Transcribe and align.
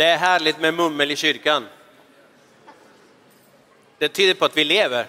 Det 0.00 0.06
är 0.06 0.18
härligt 0.18 0.60
med 0.60 0.74
mummel 0.74 1.10
i 1.10 1.16
kyrkan. 1.16 1.66
Det 3.98 4.08
tyder 4.08 4.34
på 4.34 4.44
att 4.44 4.56
vi 4.56 4.64
lever. 4.64 5.06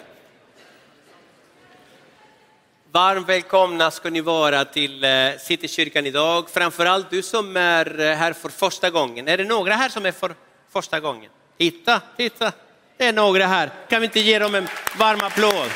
Varmt 2.92 3.30
välkomna 3.30 3.92
ska 3.92 4.10
ni 4.10 4.22
vara 4.22 4.66
till 4.66 5.04
eh, 5.04 5.10
Citykyrkan 5.40 6.06
idag. 6.06 6.50
Framförallt 6.50 7.10
du 7.10 7.22
som 7.22 7.58
är 7.58 8.00
eh, 8.00 8.16
här 8.16 8.34
för 8.34 8.50
första 8.50 8.90
gången. 8.90 9.28
Är 9.28 9.38
det 9.38 9.44
några 9.44 9.76
här 9.76 9.90
som 9.90 10.06
är 10.06 10.12
för 10.12 10.36
första 10.72 11.00
gången? 11.00 11.32
Titta, 11.58 12.02
titta. 12.18 12.52
Det 12.98 13.06
är 13.06 13.14
några 13.14 13.46
här. 13.46 13.70
Kan 13.90 14.02
vi 14.02 14.06
inte 14.06 14.20
ge 14.20 14.40
dem 14.40 14.56
en 14.56 14.68
varm 14.98 15.22
applåd? 15.22 15.70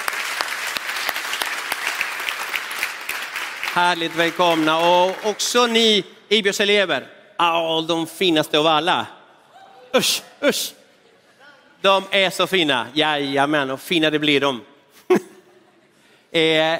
Härligt 3.74 4.16
välkomna 4.16 4.80
och 4.80 5.16
också 5.24 5.66
ni 5.66 6.04
Ibios 6.30 6.60
elever. 6.60 7.15
Oh, 7.38 7.86
de 7.88 8.08
finaste 8.08 8.60
av 8.60 8.68
alla. 8.68 9.08
Usch, 9.96 10.22
usch. 10.44 10.74
De 11.82 12.04
är 12.12 12.30
så 12.30 12.48
fina. 12.48 12.88
Jajamän, 12.94 13.72
och 13.72 13.82
finare 13.82 14.20
blir 14.20 14.42
de. 14.42 14.62
eh, 16.32 16.80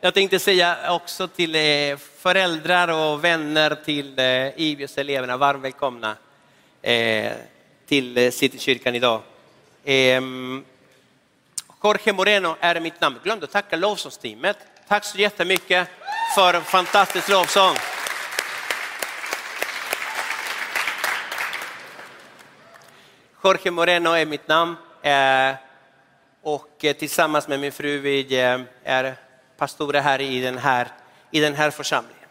jag 0.00 0.14
tänkte 0.14 0.38
säga 0.38 0.92
också 0.92 1.28
till 1.28 1.54
eh, 1.54 1.96
föräldrar 2.18 2.88
och 2.88 3.24
vänner 3.24 3.74
till 3.84 4.18
eh, 4.18 4.60
IBS-eleverna, 4.60 5.36
varmt 5.36 5.64
välkomna 5.64 6.16
eh, 6.82 7.32
till 7.86 8.18
eh, 8.18 8.30
Citykyrkan 8.30 8.94
idag. 8.94 9.22
Eh, 9.84 10.20
Jorge 11.82 12.12
Moreno 12.12 12.56
är 12.60 12.80
mitt 12.80 13.00
namn. 13.00 13.18
Glömde 13.24 13.44
att 13.44 13.52
tacka 13.52 13.76
lovsångsteamet. 13.76 14.56
Tack 14.88 15.04
så 15.04 15.18
jättemycket 15.18 15.88
för 16.36 16.54
en 16.54 16.64
fantastisk 16.64 17.28
lovsång. 17.28 17.76
Jorge 23.44 23.70
Moreno 23.70 24.10
är 24.10 24.26
mitt 24.26 24.48
namn 24.48 24.76
eh, 25.02 25.54
och 26.42 26.84
eh, 26.84 26.96
tillsammans 26.96 27.48
med 27.48 27.60
min 27.60 27.72
fru 27.72 27.98
vi 27.98 28.40
eh, 28.40 28.60
är 28.84 29.16
pastorer 29.56 30.00
här 30.00 30.20
i 30.20 30.40
den 30.40 30.58
här, 30.58 30.88
i 31.30 31.40
den 31.40 31.54
här 31.54 31.70
församlingen. 31.70 32.28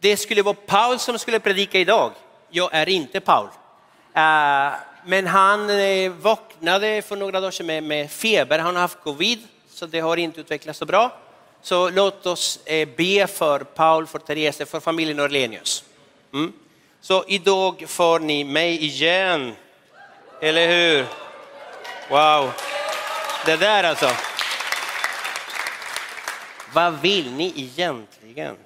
Det 0.00 0.16
skulle 0.16 0.42
vara 0.42 0.56
Paul 0.66 0.98
som 0.98 1.18
skulle 1.18 1.40
predika 1.40 1.78
idag. 1.78 2.12
Jag 2.50 2.70
är 2.72 2.88
inte 2.88 3.20
Paul. 3.20 3.48
Men 5.04 5.26
han 5.26 5.70
vaknade 6.20 7.02
för 7.02 7.16
några 7.16 7.40
dagar 7.40 7.50
sedan 7.50 7.66
med, 7.66 7.82
med 7.82 8.10
feber. 8.10 8.58
Han 8.58 8.74
har 8.74 8.82
haft 8.82 9.00
covid, 9.00 9.38
så 9.68 9.86
det 9.86 10.00
har 10.00 10.16
inte 10.16 10.40
utvecklats 10.40 10.78
så 10.78 10.86
bra. 10.86 11.16
Så 11.62 11.90
låt 11.90 12.26
oss 12.26 12.60
be 12.96 13.26
för 13.26 13.60
Paul, 13.60 14.06
för 14.06 14.18
Therese, 14.18 14.68
för 14.70 14.80
familjen 14.80 15.20
Orlenius. 15.20 15.84
Mm. 16.32 16.52
Så 17.00 17.24
idag 17.28 17.84
får 17.88 18.18
ni 18.18 18.44
mig 18.44 18.84
igen. 18.84 19.54
Eller 20.44 20.68
hur? 20.68 21.06
Wow. 22.10 22.52
Det 23.46 23.56
där 23.56 23.84
alltså. 23.84 24.10
Vad 26.72 27.00
vill 27.00 27.32
ni 27.32 27.52
egentligen? 27.56 28.56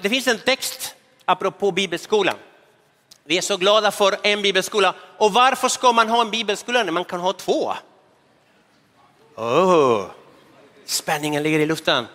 Det 0.00 0.08
finns 0.08 0.26
en 0.26 0.38
text 0.38 0.94
apropå 1.24 1.70
bibelskolan. 1.70 2.34
Vi 3.24 3.38
är 3.38 3.42
så 3.42 3.56
glada 3.56 3.90
för 3.90 4.18
en 4.22 4.42
bibelskola. 4.42 4.94
Och 5.16 5.32
varför 5.32 5.68
ska 5.68 5.92
man 5.92 6.08
ha 6.08 6.20
en 6.20 6.30
bibelskola 6.30 6.82
när 6.82 6.92
man 6.92 7.04
kan 7.04 7.20
ha 7.20 7.32
två? 7.32 7.74
Oh, 9.34 10.04
spänningen 10.84 11.42
ligger 11.42 11.58
i 11.58 11.66
luften. 11.66 12.06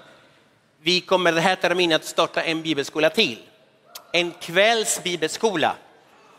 Vi 0.82 1.02
kommer 1.02 1.32
den 1.32 1.44
här 1.44 1.56
terminen 1.56 1.96
att 1.96 2.06
starta 2.06 2.44
en 2.44 2.62
bibelskola 2.62 3.10
till. 3.10 3.40
En 4.12 4.32
kvälls 4.32 5.04
bibelskola. 5.04 5.76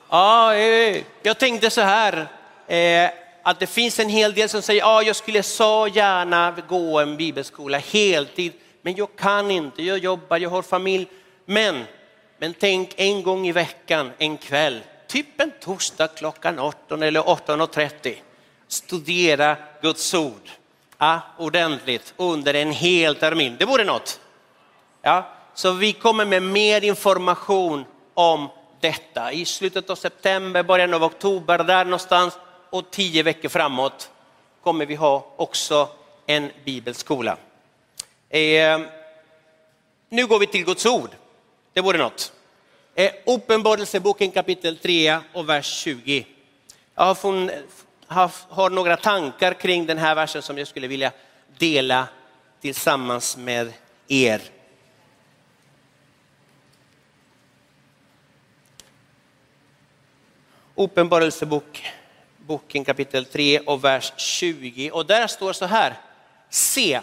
Ja, 0.08 0.54
eh, 0.54 1.02
jag 1.22 1.38
tänkte 1.38 1.70
så 1.70 1.80
här, 1.80 2.26
eh, 2.66 3.10
att 3.42 3.60
det 3.60 3.66
finns 3.66 3.98
en 3.98 4.08
hel 4.08 4.34
del 4.34 4.48
som 4.48 4.62
säger, 4.62 4.80
ja, 4.80 5.02
jag 5.02 5.16
skulle 5.16 5.42
så 5.42 5.88
gärna 5.94 6.54
gå 6.68 7.00
en 7.00 7.16
bibelskola 7.16 7.78
heltid, 7.78 8.52
men 8.82 8.94
jag 8.94 9.16
kan 9.16 9.50
inte, 9.50 9.82
jag 9.82 9.98
jobbar, 9.98 10.38
jag 10.38 10.50
har 10.50 10.62
familj. 10.62 11.08
Men, 11.44 11.84
men 12.38 12.54
tänk 12.54 12.94
en 12.96 13.22
gång 13.22 13.46
i 13.46 13.52
veckan, 13.52 14.10
en 14.18 14.36
kväll, 14.36 14.80
typ 15.06 15.40
en 15.40 15.52
torsdag 15.60 16.08
klockan 16.08 16.58
18 16.58 17.02
eller 17.02 17.20
18.30, 17.20 18.14
studera 18.68 19.56
Guds 19.82 20.14
ord 20.14 20.50
ja, 20.98 21.20
ordentligt 21.38 22.14
under 22.16 22.54
en 22.54 22.70
hel 22.70 23.14
termin. 23.16 23.56
Det 23.58 23.64
vore 23.64 23.84
något. 23.84 24.20
Ja, 25.02 25.28
så 25.54 25.72
vi 25.72 25.92
kommer 25.92 26.24
med 26.24 26.42
mer 26.42 26.84
information 26.84 27.84
om 28.14 28.48
detta. 28.84 29.32
I 29.32 29.44
slutet 29.44 29.90
av 29.90 29.96
september, 29.96 30.62
början 30.62 30.94
av 30.94 31.04
oktober, 31.04 31.58
där 31.58 31.84
någonstans 31.84 32.38
och 32.70 32.90
tio 32.90 33.22
veckor 33.22 33.48
framåt 33.48 34.10
kommer 34.62 34.86
vi 34.86 34.94
ha 34.94 35.26
också 35.36 35.88
en 36.26 36.50
bibelskola. 36.64 37.36
Eh, 38.28 38.80
nu 40.08 40.26
går 40.26 40.38
vi 40.38 40.46
till 40.46 40.64
Guds 40.64 40.86
ord. 40.86 41.10
Det 41.72 41.80
vore 41.80 41.98
något. 41.98 42.32
Eh, 42.94 43.12
Uppenbarelseboken 43.26 44.30
kapitel 44.30 44.76
3 44.76 45.18
och 45.32 45.48
vers 45.48 45.66
20. 45.66 46.26
Jag 46.94 47.04
har, 47.04 47.14
fun, 47.14 47.50
har, 48.06 48.30
har 48.48 48.70
några 48.70 48.96
tankar 48.96 49.54
kring 49.54 49.86
den 49.86 49.98
här 49.98 50.14
versen 50.14 50.42
som 50.42 50.58
jag 50.58 50.68
skulle 50.68 50.86
vilja 50.86 51.12
dela 51.58 52.08
tillsammans 52.60 53.36
med 53.36 53.72
er. 54.08 54.40
Uppenbarelseboken 60.76 62.84
kapitel 62.84 63.24
3 63.24 63.60
och 63.60 63.84
vers 63.84 64.12
20. 64.16 64.90
Och 64.90 65.06
där 65.06 65.26
står 65.26 65.52
så 65.52 65.64
här. 65.64 65.94
Se, 66.50 67.00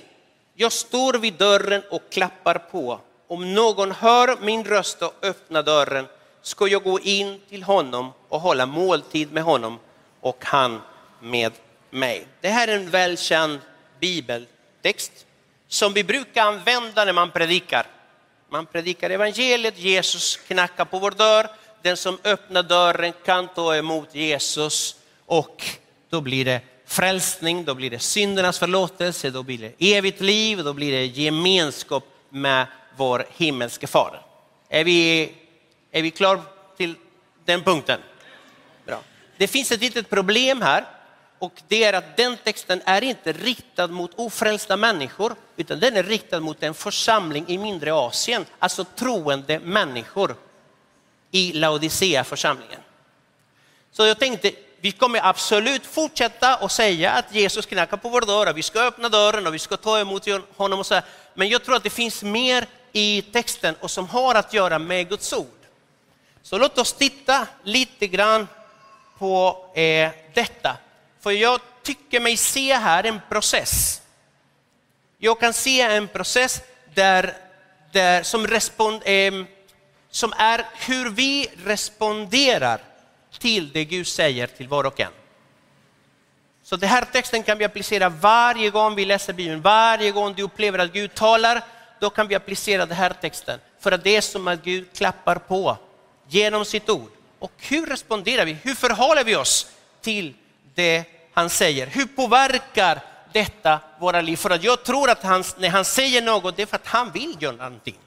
jag 0.55 0.71
står 0.71 1.13
vid 1.13 1.33
dörren 1.33 1.83
och 1.91 2.01
klappar 2.09 2.55
på. 2.55 2.99
Om 3.27 3.53
någon 3.53 3.91
hör 3.91 4.37
min 4.41 4.63
röst 4.63 5.01
och 5.01 5.13
öppnar 5.21 5.63
dörren 5.63 6.05
ska 6.41 6.67
jag 6.67 6.83
gå 6.83 6.99
in 6.99 7.41
till 7.49 7.63
honom 7.63 8.13
och 8.29 8.41
hålla 8.41 8.65
måltid 8.65 9.31
med 9.31 9.43
honom 9.43 9.79
och 10.21 10.45
han 10.45 10.81
med 11.19 11.51
mig. 11.89 12.27
Det 12.41 12.49
här 12.49 12.67
är 12.67 12.75
en 12.75 12.89
välkänd 12.89 13.59
bibeltext 13.99 15.25
som 15.67 15.93
vi 15.93 16.03
brukar 16.03 16.45
använda 16.45 17.05
när 17.05 17.13
man 17.13 17.31
predikar. 17.31 17.85
Man 18.49 18.65
predikar 18.65 19.09
evangeliet, 19.09 19.79
Jesus 19.79 20.37
knackar 20.37 20.85
på 20.85 20.99
vår 20.99 21.11
dörr 21.11 21.47
den 21.81 21.97
som 21.97 22.17
öppnar 22.23 22.63
dörren 22.63 23.13
kan 23.25 23.47
ta 23.47 23.75
emot 23.75 24.15
Jesus 24.15 24.95
och 25.25 25.65
då 26.09 26.21
blir 26.21 26.45
det 26.45 26.61
frälsning, 26.85 27.65
då 27.65 27.73
blir 27.73 27.89
det 27.89 27.99
syndernas 27.99 28.59
förlåtelse, 28.59 29.29
då 29.29 29.43
blir 29.43 29.57
det 29.57 29.97
evigt 29.97 30.21
liv, 30.21 30.63
då 30.63 30.73
blir 30.73 30.91
det 30.91 31.05
gemenskap 31.05 32.03
med 32.29 32.67
vår 32.97 33.25
himmelske 33.37 33.87
fader. 33.87 34.21
Är 34.69 34.83
vi, 34.83 35.31
är 35.91 36.01
vi 36.01 36.11
klara 36.11 36.41
till 36.77 36.95
den 37.45 37.63
punkten? 37.63 37.99
Bra. 38.85 38.99
Det 39.37 39.47
finns 39.47 39.71
ett 39.71 39.81
litet 39.81 40.09
problem 40.09 40.61
här 40.61 40.85
och 41.39 41.61
det 41.67 41.83
är 41.83 41.93
att 41.93 42.17
den 42.17 42.37
texten 42.37 42.81
är 42.85 43.03
inte 43.03 43.31
riktad 43.31 43.87
mot 43.87 44.11
ofrälsta 44.15 44.77
människor 44.77 45.35
utan 45.57 45.79
den 45.79 45.97
är 45.97 46.03
riktad 46.03 46.39
mot 46.39 46.63
en 46.63 46.73
församling 46.73 47.45
i 47.47 47.57
mindre 47.57 47.93
Asien, 47.93 48.45
alltså 48.59 48.83
troende 48.83 49.59
människor 49.59 50.35
i 51.31 51.53
Laodicea-församlingen. 51.53 52.79
Så 53.91 54.05
jag 54.05 54.19
tänkte, 54.19 54.51
vi 54.81 54.91
kommer 54.91 55.25
absolut 55.25 55.85
fortsätta 55.85 56.55
att 56.55 56.71
säga 56.71 57.11
att 57.11 57.35
Jesus 57.35 57.65
knackar 57.65 57.97
på 57.97 58.09
vår 58.09 58.21
dörr, 58.21 58.53
vi 58.53 58.63
ska 58.63 58.79
öppna 58.79 59.09
dörren 59.09 59.47
och 59.47 59.53
vi 59.53 59.59
ska 59.59 59.77
ta 59.77 59.99
emot 59.99 60.27
honom 60.57 60.79
och 60.79 60.85
så 60.85 60.93
här. 60.93 61.03
Men 61.33 61.49
jag 61.49 61.63
tror 61.63 61.75
att 61.75 61.83
det 61.83 61.89
finns 61.89 62.23
mer 62.23 62.67
i 62.91 63.21
texten 63.21 63.75
och 63.79 63.91
som 63.91 64.07
har 64.07 64.35
att 64.35 64.53
göra 64.53 64.79
med 64.79 65.09
Guds 65.09 65.33
ord. 65.33 65.47
Så 66.43 66.57
låt 66.57 66.77
oss 66.77 66.93
titta 66.93 67.47
lite 67.63 68.07
grann 68.07 68.47
på 69.17 69.65
eh, 69.75 70.11
detta. 70.33 70.77
För 71.19 71.31
jag 71.31 71.59
tycker 71.83 72.19
mig 72.19 72.37
se 72.37 72.73
här 72.73 73.03
en 73.03 73.21
process. 73.29 74.01
Jag 75.17 75.39
kan 75.39 75.53
se 75.53 75.81
en 75.81 76.07
process 76.07 76.61
där, 76.93 77.37
där 77.91 78.23
som 78.23 78.47
respond, 78.47 79.01
eh, 79.05 79.31
som 80.11 80.33
är 80.37 80.65
hur 80.73 81.09
vi 81.09 81.47
responderar 81.65 82.81
till 83.39 83.71
det 83.71 83.85
Gud 83.85 84.07
säger 84.07 84.47
till 84.47 84.67
var 84.67 84.83
och 84.83 84.99
en. 84.99 85.11
Så 86.63 86.75
den 86.75 86.89
här 86.89 87.05
texten 87.11 87.43
kan 87.43 87.57
vi 87.57 87.65
applicera 87.65 88.09
varje 88.09 88.69
gång 88.69 88.95
vi 88.95 89.05
läser 89.05 89.33
Bibeln, 89.33 89.61
varje 89.61 90.11
gång 90.11 90.33
du 90.33 90.43
upplever 90.43 90.79
att 90.79 90.93
Gud 90.93 91.13
talar, 91.13 91.61
då 91.99 92.09
kan 92.09 92.27
vi 92.27 92.35
applicera 92.35 92.85
den 92.85 92.97
här 92.97 93.13
texten. 93.21 93.59
För 93.79 93.91
att 93.91 94.03
det 94.03 94.15
är 94.15 94.21
som 94.21 94.47
att 94.47 94.63
Gud 94.63 94.93
klappar 94.93 95.35
på 95.35 95.77
genom 96.27 96.65
sitt 96.65 96.89
ord. 96.89 97.11
Och 97.39 97.51
hur 97.57 97.85
responderar 97.85 98.45
vi? 98.45 98.57
Hur 98.63 98.75
förhåller 98.75 99.23
vi 99.23 99.35
oss 99.35 99.67
till 100.01 100.33
det 100.75 101.03
han 101.33 101.49
säger? 101.49 101.87
Hur 101.87 102.05
påverkar 102.05 103.01
detta 103.33 103.79
våra 103.99 104.21
liv? 104.21 104.35
För 104.35 104.49
att 104.49 104.63
jag 104.63 104.83
tror 104.83 105.09
att 105.09 105.23
han, 105.23 105.43
när 105.57 105.69
han 105.69 105.85
säger 105.85 106.21
något, 106.21 106.55
det 106.55 106.61
är 106.61 106.65
för 106.65 106.75
att 106.75 106.87
han 106.87 107.11
vill 107.11 107.35
göra 107.39 107.55
någonting. 107.55 107.97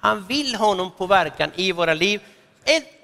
Han 0.00 0.26
vill 0.26 0.54
ha 0.54 0.74
någon 0.74 0.90
påverkan 0.90 1.50
i 1.54 1.72
våra 1.72 1.94
liv. 1.94 2.20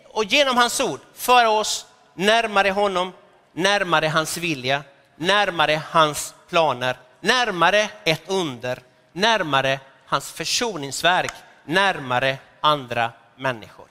och 0.08 0.24
genom 0.24 0.56
hans 0.56 0.80
ord 0.80 1.00
föra 1.14 1.50
oss 1.50 1.86
närmare 2.14 2.70
honom, 2.70 3.12
närmare 3.52 4.06
hans 4.06 4.36
vilja, 4.36 4.82
närmare 5.16 5.82
hans 5.90 6.34
planer, 6.48 6.96
närmare 7.20 7.88
ett 8.04 8.22
under, 8.26 8.82
närmare 9.12 9.80
hans 10.06 10.32
försoningsverk, 10.32 11.32
närmare 11.64 12.38
andra 12.60 13.12
människor. 13.36 13.86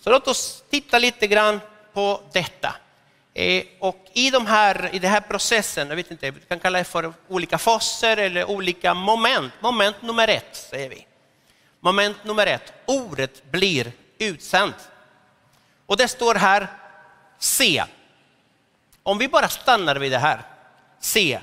Så 0.00 0.10
låt 0.10 0.28
oss 0.28 0.64
titta 0.70 0.98
lite 0.98 1.26
grann 1.26 1.60
på 1.92 2.20
detta. 2.32 2.74
Eh, 3.34 3.64
och 3.78 4.06
i, 4.12 4.30
de 4.30 4.46
här, 4.46 4.90
i 4.92 4.98
den 4.98 5.10
här 5.10 5.20
processen, 5.20 5.88
jag 5.88 5.96
vet 5.96 6.10
inte, 6.10 6.30
vi 6.30 6.40
kan 6.40 6.60
kalla 6.60 6.78
det 6.78 6.84
för 6.84 7.12
olika 7.28 7.58
faser 7.58 8.16
eller 8.16 8.50
olika 8.50 8.94
moment. 8.94 9.52
Moment 9.60 10.02
nummer 10.02 10.28
ett 10.28 10.56
säger 10.70 10.88
vi. 10.88 11.06
Moment 11.80 12.24
nummer 12.24 12.46
ett, 12.46 12.72
ordet 12.86 13.50
blir 13.50 13.92
utsänt. 14.18 14.90
Och 15.86 15.96
det 15.96 16.08
står 16.08 16.34
här, 16.34 16.66
se. 17.38 17.84
Om 19.02 19.18
vi 19.18 19.28
bara 19.28 19.48
stannar 19.48 19.96
vid 19.96 20.12
det 20.12 20.18
här, 20.18 20.42
se. 21.00 21.40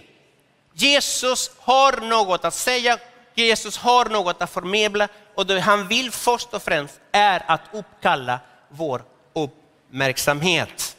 Jesus 0.73 1.51
har 1.59 1.97
något 2.01 2.45
att 2.45 2.53
säga, 2.53 2.97
Jesus 3.35 3.77
har 3.77 4.05
något 4.05 4.41
att 4.41 4.51
förmedla 4.51 5.07
och 5.35 5.45
det 5.45 5.59
han 5.59 5.87
vill 5.87 6.11
först 6.11 6.53
och 6.53 6.63
främst 6.63 6.99
är 7.11 7.43
att 7.47 7.61
uppkalla 7.71 8.39
vår 8.69 9.03
uppmärksamhet. 9.33 10.97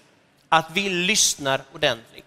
Att 0.49 0.67
vi 0.73 0.89
lyssnar 0.89 1.61
ordentligt. 1.75 2.27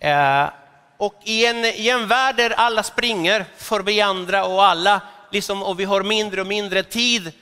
Eh, 0.00 0.48
och 0.96 1.14
i 1.24 1.46
en, 1.46 1.64
i 1.64 1.88
en 1.88 2.08
värld 2.08 2.36
där 2.36 2.50
alla 2.50 2.82
springer 2.82 3.44
förbi 3.56 4.00
andra 4.00 4.44
och 4.44 4.64
alla 4.64 5.00
liksom, 5.30 5.62
och 5.62 5.80
vi 5.80 5.84
har 5.84 6.02
mindre 6.02 6.40
och 6.40 6.46
mindre 6.46 6.82
tid, 6.82 7.32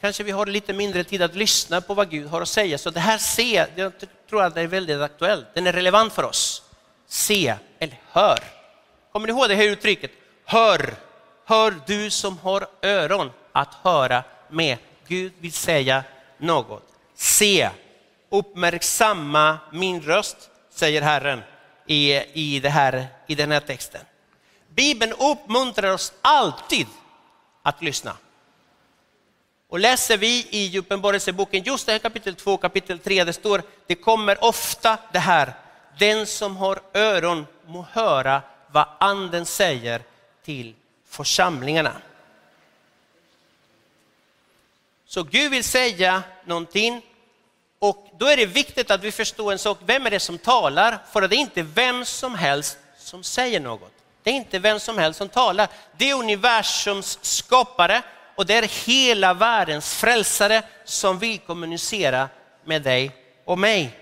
kanske 0.00 0.22
vi 0.22 0.30
har 0.30 0.46
lite 0.46 0.72
mindre 0.72 1.04
tid 1.04 1.22
att 1.22 1.34
lyssna 1.34 1.80
på 1.80 1.94
vad 1.94 2.10
Gud 2.10 2.28
har 2.28 2.42
att 2.42 2.48
säga. 2.48 2.78
Så 2.78 2.90
det 2.90 3.00
här 3.00 3.18
se, 3.18 3.66
jag 3.74 3.92
tror 4.28 4.42
att 4.42 4.54
det 4.54 4.60
är 4.60 4.66
väldigt 4.66 5.00
aktuellt, 5.00 5.46
den 5.54 5.66
är 5.66 5.72
relevant 5.72 6.12
för 6.12 6.22
oss. 6.22 6.62
Se 7.06 7.54
eller 7.78 8.00
hör. 8.10 8.38
Kommer 9.12 9.26
ni 9.26 9.32
ihåg 9.32 9.48
det 9.48 9.54
här 9.54 9.64
uttrycket? 9.64 10.10
Hör, 10.44 10.94
hör 11.44 11.74
du 11.86 12.10
som 12.10 12.38
har 12.38 12.66
öron 12.82 13.30
att 13.52 13.74
höra 13.74 14.24
med. 14.50 14.78
Gud 15.06 15.32
vill 15.40 15.52
säga 15.52 16.04
något. 16.38 16.82
Se, 17.14 17.70
uppmärksamma 18.30 19.58
min 19.72 20.02
röst, 20.02 20.36
säger 20.70 21.02
Herren 21.02 21.42
i, 21.86 22.14
i, 22.32 22.60
det 22.60 22.68
här, 22.68 23.06
i 23.26 23.34
den 23.34 23.52
här 23.52 23.60
texten. 23.60 24.00
Bibeln 24.68 25.12
uppmuntrar 25.12 25.92
oss 25.92 26.12
alltid 26.22 26.86
att 27.64 27.82
lyssna. 27.82 28.16
Och 29.68 29.78
läser 29.78 30.16
vi 30.16 30.46
i 30.50 30.78
Uppenbarelseboken, 30.78 31.62
just 31.62 31.86
det 31.86 31.92
här 31.92 31.98
kapitel 31.98 32.34
2, 32.34 32.56
kapitel 32.56 32.98
3, 32.98 33.24
det 33.24 33.32
står, 33.32 33.62
det 33.86 33.94
kommer 33.94 34.44
ofta 34.44 34.98
det 35.12 35.18
här, 35.18 35.54
den 35.98 36.26
som 36.26 36.56
har 36.56 36.80
öron 36.94 37.46
må 37.66 37.86
höra 37.92 38.42
vad 38.72 38.86
anden 39.00 39.46
säger 39.46 40.02
till 40.44 40.74
församlingarna. 41.08 41.96
Så 45.06 45.22
Gud 45.22 45.50
vill 45.50 45.64
säga 45.64 46.22
någonting 46.44 47.02
och 47.78 48.08
då 48.18 48.26
är 48.26 48.36
det 48.36 48.46
viktigt 48.46 48.90
att 48.90 49.04
vi 49.04 49.12
förstår 49.12 49.52
en 49.52 49.58
sak, 49.58 49.78
vem 49.86 50.06
är 50.06 50.10
det 50.10 50.20
som 50.20 50.38
talar? 50.38 50.98
För 51.12 51.28
det 51.28 51.36
är 51.36 51.40
inte 51.40 51.62
vem 51.62 52.04
som 52.04 52.34
helst 52.34 52.78
som 52.98 53.22
säger 53.22 53.60
något. 53.60 53.93
Det 54.24 54.30
är 54.30 54.34
inte 54.34 54.58
vem 54.58 54.80
som 54.80 54.98
helst 54.98 55.18
som 55.18 55.28
talar. 55.28 55.68
Det 55.96 56.10
är 56.10 56.14
universums 56.14 57.18
skapare 57.22 58.02
och 58.34 58.46
det 58.46 58.54
är 58.54 58.86
hela 58.86 59.34
världens 59.34 59.94
frälsare 59.94 60.62
som 60.84 61.18
vill 61.18 61.38
kommunicera 61.38 62.28
med 62.64 62.82
dig 62.82 63.16
och 63.44 63.58
mig. 63.58 63.98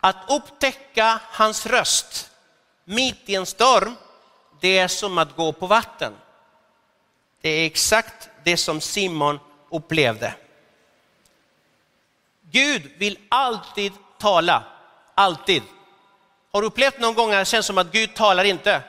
Att 0.00 0.16
upptäcka 0.28 1.20
hans 1.24 1.66
röst 1.66 2.30
mitt 2.84 3.28
i 3.28 3.34
en 3.34 3.46
storm, 3.46 3.96
det 4.60 4.78
är 4.78 4.88
som 4.88 5.18
att 5.18 5.36
gå 5.36 5.52
på 5.52 5.66
vatten. 5.66 6.12
Det 7.40 7.48
är 7.48 7.66
exakt 7.66 8.28
det 8.44 8.56
som 8.56 8.80
Simon 8.80 9.38
upplevde. 9.70 10.34
Gud 12.50 12.90
vill 12.98 13.18
alltid 13.28 13.92
tala, 14.18 14.64
alltid. 15.20 15.62
Har 16.52 16.60
du 16.60 16.66
upplevt 16.66 17.00
någon 17.00 17.14
gång 17.14 17.32
att 17.32 17.40
det 17.40 17.44
känns 17.44 17.66
som 17.66 17.78
att 17.78 17.92
Gud 17.92 18.14
talar 18.14 18.44
inte? 18.44 18.82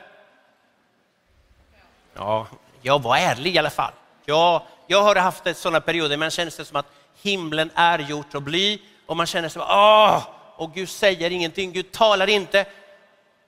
Ja, 2.14 2.46
jag 2.82 3.02
var 3.02 3.16
ärlig 3.16 3.54
i 3.54 3.58
alla 3.58 3.70
fall. 3.70 3.92
Ja, 4.24 4.66
jag 4.86 5.02
har 5.02 5.16
haft 5.16 5.56
sådana 5.56 5.80
perioder, 5.80 6.16
men 6.16 6.30
känns 6.30 6.56
det 6.56 6.64
som 6.64 6.76
att 6.76 6.86
himlen 7.22 7.70
är 7.74 7.98
gjort 7.98 8.34
och 8.34 8.42
bly 8.42 8.78
och 9.06 9.16
man 9.16 9.26
känner 9.26 9.48
sig, 9.48 9.62
åh, 9.62 10.22
och 10.56 10.74
Gud 10.74 10.88
säger 10.88 11.30
ingenting, 11.30 11.72
Gud 11.72 11.92
talar 11.92 12.28
inte. 12.28 12.66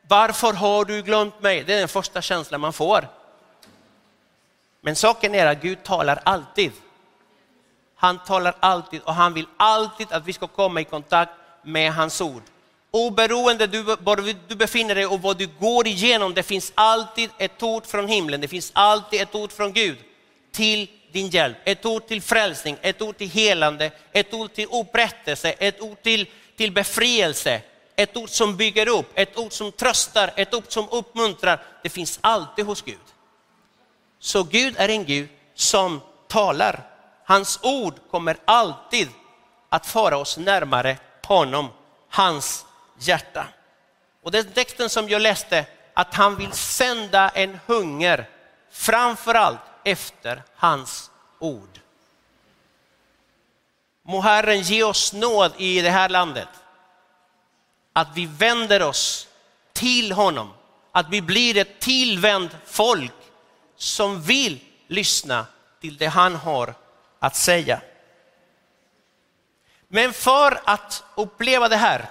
Varför 0.08 0.52
har 0.52 0.84
du 0.84 1.02
glömt 1.02 1.40
mig? 1.42 1.64
Det 1.64 1.74
är 1.74 1.78
den 1.78 1.88
första 1.88 2.22
känslan 2.22 2.60
man 2.60 2.72
får. 2.72 3.08
Men 4.80 4.96
saken 4.96 5.34
är 5.34 5.46
att 5.46 5.62
Gud 5.62 5.82
talar 5.82 6.20
alltid. 6.24 6.72
Han 7.96 8.18
talar 8.18 8.54
alltid 8.60 9.02
och 9.02 9.14
han 9.14 9.34
vill 9.34 9.46
alltid 9.56 10.12
att 10.12 10.24
vi 10.24 10.32
ska 10.32 10.46
komma 10.46 10.80
i 10.80 10.84
kontakt 10.84 11.32
med 11.62 11.94
hans 11.94 12.20
ord. 12.20 12.42
Oberoende 12.94 13.66
du, 13.66 13.82
var 13.82 14.16
du 14.48 14.54
befinner 14.54 14.94
dig 14.94 15.06
och 15.06 15.22
vad 15.22 15.36
du 15.36 15.46
går 15.46 15.86
igenom, 15.86 16.34
det 16.34 16.42
finns 16.42 16.72
alltid 16.74 17.30
ett 17.38 17.62
ord 17.62 17.86
från 17.86 18.08
himlen, 18.08 18.40
det 18.40 18.48
finns 18.48 18.70
alltid 18.74 19.20
ett 19.20 19.34
ord 19.34 19.52
från 19.52 19.72
Gud 19.72 19.98
till 20.52 20.90
din 21.12 21.28
hjälp. 21.28 21.56
Ett 21.64 21.86
ord 21.86 22.06
till 22.06 22.22
frälsning, 22.22 22.76
ett 22.80 23.02
ord 23.02 23.16
till 23.16 23.30
helande, 23.30 23.90
ett 24.12 24.34
ord 24.34 24.52
till 24.52 24.68
upprättelse, 24.70 25.50
ett 25.52 25.80
ord 25.80 26.02
till, 26.02 26.26
till 26.56 26.72
befrielse, 26.72 27.62
ett 27.96 28.16
ord 28.16 28.30
som 28.30 28.56
bygger 28.56 28.88
upp, 28.88 29.10
ett 29.14 29.38
ord 29.38 29.52
som 29.52 29.72
tröstar, 29.72 30.32
ett 30.36 30.54
ord 30.54 30.64
som 30.68 30.88
uppmuntrar. 30.90 31.62
Det 31.82 31.88
finns 31.88 32.18
alltid 32.20 32.64
hos 32.64 32.82
Gud. 32.82 32.98
Så 34.18 34.42
Gud 34.42 34.74
är 34.78 34.88
en 34.88 35.04
Gud 35.04 35.28
som 35.54 36.00
talar. 36.28 36.90
Hans 37.24 37.58
ord 37.62 37.94
kommer 38.10 38.36
alltid 38.44 39.08
att 39.68 39.86
föra 39.86 40.16
oss 40.16 40.36
närmare 40.38 40.96
honom, 41.22 41.68
hans 42.08 42.66
hjärta. 43.06 43.46
Och 44.22 44.30
den 44.30 44.52
texten 44.52 44.90
som 44.90 45.08
jag 45.08 45.22
läste, 45.22 45.66
att 45.94 46.14
han 46.14 46.36
vill 46.36 46.52
sända 46.52 47.28
en 47.28 47.60
hunger, 47.66 48.28
framförallt 48.70 49.60
efter 49.84 50.42
hans 50.56 51.10
ord. 51.38 51.80
Må 54.02 54.20
Herren 54.20 54.60
ge 54.60 54.82
oss 54.82 55.12
nåd 55.12 55.52
i 55.56 55.80
det 55.80 55.90
här 55.90 56.08
landet. 56.08 56.48
Att 57.92 58.08
vi 58.14 58.26
vänder 58.26 58.82
oss 58.82 59.28
till 59.72 60.12
honom, 60.12 60.52
att 60.92 61.08
vi 61.08 61.22
blir 61.22 61.56
ett 61.56 61.80
tillvänt 61.80 62.52
folk 62.66 63.12
som 63.76 64.22
vill 64.22 64.60
lyssna 64.86 65.46
till 65.80 65.96
det 65.96 66.06
han 66.06 66.34
har 66.34 66.74
att 67.18 67.36
säga. 67.36 67.80
Men 69.88 70.12
för 70.12 70.60
att 70.64 71.04
uppleva 71.14 71.68
det 71.68 71.76
här 71.76 72.10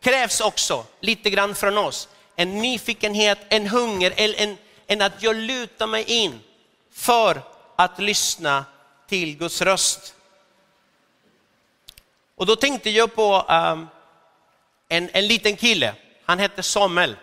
krävs 0.00 0.40
också 0.40 0.84
lite 1.00 1.30
grann 1.30 1.54
från 1.54 1.78
oss. 1.78 2.08
En 2.36 2.58
nyfikenhet, 2.58 3.38
en 3.48 3.66
hunger, 3.66 4.12
en, 4.16 4.56
en 4.86 5.02
att 5.02 5.22
jag 5.22 5.36
lutar 5.36 5.86
mig 5.86 6.04
in 6.04 6.40
för 6.92 7.42
att 7.76 7.98
lyssna 7.98 8.64
till 9.08 9.36
Guds 9.36 9.62
röst. 9.62 10.14
Och 12.36 12.46
då 12.46 12.56
tänkte 12.56 12.90
jag 12.90 13.14
på 13.14 13.46
um, 13.48 13.88
en, 14.88 15.10
en 15.12 15.26
liten 15.26 15.56
kille, 15.56 15.94
han 16.24 16.38
hette 16.38 16.62
Samuel, 16.62 17.16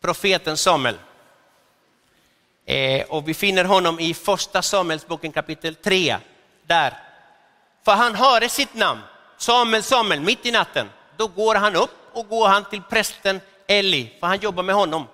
profeten 0.00 0.56
Samuel. 0.56 0.98
Eh, 2.66 3.06
och 3.06 3.28
vi 3.28 3.34
finner 3.34 3.64
honom 3.64 4.00
i 4.00 4.14
första 4.14 4.62
Samuelsboken 4.62 5.32
kapitel 5.32 5.74
3. 5.74 6.16
Där. 6.66 6.98
För 7.84 7.92
han 7.92 8.14
hörde 8.14 8.48
sitt 8.48 8.74
namn, 8.74 9.00
Samuel, 9.38 9.82
Samuel, 9.82 10.20
mitt 10.20 10.46
i 10.46 10.50
natten. 10.50 10.88
Då 11.16 11.26
går 11.26 11.54
han 11.54 11.76
upp 11.76 11.90
och 12.12 12.28
går 12.28 12.48
han 12.48 12.64
till 12.64 12.82
prästen 12.82 13.40
Eli, 13.66 14.12
för 14.20 14.26
han 14.26 14.38
jobbar 14.38 14.62
med 14.62 14.74
honom. 14.74 15.06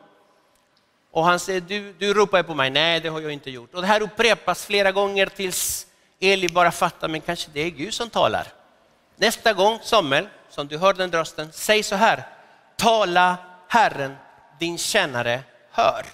Och 1.11 1.25
han 1.25 1.41
säger, 1.41 1.61
du, 1.61 1.93
du 1.93 2.15
ropar 2.15 2.43
på 2.43 2.55
mig. 2.55 2.71
Nej, 2.71 3.01
det 3.01 3.09
har 3.09 3.21
jag 3.21 3.33
inte 3.33 3.51
gjort. 3.51 3.75
Och 3.75 3.81
det 3.81 3.87
här 3.87 4.03
upprepas 4.03 4.67
flera 4.67 4.93
gånger 4.93 5.27
tills 5.27 5.87
Eli 6.21 6.49
bara 6.49 6.71
fattar, 6.71 7.09
men 7.09 7.21
kanske 7.21 7.51
det 7.53 7.61
är 7.61 7.71
Gud 7.71 7.95
som 7.95 8.11
talar. 8.11 8.47
Nästa 9.17 9.53
gång, 9.53 9.79
Samuel, 9.83 10.29
som 10.51 10.69
du 10.69 10.79
hör 10.79 10.93
den 10.93 11.13
rösten, 11.13 11.53
säg 11.53 11.83
så 11.83 11.95
här. 11.95 12.27
Tala 12.77 13.37
Herren, 13.69 14.17
din 14.59 14.79
tjänare 14.79 15.43
hör. 15.71 16.07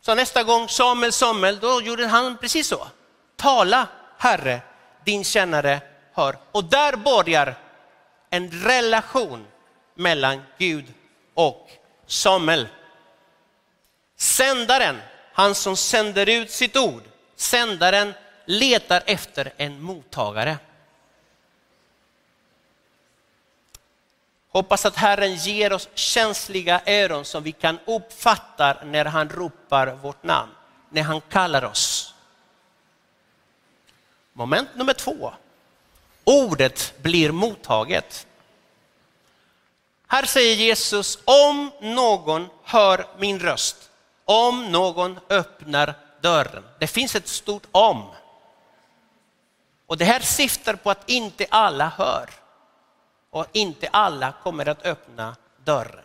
Så 0.00 0.14
nästa 0.14 0.42
gång 0.42 0.68
Samuel, 0.68 1.12
Samuel, 1.12 1.58
då 1.58 1.82
gjorde 1.82 2.06
han 2.06 2.36
precis 2.36 2.68
så. 2.68 2.86
Tala 3.36 3.86
Herre, 4.18 4.60
din 5.04 5.24
tjänare 5.24 5.80
hör. 6.14 6.38
Och 6.52 6.64
där 6.64 6.96
börjar 6.96 7.54
en 8.30 8.50
relation 8.50 9.46
mellan 9.94 10.42
Gud 10.58 10.94
och 11.34 11.70
Samuel. 12.06 12.68
Sändaren 14.16 15.00
han 15.32 15.54
som 15.54 15.76
sänder 15.76 16.28
ut 16.28 16.50
sitt 16.50 16.76
ord. 16.76 17.02
Sändaren 17.36 18.14
letar 18.44 19.02
efter 19.06 19.52
en 19.56 19.82
mottagare. 19.82 20.58
Hoppas 24.48 24.86
att 24.86 24.96
Herren 24.96 25.34
ger 25.34 25.72
oss 25.72 25.88
känsliga 25.94 26.80
öron 26.86 27.24
som 27.24 27.42
vi 27.42 27.52
kan 27.52 27.78
uppfatta 27.84 28.76
när 28.84 29.04
han 29.04 29.28
ropar 29.28 29.86
vårt 29.86 30.22
namn, 30.22 30.52
när 30.90 31.02
han 31.02 31.20
kallar 31.20 31.64
oss. 31.64 32.14
Moment 34.32 34.68
nummer 34.74 34.92
två. 34.92 35.32
Ordet 36.28 36.94
blir 37.02 37.32
mottaget. 37.32 38.26
Här 40.06 40.24
säger 40.24 40.54
Jesus, 40.54 41.18
om 41.24 41.70
någon 41.80 42.48
hör 42.62 43.06
min 43.18 43.38
röst, 43.38 43.90
om 44.24 44.72
någon 44.72 45.20
öppnar 45.28 45.94
dörren. 46.20 46.64
Det 46.78 46.86
finns 46.86 47.14
ett 47.16 47.28
stort 47.28 47.66
om. 47.72 48.10
Och 49.86 49.96
det 49.96 50.04
här 50.04 50.20
syftar 50.20 50.74
på 50.74 50.90
att 50.90 51.10
inte 51.10 51.46
alla 51.50 51.88
hör 51.88 52.30
och 53.30 53.46
inte 53.52 53.88
alla 53.88 54.32
kommer 54.42 54.68
att 54.68 54.86
öppna 54.86 55.36
dörren. 55.64 56.04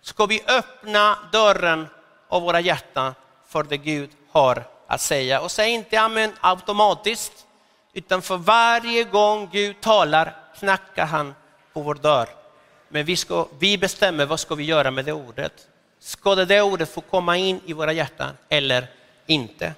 Ska 0.00 0.26
vi 0.26 0.42
öppna 0.46 1.18
dörren 1.32 1.86
av 2.28 2.42
våra 2.42 2.60
hjärtan 2.60 3.14
för 3.46 3.62
det 3.62 3.76
Gud 3.76 4.10
har 4.30 4.73
att 4.86 5.00
säga? 5.00 5.40
Och 5.40 5.50
säg 5.50 5.70
inte 5.70 6.00
amen 6.00 6.32
automatiskt, 6.40 7.46
utan 7.92 8.22
för 8.22 8.36
varje 8.36 9.04
gång 9.04 9.48
Gud 9.52 9.80
talar 9.80 10.36
knackar 10.58 11.06
han 11.06 11.34
på 11.72 11.80
vår 11.80 11.94
dörr. 11.94 12.28
Men 12.88 13.04
vi, 13.04 13.16
ska, 13.16 13.48
vi 13.58 13.78
bestämmer 13.78 14.26
vad 14.26 14.40
ska 14.40 14.54
vi 14.54 14.64
göra 14.64 14.90
med 14.90 15.04
det 15.04 15.12
ordet. 15.12 15.68
Ska 15.98 16.34
det, 16.34 16.44
det 16.44 16.62
ordet 16.62 16.94
få 16.94 17.00
komma 17.00 17.36
in 17.36 17.60
i 17.66 17.72
våra 17.72 17.92
hjärtan 17.92 18.36
eller 18.48 18.86
inte? 19.26 19.74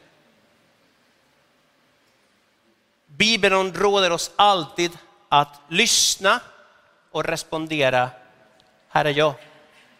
Bibeln 3.06 3.74
råder 3.74 4.12
oss 4.12 4.30
alltid 4.36 4.98
att 5.28 5.60
lyssna 5.68 6.40
och 7.10 7.24
respondera. 7.24 8.10
Här 8.88 9.04
är 9.04 9.10
jag. 9.10 9.34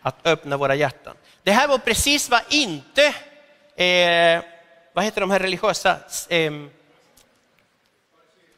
Att 0.03 0.27
öppna 0.27 0.57
våra 0.57 0.75
hjärtan. 0.75 1.17
Det 1.43 1.53
här 1.53 1.69
var 1.69 1.79
precis 1.79 2.31
vad 2.31 2.41
inte, 2.49 3.07
eh, 3.77 4.43
vad 4.97 5.05
heter 5.05 5.21
de 5.21 5.31
här 5.31 5.39
religiösa, 5.39 5.99
eh, 6.29 6.53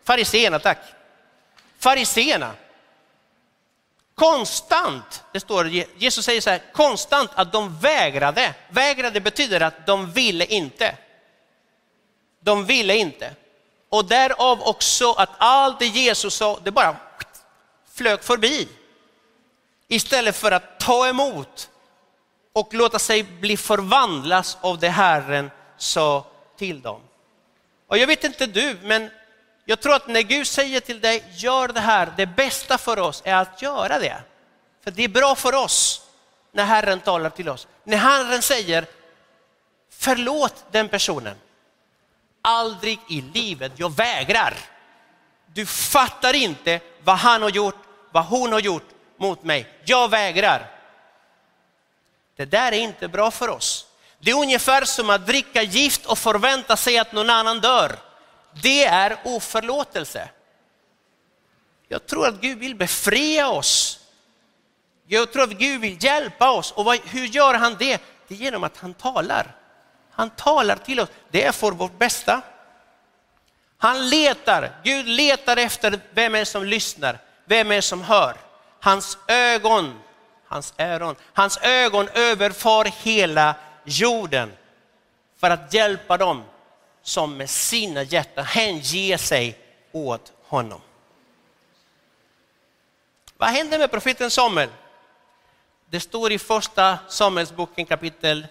fariseerna, 0.04 0.59
tack. 0.59 0.78
Fariseerna. 1.78 2.52
Konstant, 4.14 5.25
det 5.33 5.40
står, 5.40 5.68
Jesus 5.68 6.25
säger 6.25 6.40
så 6.40 6.50
här, 6.50 6.62
konstant 6.73 7.30
att 7.35 7.52
de 7.52 7.78
vägrade. 7.78 8.54
Vägrade 8.68 9.21
betyder 9.21 9.61
att 9.61 9.87
de 9.87 10.12
ville 10.12 10.45
inte. 10.45 10.97
De 12.40 12.66
ville 12.66 12.97
inte. 12.97 13.35
Och 13.88 14.04
därav 14.04 14.62
också 14.62 15.12
att 15.12 15.30
allt 15.38 15.78
det 15.78 15.87
Jesus 15.87 16.35
sa, 16.35 16.61
det 16.64 16.71
bara 16.71 16.97
flög 17.95 18.23
förbi. 18.23 18.68
Istället 19.88 20.37
för 20.37 20.52
att 20.52 20.80
ta 20.80 21.09
emot 21.09 21.71
och 22.52 22.75
låta 22.75 22.99
sig 22.99 23.23
bli 23.23 23.57
förvandlas 23.57 24.59
av 24.61 24.78
det 24.78 24.88
Herren 24.88 25.50
sa 25.78 26.26
till 26.56 26.82
dem. 26.82 27.00
Och 27.87 27.99
jag 27.99 28.06
vet 28.06 28.25
inte 28.25 28.47
du, 28.47 28.78
men 28.82 29.11
jag 29.64 29.80
tror 29.80 29.94
att 29.94 30.08
när 30.08 30.23
Gud 30.23 30.47
säger 30.47 30.80
till 30.80 31.00
dig, 31.00 31.25
gör 31.37 31.68
det 31.68 31.80
här, 31.80 32.12
det 32.16 32.26
bästa 32.26 32.78
för 32.78 32.99
oss 32.99 33.23
är 33.25 33.35
att 33.35 33.62
göra 33.62 33.99
det. 33.99 34.16
För 34.85 34.90
det 34.90 35.04
är 35.04 35.08
bra 35.08 35.35
för 35.35 35.54
oss 35.54 36.02
när 36.52 36.64
Herren 36.64 37.00
talar 37.00 37.30
till 37.30 37.49
oss. 37.49 37.66
När 37.85 37.97
Herren 37.97 38.42
säger, 38.42 38.87
förlåt 39.90 40.64
den 40.70 40.88
personen. 40.88 41.37
Aldrig 42.42 42.99
i 43.08 43.20
livet, 43.20 43.73
jag 43.76 43.97
vägrar. 43.97 44.54
Du 45.47 45.66
fattar 45.66 46.35
inte 46.35 46.80
vad 47.04 47.16
han 47.16 47.42
har 47.42 47.50
gjort, 47.50 47.82
vad 48.11 48.25
hon 48.25 48.52
har 48.52 48.61
gjort 48.61 48.88
mot 49.16 49.42
mig. 49.42 49.68
Jag 49.85 50.11
vägrar. 50.11 50.70
Det 52.37 52.44
där 52.44 52.73
är 52.73 52.78
inte 52.78 53.08
bra 53.08 53.30
för 53.30 53.49
oss. 53.49 53.88
Det 54.21 54.31
är 54.31 54.35
ungefär 54.35 54.85
som 54.85 55.11
att 55.11 55.27
dricka 55.27 55.63
gift 55.63 56.07
och 56.07 56.19
förvänta 56.19 56.77
sig 56.77 56.99
att 56.99 57.13
någon 57.13 57.31
annan 57.31 57.61
dör. 57.61 57.99
Det 58.63 58.85
är 58.85 59.19
oförlåtelse. 59.25 60.29
Jag 61.89 62.07
tror 62.07 62.27
att 62.27 62.41
Gud 62.41 62.59
vill 62.59 62.75
befria 62.75 63.49
oss. 63.49 64.01
Jag 65.07 65.33
tror 65.33 65.43
att 65.43 65.51
Gud 65.51 65.81
vill 65.81 66.05
hjälpa 66.05 66.51
oss. 66.51 66.73
Och 66.73 66.95
hur 66.95 67.25
gör 67.25 67.55
han 67.55 67.77
det? 67.79 68.03
Det 68.29 68.35
är 68.35 68.39
genom 68.39 68.65
att 68.65 68.77
han 68.77 68.95
talar. 68.95 69.57
Han 70.11 70.31
talar 70.31 70.77
till 70.77 71.01
oss. 71.01 71.09
Det 71.31 71.45
är 71.45 71.53
för 71.53 71.73
vårt 71.73 71.99
bästa. 71.99 72.41
Han 73.79 74.09
letar, 74.09 74.81
Gud 74.85 75.07
letar 75.07 75.57
efter 75.57 76.01
vem 76.13 76.35
är 76.35 76.45
som 76.45 76.65
lyssnar, 76.65 77.19
vem 77.45 77.73
är 77.73 77.81
som 77.81 78.03
hör. 78.03 78.37
Hans 78.81 79.19
ögon, 79.29 79.99
hans 80.47 80.75
öron, 80.79 81.17
hans 81.33 81.59
ögon 81.63 82.09
överför 82.15 82.85
hela 83.03 83.55
jorden 83.88 84.52
för 85.37 85.50
att 85.50 85.75
hjälpa 85.75 86.16
dem 86.16 86.45
som 87.02 87.37
med 87.37 87.50
sina 87.50 88.02
hjärtan 88.02 88.45
hänger 88.45 89.16
sig 89.16 89.59
åt 89.92 90.33
honom. 90.42 90.80
Vad 93.37 93.49
hände 93.49 93.78
med 93.78 93.90
profeten 93.90 94.30
Samuel? 94.30 94.68
Det 95.90 96.00
står 96.00 96.33
i 96.33 96.38
första 96.38 96.99
Samuelsboken 97.09 97.87
kapitel 97.87 98.47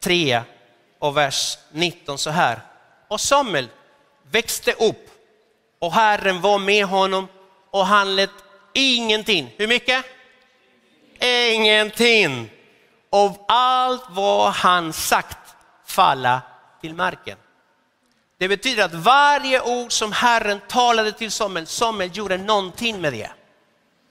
3 0.00 0.42
och 0.98 1.16
vers 1.16 1.58
19 1.72 2.18
så 2.18 2.30
här. 2.30 2.60
Och 3.08 3.20
Samuel 3.20 3.68
växte 4.30 4.72
upp 4.72 5.10
och 5.78 5.92
Herren 5.92 6.40
var 6.40 6.58
med 6.58 6.84
honom 6.84 7.28
och 7.70 7.86
han 7.86 8.16
lät 8.16 8.30
ingenting, 8.72 9.54
hur 9.56 9.68
mycket? 9.68 10.04
Ingenting 11.20 12.50
av 13.10 13.44
allt 13.48 14.04
vad 14.08 14.52
han 14.52 14.92
sagt 14.92 15.38
falla 15.86 16.42
till 16.80 16.94
marken. 16.94 17.38
Det 18.38 18.48
betyder 18.48 18.84
att 18.84 18.94
varje 18.94 19.60
ord 19.60 19.92
som 19.92 20.12
Herren 20.12 20.60
talade 20.68 21.12
till 21.12 21.30
Samuel, 21.30 21.66
Samuel 21.66 22.16
gjorde 22.16 22.36
någonting 22.36 23.00
med 23.00 23.12
det. 23.12 23.30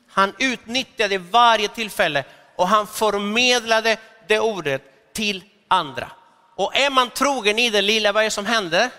Han 0.09 0.33
utnyttjade 0.39 1.17
varje 1.17 1.67
tillfälle 1.67 2.23
och 2.55 2.67
han 2.67 2.87
förmedlade 2.87 3.97
det 4.27 4.39
ordet 4.39 5.13
till 5.13 5.43
andra. 5.67 6.11
Och 6.55 6.75
är 6.75 6.89
man 6.89 7.09
trogen 7.09 7.59
i 7.59 7.69
det 7.69 7.81
lilla, 7.81 8.11
vad 8.11 8.23
är 8.23 8.25
det 8.25 8.31
som 8.31 8.45
händer? 8.45 8.89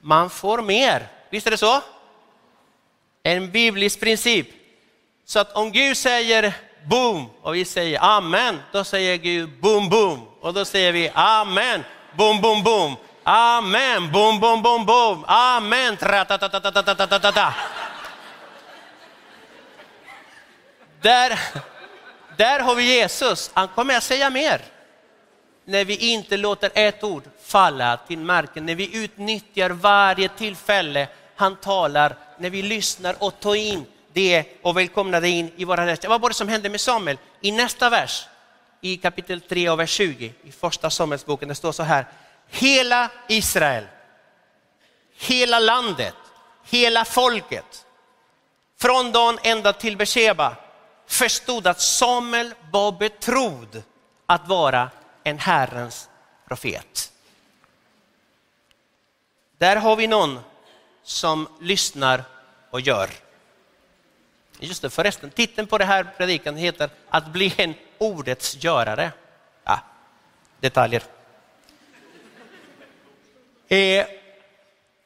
Man 0.00 0.30
får 0.30 0.62
mer. 0.62 1.08
Visst 1.30 1.46
är 1.46 1.50
det 1.50 1.56
så? 1.56 1.82
En 3.22 3.50
biblisk 3.50 4.00
princip. 4.00 4.48
Så 5.24 5.38
att 5.38 5.52
om 5.52 5.72
Gud 5.72 5.96
säger 5.96 6.54
boom. 6.88 7.30
Och 7.42 7.54
vi 7.54 7.64
säger 7.64 7.98
amen, 8.02 8.62
då 8.72 8.84
säger 8.84 9.16
Gud 9.16 9.60
boom 9.60 9.88
boom. 9.88 10.28
Och 10.40 10.54
då 10.54 10.64
säger 10.64 10.92
vi 10.92 11.10
amen, 11.14 11.84
boom 12.16 12.40
boom 12.40 12.62
boom. 12.62 12.96
Amen, 13.22 14.12
boom 14.12 14.40
boom 14.40 14.62
boom 14.62 14.86
boom. 14.86 15.24
Amen, 15.26 15.96
tra-ta-ta-ta-ta-ta-ta-ta. 15.96 17.54
Där, 21.00 21.38
där 22.36 22.60
har 22.60 22.74
vi 22.74 22.96
Jesus, 22.96 23.50
han 23.54 23.68
kommer 23.68 23.96
att 23.96 24.02
säga 24.02 24.30
mer. 24.30 24.60
När 25.64 25.84
vi 25.84 25.96
inte 25.96 26.36
låter 26.36 26.70
ett 26.74 27.04
ord 27.04 27.22
falla 27.44 27.96
till 27.96 28.18
marken, 28.18 28.66
när 28.66 28.74
vi 28.74 28.96
utnyttjar 28.96 29.70
varje 29.70 30.28
tillfälle 30.28 31.08
han 31.36 31.56
talar, 31.56 32.16
när 32.38 32.50
vi 32.50 32.62
lyssnar 32.62 33.16
och 33.18 33.40
tar 33.40 33.54
in 33.54 33.86
det 34.16 34.44
och 34.62 34.76
välkomnar 34.76 35.20
det 35.20 35.28
in 35.28 35.52
i 35.56 35.64
våra 35.64 35.86
röster. 35.86 36.08
Vad 36.08 36.20
var 36.20 36.28
det 36.28 36.34
som 36.34 36.48
hände 36.48 36.68
med 36.68 36.80
Samuel? 36.80 37.18
I 37.40 37.52
nästa 37.52 37.90
vers, 37.90 38.26
i 38.80 38.96
kapitel 38.96 39.40
3 39.40 39.70
och 39.70 39.80
vers 39.80 39.90
20, 39.90 40.34
i 40.42 40.52
första 40.52 40.90
Samuelsboken, 40.90 41.48
det 41.48 41.54
står 41.54 41.72
så 41.72 41.82
här. 41.82 42.06
Hela 42.48 43.10
Israel, 43.28 43.84
hela 45.16 45.58
landet, 45.58 46.14
hela 46.64 47.04
folket, 47.04 47.86
från 48.78 49.12
Dan 49.12 49.38
ända 49.42 49.72
till 49.72 49.96
Beersheba, 49.96 50.56
förstod 51.06 51.66
att 51.66 51.80
Samuel 51.80 52.54
var 52.70 52.92
betrodd 52.92 53.82
att 54.26 54.48
vara 54.48 54.90
en 55.24 55.38
Herrens 55.38 56.08
profet. 56.48 57.12
Där 59.58 59.76
har 59.76 59.96
vi 59.96 60.06
någon 60.06 60.40
som 61.02 61.48
lyssnar 61.60 62.24
och 62.70 62.80
gör. 62.80 63.10
Just 64.58 64.82
det, 64.82 64.90
förresten, 64.90 65.30
titeln 65.30 65.66
på 65.66 65.78
det 65.78 65.84
här 65.84 66.04
predikan 66.16 66.56
heter 66.56 66.90
Att 67.08 67.26
bli 67.32 67.54
en 67.56 67.74
ordets 67.98 68.64
görare. 68.64 69.12
Ja, 69.64 69.80
detaljer. 70.60 71.02
Eh, 73.68 74.06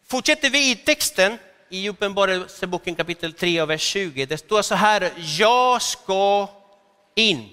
fortsätter 0.06 0.50
vi 0.50 0.70
i 0.70 0.76
texten 0.76 1.38
i 1.68 1.88
Uppenbarelseboken 1.88 2.94
kapitel 2.94 3.32
3 3.32 3.62
och 3.62 3.70
vers 3.70 3.80
20. 3.80 4.26
Det 4.26 4.38
står 4.38 4.62
så 4.62 4.74
här, 4.74 5.12
jag 5.16 5.82
ska 5.82 6.48
in 7.14 7.48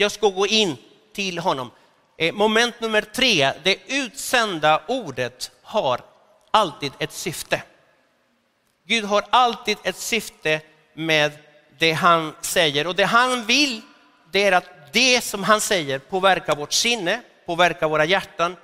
jag 0.00 0.12
ska 0.12 0.28
gå 0.28 0.46
in 0.46 0.76
till 1.12 1.38
honom. 1.38 1.70
Eh, 2.16 2.34
moment 2.34 2.80
nummer 2.80 3.02
tre, 3.02 3.52
det 3.62 3.78
utsända 3.86 4.82
ordet 4.88 5.50
har 5.62 6.00
alltid 6.50 6.92
ett 6.98 7.12
syfte. 7.12 7.62
Gud 8.86 9.04
har 9.04 9.24
alltid 9.30 9.78
ett 9.82 9.96
syfte 9.96 10.60
med 11.06 11.32
det 11.78 11.92
han 11.92 12.34
säger 12.40 12.86
och 12.86 12.94
det 12.94 13.04
han 13.04 13.44
vill 13.46 13.82
det 14.30 14.44
är 14.44 14.52
att 14.52 14.92
det 14.92 15.24
som 15.24 15.44
han 15.44 15.60
säger 15.60 15.98
påverkar 15.98 16.56
vårt 16.56 16.72
sinne, 16.72 17.22
påverkar 17.46 17.88
våra 17.88 18.04
hjärtan, 18.04 18.56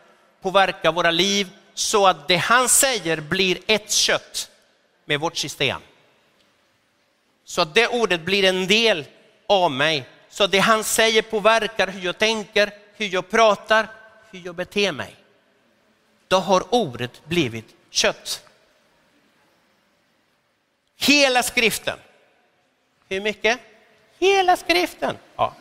påverkar 0.43 0.93
våra 0.93 1.11
liv 1.11 1.49
så 1.75 2.07
att 2.07 2.29
det 2.29 2.37
han 2.37 2.69
säger 2.69 3.21
blir 3.21 3.59
ett 3.67 3.91
kött 3.91 4.51
med 5.05 5.21
vårt 5.21 5.37
system. 5.37 5.81
Så 7.45 7.61
att 7.61 7.75
det 7.75 7.89
ordet 7.89 8.21
blir 8.21 8.45
en 8.45 8.67
del 8.67 9.05
av 9.47 9.71
mig. 9.71 10.09
Så 10.29 10.45
att 10.45 10.51
det 10.51 10.59
han 10.59 10.85
säger 10.85 11.23
påverkar 11.23 11.89
hur 11.89 12.01
jag 12.01 12.19
tänker, 12.19 12.71
hur 12.97 13.07
jag 13.07 13.31
pratar, 13.31 13.89
hur 14.31 14.41
jag 14.45 14.55
beter 14.55 14.93
mig. 14.93 15.17
Då 16.29 16.37
har 16.37 16.75
ordet 16.75 17.25
blivit 17.25 17.75
kött. 17.91 18.43
Hela 20.97 21.43
skriften. 21.43 21.99
Hur 23.09 23.21
mycket? 23.21 23.61
Hela 24.19 24.57
skriften. 24.57 25.17
Ja. 25.37 25.55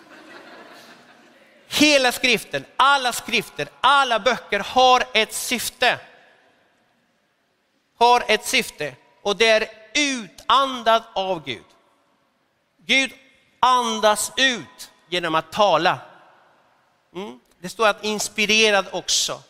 Hela 1.68 2.12
skriften, 2.12 2.66
alla 2.78 3.14
skrifter, 3.14 3.68
alla 3.82 4.20
böcker 4.20 4.60
har 4.60 5.04
ett 5.14 5.34
syfte. 5.34 6.00
Har 7.98 8.24
ett 8.28 8.46
syfte 8.46 8.96
och 9.22 9.38
det 9.38 9.50
är 9.50 9.70
utandad 9.94 11.04
av 11.14 11.46
Gud. 11.46 11.66
Gud 12.86 13.12
andas 13.60 14.32
ut 14.38 14.92
genom 15.10 15.36
att 15.36 15.52
tala. 15.52 16.00
Mm. 17.16 17.40
Det 17.60 17.70
står 17.70 17.88
att 17.88 18.04
inspirerad 18.04 18.86
också. 18.92 19.42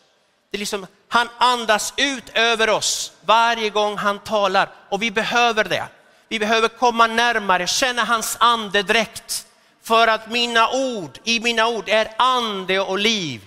Det 0.49 0.57
är 0.57 0.59
liksom, 0.59 0.87
han 1.07 1.29
andas 1.37 1.93
ut 1.97 2.29
över 2.33 2.69
oss 2.69 3.11
varje 3.21 3.69
gång 3.69 3.97
han 3.97 4.19
talar 4.19 4.69
och 4.89 5.01
vi 5.01 5.11
behöver 5.11 5.63
det. 5.63 5.87
Vi 6.27 6.39
behöver 6.39 6.67
komma 6.67 7.07
närmare, 7.07 7.67
känna 7.67 8.03
hans 8.03 8.37
andedräkt. 8.39 9.47
För 9.81 10.07
att 10.07 10.31
mina 10.31 10.69
ord, 10.69 11.19
i 11.23 11.39
mina 11.39 11.67
ord 11.67 11.89
är 11.89 12.07
ande 12.17 12.79
och 12.79 12.99
liv. 12.99 13.41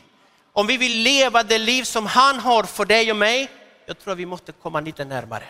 Om 0.52 0.66
vi 0.66 0.76
vill 0.76 1.02
leva 1.02 1.42
det 1.42 1.58
liv 1.58 1.82
som 1.82 2.06
han 2.06 2.38
har 2.38 2.62
för 2.62 2.84
dig 2.84 3.10
och 3.10 3.16
mig, 3.16 3.50
jag 3.86 3.98
tror 3.98 4.14
vi 4.14 4.26
måste 4.26 4.52
komma 4.52 4.80
lite 4.80 5.04
närmare 5.04 5.44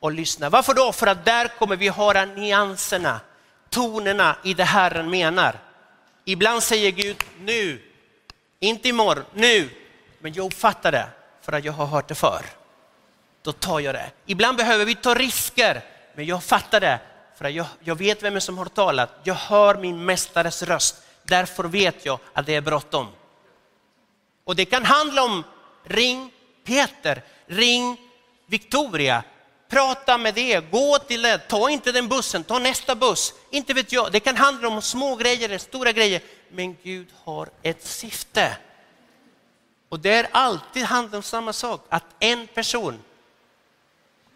och 0.00 0.12
lyssna. 0.12 0.50
Varför 0.50 0.74
då? 0.74 0.92
För 0.92 1.06
att 1.06 1.24
där 1.24 1.48
kommer 1.58 1.76
vi 1.76 1.88
höra 1.88 2.24
nyanserna, 2.24 3.20
tonerna 3.70 4.36
i 4.44 4.54
det 4.54 4.64
Herren 4.64 5.10
menar. 5.10 5.58
Ibland 6.24 6.62
säger 6.62 6.90
Gud 6.90 7.16
nu, 7.40 7.82
inte 8.60 8.88
imorgon, 8.88 9.24
nu. 9.34 9.70
Men 10.18 10.32
jag 10.32 10.46
uppfattar 10.46 10.92
det 10.92 11.06
för 11.42 11.52
att 11.52 11.64
jag 11.64 11.72
har 11.72 11.86
hört 11.86 12.08
det 12.08 12.14
förr. 12.14 12.42
Då 13.42 13.52
tar 13.52 13.80
jag 13.80 13.94
det. 13.94 14.10
Ibland 14.26 14.56
behöver 14.56 14.84
vi 14.84 14.94
ta 14.94 15.14
risker, 15.14 15.82
men 16.18 16.26
jag 16.26 16.44
fattar 16.44 16.80
det 16.80 17.00
för 17.36 17.48
jag, 17.48 17.66
jag 17.80 17.98
vet 17.98 18.22
vem 18.22 18.40
som 18.40 18.58
har 18.58 18.64
talat. 18.66 19.10
Jag 19.22 19.34
hör 19.34 19.74
min 19.74 20.04
mästares 20.04 20.62
röst. 20.62 20.96
Därför 21.22 21.64
vet 21.64 22.06
jag 22.06 22.18
att 22.32 22.46
det 22.46 22.54
är 22.54 22.60
bråttom. 22.60 23.06
Och 24.44 24.56
det 24.56 24.64
kan 24.64 24.84
handla 24.84 25.24
om 25.24 25.44
ring 25.84 26.32
Peter, 26.64 27.22
ring 27.46 27.96
Victoria, 28.46 29.22
prata 29.68 30.18
med 30.18 30.34
det, 30.34 30.70
gå 30.70 30.98
till 30.98 31.22
det, 31.22 31.38
ta 31.38 31.70
inte 31.70 31.92
den 31.92 32.08
bussen, 32.08 32.44
ta 32.44 32.58
nästa 32.58 32.94
buss. 32.94 33.34
Inte 33.50 33.74
vet 33.74 33.92
jag, 33.92 34.12
det 34.12 34.20
kan 34.20 34.36
handla 34.36 34.68
om 34.68 34.82
små 34.82 35.16
grejer 35.16 35.48
eller 35.48 35.58
stora 35.58 35.92
grejer. 35.92 36.22
Men 36.50 36.76
Gud 36.82 37.08
har 37.24 37.48
ett 37.62 37.86
syfte. 37.86 38.56
Och 39.88 40.00
det 40.00 40.12
är 40.12 40.28
alltid 40.32 40.84
handlar 40.84 41.16
om 41.16 41.22
samma 41.22 41.52
sak, 41.52 41.86
att 41.88 42.04
en 42.18 42.46
person 42.46 42.98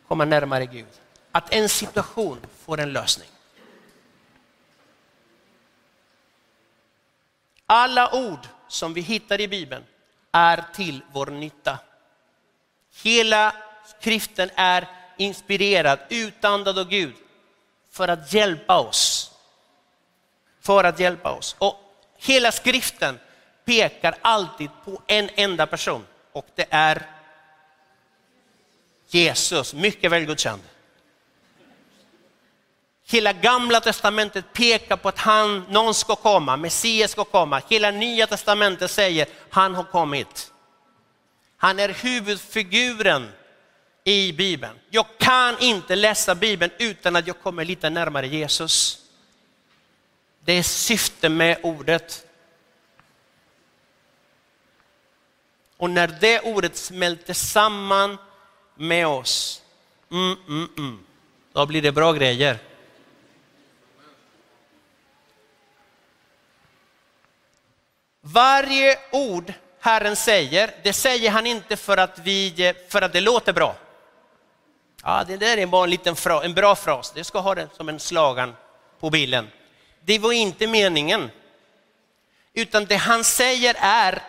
kommer 0.09 0.27
närmare 0.27 0.67
Gud. 0.67 1.02
Att 1.33 1.53
en 1.55 1.69
situation 1.69 2.41
får 2.65 2.81
en 2.81 2.93
lösning. 2.93 3.29
Alla 7.67 8.15
ord 8.15 8.49
som 8.69 8.95
vi 8.95 9.01
hittar 9.01 9.41
i 9.41 9.49
Bibeln 9.49 9.85
är 10.33 10.65
till 10.75 11.01
vår 11.13 11.27
nytta. 11.27 11.79
Hela 13.03 13.55
skriften 13.99 14.51
är 14.55 14.89
inspirerad, 15.17 15.99
utandad 16.09 16.79
av 16.79 16.89
Gud 16.89 17.15
för 17.91 18.09
att 18.09 18.33
hjälpa 18.33 18.79
oss. 18.79 19.33
För 20.61 20.85
att 20.85 21.01
hjälpa 21.01 21.33
oss. 21.33 21.57
Och 21.59 21.77
hela 22.17 22.53
skriften 22.53 23.19
pekar 23.65 24.15
alltid 24.23 24.71
på 24.85 25.03
en 25.07 25.31
enda 25.35 25.67
person 25.67 26.07
och 26.33 26.47
det 26.55 26.67
är 26.71 27.07
Jesus, 29.09 29.75
mycket 29.75 30.11
väl 30.11 30.27
godkänd. 30.27 30.63
Hela 33.07 33.33
gamla 33.33 33.81
testamentet 33.81 34.53
pekar 34.53 34.97
på 34.97 35.09
att 35.09 35.19
han, 35.19 35.65
någon 35.69 35.95
ska 35.95 36.17
komma, 36.17 36.57
Messias 36.57 37.11
ska 37.11 37.25
komma. 37.25 37.63
Hela 37.69 37.91
nya 37.91 38.27
testamentet 38.27 38.91
säger 38.91 39.27
han 39.51 39.75
har 39.75 39.85
kommit. 39.85 40.53
Han 41.57 41.79
är 41.79 41.89
huvudfiguren 41.89 43.33
i 44.05 44.33
Bibeln. 44.33 44.79
Jag 44.91 45.07
kan 45.19 45.59
inte 45.59 45.97
läsa 45.97 46.35
Bibeln 46.35 46.73
utan 46.79 47.17
att 47.17 47.27
jag 47.27 47.41
kommer 47.41 47.65
lite 47.65 47.91
närmare 47.91 48.27
Jesus. 48.27 48.99
Det 50.45 50.53
är 50.53 50.63
syftet 50.63 51.33
med 51.33 51.59
ordet. 51.63 52.27
Och 55.77 55.91
när 55.91 56.07
det 56.21 56.41
ordet 56.41 56.77
smälter 56.77 57.35
samman 57.35 58.19
med 58.75 59.07
oss, 59.07 59.63
mm, 60.11 60.37
mm, 60.49 60.69
mm, 60.79 60.99
då 61.53 61.67
blir 61.67 61.83
det 61.83 61.93
bra 61.93 62.13
grejer. 62.13 62.59
Varje 68.25 68.99
ord 69.11 69.53
Herren 69.81 70.17
säger, 70.17 70.71
det 70.83 70.93
säger 70.93 71.31
han 71.31 71.47
inte 71.47 71.77
för 71.77 71.97
att, 71.97 72.19
vi, 72.19 72.75
för 72.89 73.03
att 73.03 73.13
det 73.13 73.21
låter 73.21 73.53
bra. 73.53 73.77
Ja, 75.03 75.25
det 75.27 75.37
där 75.37 75.59
är 75.59 75.67
bara 75.67 75.85
en, 75.85 75.91
liten 75.91 76.17
fra, 76.17 76.45
en 76.45 76.55
bra 76.55 76.75
fras, 76.75 77.13
det 77.15 77.25
ska 77.25 77.39
ha 77.39 77.55
den 77.55 77.69
som 77.77 77.89
en 77.89 78.01
slagan 78.01 78.57
på 79.01 79.11
bilden. 79.11 79.49
Det 80.05 80.19
var 80.19 80.33
inte 80.33 80.67
meningen. 80.67 81.31
Utan 82.55 82.85
det 82.85 82.97
han 82.97 83.25
säger 83.25 83.77
är 83.79 84.23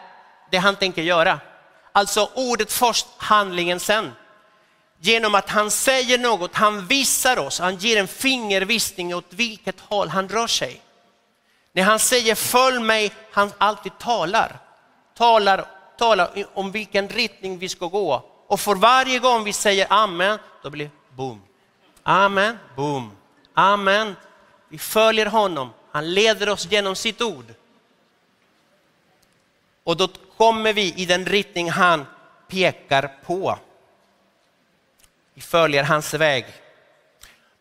det 0.51 0.57
han 0.57 0.75
tänker 0.75 1.01
göra. 1.01 1.39
Alltså 1.91 2.29
ordet 2.35 2.71
först, 2.71 3.07
handlingen 3.17 3.79
sen. 3.79 4.11
Genom 4.99 5.35
att 5.35 5.49
han 5.49 5.71
säger 5.71 6.17
något, 6.17 6.55
han 6.55 6.87
visar 6.87 7.39
oss, 7.39 7.59
han 7.59 7.75
ger 7.75 7.97
en 7.97 8.07
fingervisning 8.07 9.15
åt 9.15 9.25
vilket 9.29 9.79
håll 9.79 10.09
han 10.09 10.29
rör 10.29 10.47
sig. 10.47 10.81
När 11.73 11.83
han 11.83 11.99
säger 11.99 12.35
följ 12.35 12.79
mig, 12.79 13.11
han 13.31 13.51
alltid 13.57 13.97
talar. 13.97 14.59
Talar, 15.13 15.65
talar 15.97 16.45
om 16.53 16.71
vilken 16.71 17.09
riktning 17.09 17.57
vi 17.57 17.69
ska 17.69 17.87
gå. 17.87 18.29
Och 18.47 18.59
för 18.59 18.75
varje 18.75 19.19
gång 19.19 19.43
vi 19.43 19.53
säger 19.53 19.87
amen, 19.89 20.39
då 20.63 20.69
blir 20.69 20.85
det 20.85 21.15
boom. 21.15 21.41
Amen, 22.03 22.59
boom. 22.75 23.11
Amen. 23.53 24.15
Vi 24.69 24.77
följer 24.77 25.25
honom, 25.25 25.69
han 25.91 26.13
leder 26.13 26.49
oss 26.49 26.65
genom 26.71 26.95
sitt 26.95 27.21
ord. 27.21 27.45
Och 29.83 29.97
då 29.97 30.07
kommer 30.37 30.73
vi 30.73 30.93
i 30.93 31.05
den 31.05 31.25
riktning 31.25 31.69
han 31.69 32.05
pekar 32.47 33.11
på. 33.25 33.59
Vi 35.33 35.41
följer 35.41 35.83
hans 35.83 36.13
väg. 36.13 36.45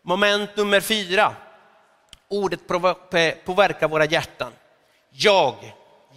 Moment 0.01 0.57
nummer 0.57 0.81
fyra. 0.81 1.35
Ordet 2.27 2.67
påverkar 3.45 3.87
våra 3.87 4.05
hjärtan. 4.05 4.51
Jag, 5.11 5.55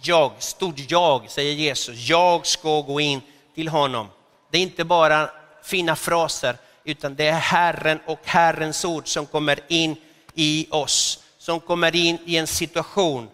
jag, 0.01 0.31
stort 0.39 0.75
jag, 0.91 1.31
säger 1.31 1.53
Jesus. 1.53 2.09
Jag 2.09 2.45
ska 2.45 2.81
gå 2.81 3.01
in 3.01 3.21
till 3.55 3.67
honom. 3.67 4.07
Det 4.51 4.57
är 4.57 4.61
inte 4.61 4.83
bara 4.83 5.29
fina 5.63 5.95
fraser, 5.95 6.57
utan 6.83 7.15
det 7.15 7.27
är 7.27 7.39
Herren 7.39 7.99
och 8.05 8.19
Herrens 8.23 8.85
ord 8.85 9.07
som 9.07 9.25
kommer 9.25 9.59
in 9.67 9.95
i 10.33 10.67
oss. 10.69 11.23
Som 11.37 11.59
kommer 11.59 11.95
in 11.95 12.17
i 12.25 12.37
en 12.37 12.47
situation 12.47 13.29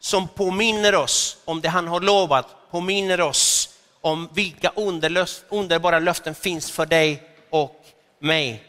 som 0.00 0.28
påminner 0.28 0.94
oss 0.94 1.36
om 1.44 1.60
det 1.60 1.68
han 1.68 1.88
har 1.88 2.00
lovat, 2.00 2.70
påminner 2.70 3.20
oss 3.20 3.68
om 4.00 4.28
vilka 4.32 4.72
underbara 5.50 5.98
löften 5.98 6.34
finns 6.34 6.70
för 6.70 6.86
dig 6.86 7.22
och 7.50 7.84
mig. 8.18 8.62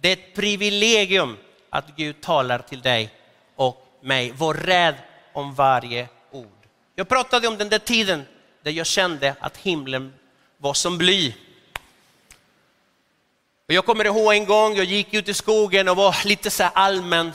Det 0.00 0.08
är 0.08 0.12
ett 0.12 0.34
privilegium 0.34 1.36
att 1.70 1.96
Gud 1.96 2.20
talar 2.20 2.58
till 2.58 2.80
dig 2.80 3.10
och 3.56 3.86
mig. 4.00 4.30
Var 4.30 4.54
rädd 4.54 4.94
om 5.32 5.54
varje 5.54 6.08
ord. 6.30 6.66
Jag 6.94 7.08
pratade 7.08 7.48
om 7.48 7.58
den 7.58 7.68
där 7.68 7.78
tiden 7.78 8.26
där 8.62 8.70
jag 8.70 8.86
kände 8.86 9.34
att 9.40 9.56
himlen 9.56 10.14
var 10.58 10.74
som 10.74 10.98
bly. 10.98 11.34
Och 13.68 13.74
jag 13.74 13.86
kommer 13.86 14.04
ihåg 14.04 14.34
en 14.34 14.46
gång 14.46 14.76
jag 14.76 14.84
gick 14.84 15.14
ut 15.14 15.28
i 15.28 15.34
skogen 15.34 15.88
och 15.88 15.96
var 15.96 16.16
lite 16.26 16.50
så 16.50 16.64
allmänt 16.64 17.34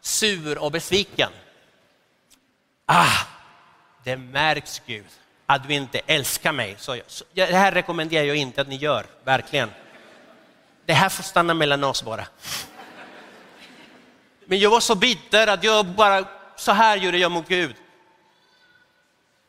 sur 0.00 0.58
och 0.58 0.72
besviken. 0.72 1.30
Ah, 2.86 3.18
det 4.04 4.16
märks 4.16 4.82
Gud 4.86 5.06
att 5.46 5.68
du 5.68 5.74
inte 5.74 6.00
älskar 6.06 6.52
mig. 6.52 6.76
Så, 6.78 6.98
så, 7.06 7.24
det 7.34 7.44
här 7.44 7.72
rekommenderar 7.72 8.24
jag 8.24 8.36
inte 8.36 8.60
att 8.60 8.68
ni 8.68 8.76
gör, 8.76 9.06
verkligen. 9.24 9.70
Det 10.86 10.92
här 10.92 11.08
får 11.08 11.22
stanna 11.22 11.54
mellan 11.54 11.84
oss 11.84 12.02
bara. 12.02 12.26
Men 14.46 14.58
jag 14.58 14.70
var 14.70 14.80
så 14.80 14.94
bitter 14.94 15.46
att 15.46 15.64
jag 15.64 15.86
bara, 15.86 16.24
så 16.56 16.72
här 16.72 16.96
gjorde 16.96 17.18
jag 17.18 17.32
mot 17.32 17.48
Gud. 17.48 17.74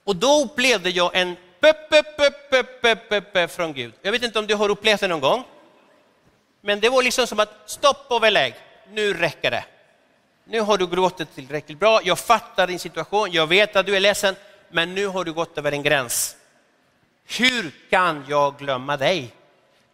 Och 0.03 0.15
då 0.15 0.41
upplevde 0.41 0.89
jag 0.89 1.12
en 1.13 1.36
pep, 1.60 3.51
från 3.51 3.73
Gud. 3.73 3.93
Jag 4.01 4.12
vet 4.12 4.23
inte 4.23 4.39
om 4.39 4.47
du 4.47 4.55
har 4.55 4.69
upplevt 4.69 4.99
det 4.99 5.07
någon 5.07 5.19
gång. 5.19 5.43
Men 6.62 6.79
det 6.79 6.89
var 6.89 7.03
liksom 7.03 7.27
som 7.27 7.39
att 7.39 7.53
stopp 7.65 8.05
och 8.07 8.21
belägg, 8.21 8.53
nu 8.91 9.13
räcker 9.13 9.51
det. 9.51 9.65
Nu 10.43 10.62
har 10.62 10.77
du 10.77 10.88
gråtit 10.88 11.36
tillräckligt 11.36 11.79
bra, 11.79 12.01
jag 12.03 12.19
fattar 12.19 12.67
din 12.67 12.79
situation, 12.79 13.31
jag 13.31 13.47
vet 13.47 13.75
att 13.75 13.86
du 13.86 13.95
är 13.95 13.99
ledsen, 13.99 14.36
men 14.69 14.95
nu 14.95 15.07
har 15.07 15.23
du 15.23 15.33
gått 15.33 15.57
över 15.57 15.71
en 15.71 15.83
gräns. 15.83 16.36
Hur 17.25 17.71
kan 17.89 18.25
jag 18.27 18.57
glömma 18.57 18.97
dig? 18.97 19.33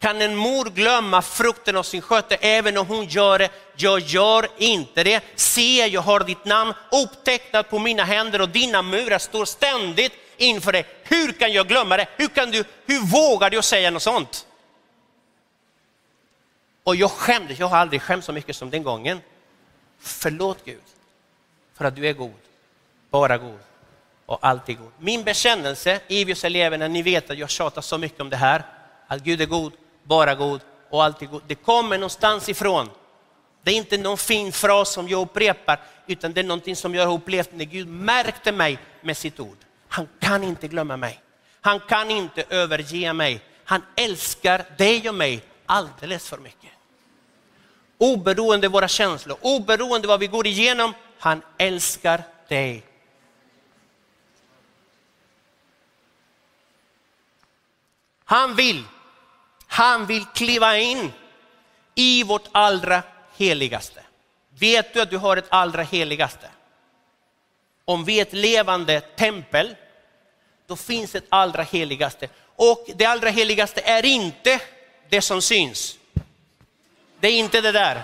Kan 0.04 0.22
en 0.22 0.36
mor 0.36 0.66
glömma 0.66 1.22
frukten 1.22 1.78
av 1.78 1.84
sin 1.84 2.02
sköte 2.02 2.36
även 2.36 2.78
om 2.78 2.88
hon 2.88 3.06
gör 3.06 3.40
det? 3.40 3.50
Jag 3.76 4.00
gör 4.00 4.48
inte 4.58 5.04
det. 5.04 5.24
Se, 5.36 5.88
jag 5.88 6.02
har 6.02 6.20
ditt 6.20 6.46
namn 6.46 6.74
upptecknat 6.92 7.70
på 7.70 7.80
mina 7.80 8.04
händer 8.04 8.42
och 8.42 8.50
dina 8.50 8.82
murar 8.82 9.20
står 9.20 9.46
ständigt 9.46 10.14
inför 10.38 10.72
dig. 10.72 10.86
Hur 11.04 11.32
kan 11.32 11.52
jag 11.52 11.68
glömma 11.68 11.98
det? 11.98 12.08
Hur, 12.18 12.28
kan 12.28 12.52
du, 12.52 12.64
hur 12.86 13.00
vågar 13.00 13.50
du 13.50 13.62
säga 13.62 13.92
något 13.92 14.02
sånt? 14.02 14.48
Och 16.84 16.96
jag 16.96 17.12
skämdes, 17.12 17.60
jag 17.60 17.68
har 17.68 17.78
aldrig 17.78 18.02
skämt 18.02 18.26
så 18.26 18.32
mycket 18.32 18.56
som 18.56 18.70
den 18.70 18.84
gången. 18.84 19.22
Förlåt 20.00 20.66
Gud 20.66 20.82
för 21.74 21.86
att 21.86 21.96
du 21.96 22.08
är 22.08 22.14
god, 22.14 22.32
bara 23.10 23.38
god 23.38 23.60
och 24.26 24.40
alltid 24.42 24.78
god. 24.78 24.92
Min 25.00 25.24
bekännelse, 25.24 26.00
Ivius-eleverna, 26.08 26.88
ni 26.88 27.02
vet 27.02 27.30
att 27.30 27.38
jag 27.38 27.50
tjatar 27.50 27.82
så 27.82 27.98
mycket 27.98 28.22
om 28.22 28.30
det 28.30 28.38
här, 28.38 28.64
att 29.08 29.24
Gud 29.24 29.42
är 29.42 29.46
god, 29.46 29.74
bara 30.04 30.36
god 30.36 30.62
och 30.90 31.04
alltid 31.04 31.30
god. 31.30 31.42
Det 31.48 31.56
kommer 31.56 31.98
någonstans 31.98 32.50
ifrån. 32.50 32.90
Det 33.64 33.72
är 33.72 33.76
inte 33.76 33.98
någon 33.98 34.18
fin 34.18 34.52
fras 34.52 34.94
som 34.94 35.10
jag 35.10 35.22
upprepar, 35.22 35.80
utan 36.08 36.34
det 36.34 36.42
är 36.42 36.44
någonting 36.44 36.76
som 36.76 36.96
jag 36.96 37.08
har 37.08 37.14
upplevt 37.14 37.50
när 37.54 37.66
Gud 37.66 37.88
märkte 37.88 38.52
mig 38.52 38.80
med 39.02 39.18
sitt 39.18 39.40
ord. 39.40 39.58
Han 39.88 40.08
kan 40.20 40.44
inte 40.44 40.68
glömma 40.68 40.98
mig. 40.98 41.22
Han 41.62 41.80
kan 41.80 42.12
inte 42.12 42.44
överge 42.50 43.14
mig. 43.14 43.42
Han 43.64 43.82
älskar 43.96 44.66
dig 44.78 45.10
och 45.10 45.16
mig 45.16 45.44
alldeles 45.66 46.30
för 46.30 46.38
mycket. 46.38 46.70
Oberoende 47.98 48.68
våra 48.68 48.88
känslor, 48.88 49.38
oberoende 49.42 50.08
vad 50.08 50.20
vi 50.20 50.28
går 50.28 50.48
igenom, 50.48 50.94
han 51.20 51.42
älskar 51.58 52.24
dig. 52.48 52.84
Han 58.26 58.56
vill, 58.56 58.84
han 59.74 60.06
vill 60.06 60.26
kliva 60.26 60.78
in 60.78 61.12
i 61.96 62.24
vårt 62.24 62.48
allra 62.52 63.04
heligaste. 63.38 64.04
Vet 64.60 64.94
du 64.94 65.02
att 65.02 65.10
du 65.10 65.18
har 65.18 65.38
ett 65.38 65.46
allra 65.50 65.84
heligaste? 65.84 66.48
Om 67.86 68.06
vi 68.06 68.18
är 68.18 68.22
ett 68.22 68.34
levande 68.34 69.02
tempel, 69.02 69.76
då 70.68 70.76
finns 70.76 71.16
ett 71.16 71.26
allra 71.30 71.64
heligaste. 71.64 72.30
Och 72.56 72.90
det 72.96 73.06
allra 73.06 73.30
heligaste 73.30 73.82
är 73.82 74.06
inte 74.06 74.60
det 75.10 75.22
som 75.22 75.42
syns. 75.42 75.98
Det 77.20 77.28
är 77.28 77.40
inte 77.40 77.62
det 77.62 77.72
där. 77.72 78.04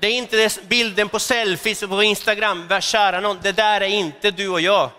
Det 0.00 0.06
är 0.06 0.12
inte 0.12 0.36
det 0.36 0.68
bilden 0.68 1.08
på 1.08 1.18
selfies 1.18 1.82
och 1.82 1.88
på 1.88 2.02
Instagram, 2.02 2.80
kära 2.80 3.20
någon. 3.20 3.38
Det 3.42 3.52
där 3.52 3.80
är 3.80 3.88
inte 3.88 4.30
du 4.30 4.48
och 4.48 4.60
jag. 4.60 4.90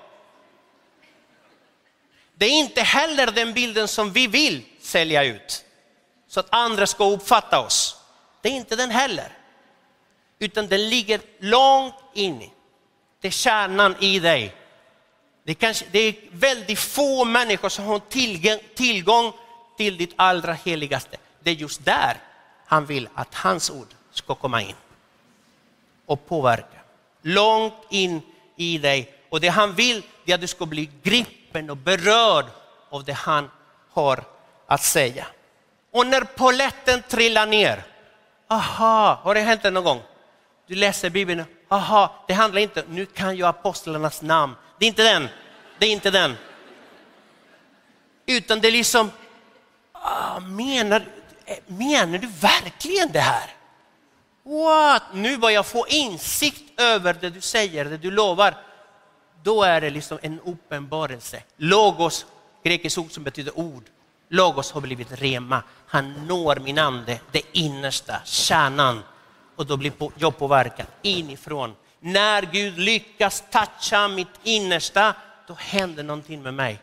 Det 2.35 2.45
är 2.45 2.59
inte 2.59 2.81
heller 2.81 3.27
den 3.27 3.53
bilden 3.53 3.87
som 3.87 4.13
vi 4.13 4.27
vill 4.27 4.63
sälja 4.81 5.23
ut, 5.23 5.63
så 6.27 6.39
att 6.39 6.47
andra 6.49 6.87
ska 6.87 7.05
uppfatta 7.05 7.59
oss. 7.59 7.97
Det 8.41 8.49
är 8.49 8.53
inte 8.53 8.75
den 8.75 8.91
heller. 8.91 9.37
Utan 10.39 10.67
den 10.67 10.89
ligger 10.89 11.21
långt 11.39 11.95
in. 12.13 12.49
Det 13.21 13.27
är 13.27 13.31
kärnan 13.31 13.95
i 13.99 14.19
dig. 14.19 14.55
Det 15.43 15.51
är, 15.51 15.55
kanske, 15.55 15.85
det 15.91 15.99
är 15.99 16.15
väldigt 16.31 16.79
få 16.79 17.25
människor 17.25 17.69
som 17.69 17.85
har 17.85 17.99
tillgång, 17.99 18.59
tillgång 18.75 19.33
till 19.77 19.97
ditt 19.97 20.13
allra 20.15 20.53
heligaste. 20.53 21.17
Det 21.39 21.49
är 21.49 21.55
just 21.55 21.85
där 21.85 22.17
han 22.65 22.85
vill 22.85 23.09
att 23.13 23.35
hans 23.35 23.69
ord 23.69 23.87
ska 24.11 24.35
komma 24.35 24.61
in 24.61 24.75
och 26.05 26.27
påverka. 26.27 26.79
Långt 27.21 27.73
in 27.89 28.21
i 28.55 28.77
dig. 28.77 29.13
Och 29.29 29.41
det 29.41 29.47
han 29.47 29.73
vill 29.73 30.03
är 30.25 30.35
att 30.35 30.41
du 30.41 30.47
ska 30.47 30.65
bli 30.65 30.89
gripen 31.03 31.69
och 31.69 31.77
berörd 31.77 32.45
av 32.89 33.03
det 33.03 33.13
han 33.13 33.49
har 33.89 34.23
att 34.67 34.83
säga. 34.83 35.27
Och 35.91 36.07
när 36.07 36.21
poletten 36.21 37.01
trillar 37.07 37.45
ner, 37.45 37.83
aha, 38.47 39.19
har 39.23 39.35
det 39.35 39.41
hänt 39.41 39.63
någon 39.63 39.83
gång? 39.83 40.01
Du 40.67 40.75
läser 40.75 41.09
Bibeln, 41.09 41.43
aha, 41.67 42.25
det 42.27 42.33
handlar 42.33 42.61
inte, 42.61 42.83
nu 42.89 43.05
kan 43.05 43.37
jag 43.37 43.49
apostlarnas 43.49 44.21
namn. 44.21 44.55
Det 44.79 44.85
är 44.85 44.87
inte 44.87 45.03
den, 45.03 45.29
det 45.79 45.85
är 45.85 45.91
inte 45.91 46.11
den. 46.11 46.37
Utan 48.25 48.61
det 48.61 48.67
är 48.67 48.71
liksom, 48.71 49.11
ah, 49.91 50.39
menar, 50.39 51.05
menar 51.67 52.17
du 52.17 52.27
verkligen 52.27 53.11
det 53.11 53.19
här? 53.19 53.53
What? 54.43 55.03
Nu 55.13 55.37
börjar 55.37 55.55
jag 55.55 55.65
få 55.65 55.85
insikt 55.87 56.79
över 56.79 57.13
det 57.13 57.29
du 57.29 57.41
säger, 57.41 57.85
det 57.85 57.97
du 57.97 58.11
lovar. 58.11 58.57
Då 59.43 59.63
är 59.63 59.81
det 59.81 59.89
liksom 59.89 60.19
en 60.21 60.39
uppenbarelse. 60.39 61.43
Logos, 61.57 62.25
grekiskt 62.63 62.97
ord 62.97 63.11
som 63.11 63.23
betyder 63.23 63.59
ord. 63.59 63.83
Logos 64.29 64.71
har 64.71 64.81
blivit 64.81 65.21
rema. 65.21 65.63
Han 65.87 66.27
når 66.27 66.55
min 66.55 66.79
ande, 66.79 67.19
det 67.31 67.41
innersta, 67.51 68.21
kärnan. 68.25 69.03
Och 69.55 69.65
då 69.65 69.77
blir 69.77 69.91
jag 70.17 70.37
påverkad 70.37 70.85
inifrån. 71.01 71.75
När 71.99 72.41
Gud 72.41 72.79
lyckas 72.79 73.43
toucha 73.51 74.07
mitt 74.07 74.39
innersta, 74.43 75.13
då 75.47 75.53
händer 75.53 76.03
någonting 76.03 76.41
med 76.41 76.53
mig 76.53 76.81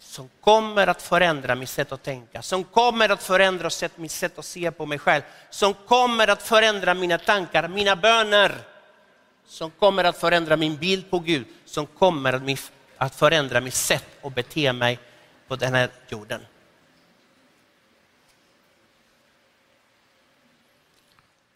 som 0.00 0.28
kommer 0.40 0.86
att 0.86 1.02
förändra 1.02 1.54
mitt 1.54 1.68
sätt 1.68 1.92
att 1.92 2.02
tänka, 2.02 2.42
som 2.42 2.64
kommer 2.64 3.08
att 3.08 3.22
förändra 3.22 3.70
mitt 3.96 4.10
sätt 4.10 4.38
att 4.38 4.44
se 4.44 4.70
på 4.70 4.86
mig 4.86 4.98
själv, 4.98 5.22
som 5.50 5.74
kommer 5.74 6.28
att 6.28 6.42
förändra 6.42 6.94
mina 6.94 7.18
tankar, 7.18 7.68
mina 7.68 7.96
böner, 7.96 8.54
som 9.46 9.70
kommer 9.70 10.04
att 10.04 10.16
förändra 10.16 10.56
min 10.56 10.76
bild 10.76 11.10
på 11.10 11.18
Gud, 11.18 11.46
som 11.64 11.86
kommer 11.86 12.58
att 12.96 13.14
förändra 13.14 13.60
mitt 13.60 13.74
sätt 13.74 14.06
att 14.22 14.34
bete 14.34 14.72
mig 14.72 14.98
på 15.48 15.56
den 15.56 15.74
här 15.74 15.90
jorden. 16.08 16.40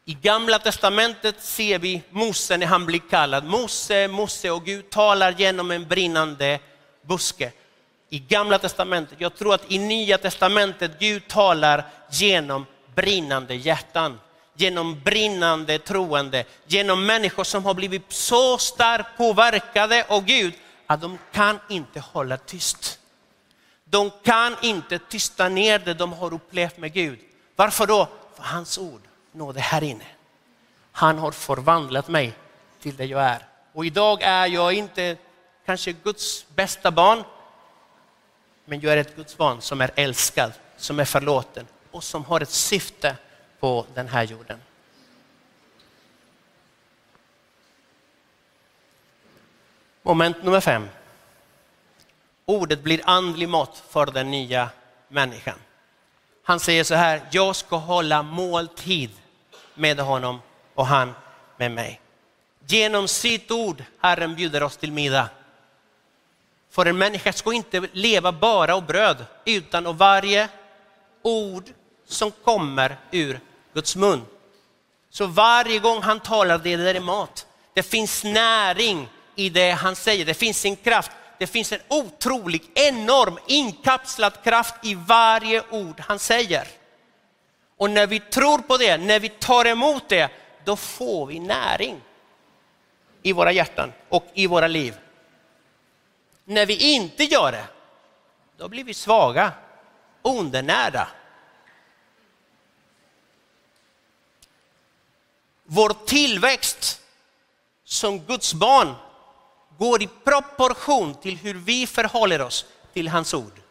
I 0.07 0.15
gamla 0.15 0.59
testamentet 0.59 1.43
ser 1.43 1.79
vi 1.79 2.03
Mose 2.11 2.57
när 2.57 2.67
han 2.67 2.87
blir 2.87 3.03
kallad. 3.11 3.45
Mose, 3.45 4.09
Mose 4.09 4.51
och 4.51 4.65
Gud 4.65 4.91
talar 4.91 5.35
genom 5.39 5.71
en 5.71 5.89
brinnande 5.89 6.59
buske 7.03 7.53
i 8.11 8.19
gamla 8.19 8.59
testamentet. 8.59 9.21
Jag 9.21 9.35
tror 9.35 9.55
att 9.55 9.73
i 9.73 9.79
nya 9.79 10.19
testamentet 10.19 10.99
Gud 10.99 11.29
talar 11.29 11.85
genom 12.11 12.67
brinnande 12.95 13.55
hjärtan. 13.55 14.21
Genom 14.57 15.01
brinnande 15.01 15.79
troende, 15.79 16.45
genom 16.67 17.07
människor 17.07 17.45
som 17.45 17.65
har 17.65 17.75
blivit 17.75 18.13
så 18.13 18.59
starkt 18.59 19.17
påverkade 19.17 20.05
av 20.09 20.25
Gud 20.25 20.55
att 20.87 21.01
de 21.01 21.19
kan 21.33 21.59
inte 21.69 22.01
hålla 22.01 22.37
tyst. 22.37 22.99
De 23.85 24.11
kan 24.25 24.57
inte 24.63 24.99
tysta 24.99 25.49
ner 25.49 25.79
det 25.79 25.95
de 25.95 26.13
har 26.13 26.35
upplevt 26.35 26.79
med 26.79 26.93
Gud. 26.93 27.19
Varför 27.57 27.87
då? 27.87 28.09
För 28.37 28.43
hans 28.43 28.79
ord 28.79 29.01
nåde 29.35 29.61
här 29.61 29.85
inne. 29.85 30.07
Han 30.93 31.19
har 31.19 31.33
förvandlat 31.33 32.09
mig 32.09 32.33
till 32.81 32.97
det 32.97 33.05
jag 33.05 33.23
är. 33.23 33.47
Och 33.73 33.87
idag 33.87 34.23
är 34.23 34.47
jag 34.47 34.73
inte 34.73 35.17
kanske 35.67 35.93
Guds 35.93 36.47
bästa 36.55 36.91
barn, 36.91 37.25
men 38.65 38.81
jag 38.81 38.93
är 38.93 38.97
ett 38.97 39.17
Guds 39.17 39.37
barn 39.37 39.61
som 39.61 39.81
är 39.81 39.91
älskad, 39.95 40.53
som 40.77 41.01
är 41.01 41.05
förlåten 41.05 41.67
och 41.91 42.05
som 42.05 42.25
har 42.25 42.41
ett 42.41 42.51
syfte 42.51 43.17
på 43.61 43.87
den 43.95 44.09
här 44.09 44.23
jorden. 44.23 44.61
Moment 50.03 50.45
nummer 50.45 50.61
fem. 50.61 50.89
Ordet 52.47 52.83
blir 52.83 53.01
andlig 53.05 53.49
mat 53.49 53.83
för 53.89 54.07
den 54.07 54.31
nya 54.31 54.71
människan. 55.09 55.59
Han 56.43 56.61
säger 56.61 56.85
så 56.85 56.95
här, 56.95 57.23
jag 57.31 57.57
ska 57.57 57.77
hålla 57.77 58.23
måltid 58.23 59.11
med 59.75 60.01
honom 60.01 60.41
och 60.75 60.87
han 60.87 61.15
med 61.57 61.71
mig. 61.71 62.01
Genom 62.67 63.09
sitt 63.09 63.51
ord, 63.51 63.85
Herren 64.01 64.35
bjuder 64.35 64.63
oss 64.63 64.77
till 64.77 64.93
middag. 64.93 65.29
För 66.71 66.87
en 66.87 66.99
människa 66.99 67.33
ska 67.33 67.53
inte 67.53 67.89
leva 67.93 68.33
bara 68.33 68.75
av 68.75 68.87
bröd, 68.87 69.27
utan 69.45 69.87
av 69.87 69.97
varje 69.97 70.49
ord 71.23 71.65
som 72.07 72.31
kommer 72.31 72.97
ur 73.11 73.41
Guds 73.75 73.97
mun. 73.97 74.23
Så 75.11 75.27
varje 75.27 75.79
gång 75.79 76.03
han 76.03 76.21
talar, 76.21 76.59
det 76.59 76.77
där 76.77 76.95
är 76.95 77.01
mat. 77.01 77.47
Det 77.75 77.83
finns 77.83 78.25
näring 78.25 79.09
i 79.35 79.49
det 79.49 79.71
han 79.71 79.97
säger. 79.97 80.25
Det 80.25 80.35
finns 80.35 80.65
en 80.65 80.77
kraft, 80.77 81.11
det 81.39 81.47
finns 81.47 81.73
en 81.73 81.81
otrolig, 81.89 82.63
enorm 82.75 83.39
inkapslad 83.47 84.43
kraft 84.45 84.75
i 84.83 84.95
varje 84.95 85.63
ord 85.71 86.01
han 86.01 86.19
säger. 86.19 86.69
Och 87.85 87.91
när 87.91 88.07
vi 88.07 88.21
tror 88.21 88.59
på 88.59 88.77
det, 88.77 88.97
när 88.97 89.21
vi 89.21 89.29
tar 89.29 89.65
emot 89.65 90.09
det, 90.09 90.31
då 90.65 90.77
får 90.77 91.27
vi 91.27 91.41
näring 91.41 92.01
i 93.23 93.33
våra 93.33 93.53
hjärtan 93.53 93.93
och 94.09 94.27
i 94.35 94.47
våra 94.47 94.69
liv. 94.69 94.95
När 96.45 96.67
vi 96.67 96.95
inte 96.95 97.25
gör 97.25 97.53
det, 97.53 97.65
då 98.57 98.69
blir 98.69 98.85
vi 98.85 98.95
svaga, 98.95 99.53
undernärda. 100.23 101.09
Vår 105.65 106.07
tillväxt 106.07 107.01
som 107.85 108.19
Guds 108.19 108.55
barn 108.55 108.95
går 109.79 110.03
i 110.03 110.09
proportion 110.25 111.15
till 111.15 111.37
hur 111.37 111.55
vi 111.55 111.87
förhåller 111.87 112.41
oss 112.43 112.67
till 112.93 113.09
hans 113.09 113.35
ord. 113.35 113.64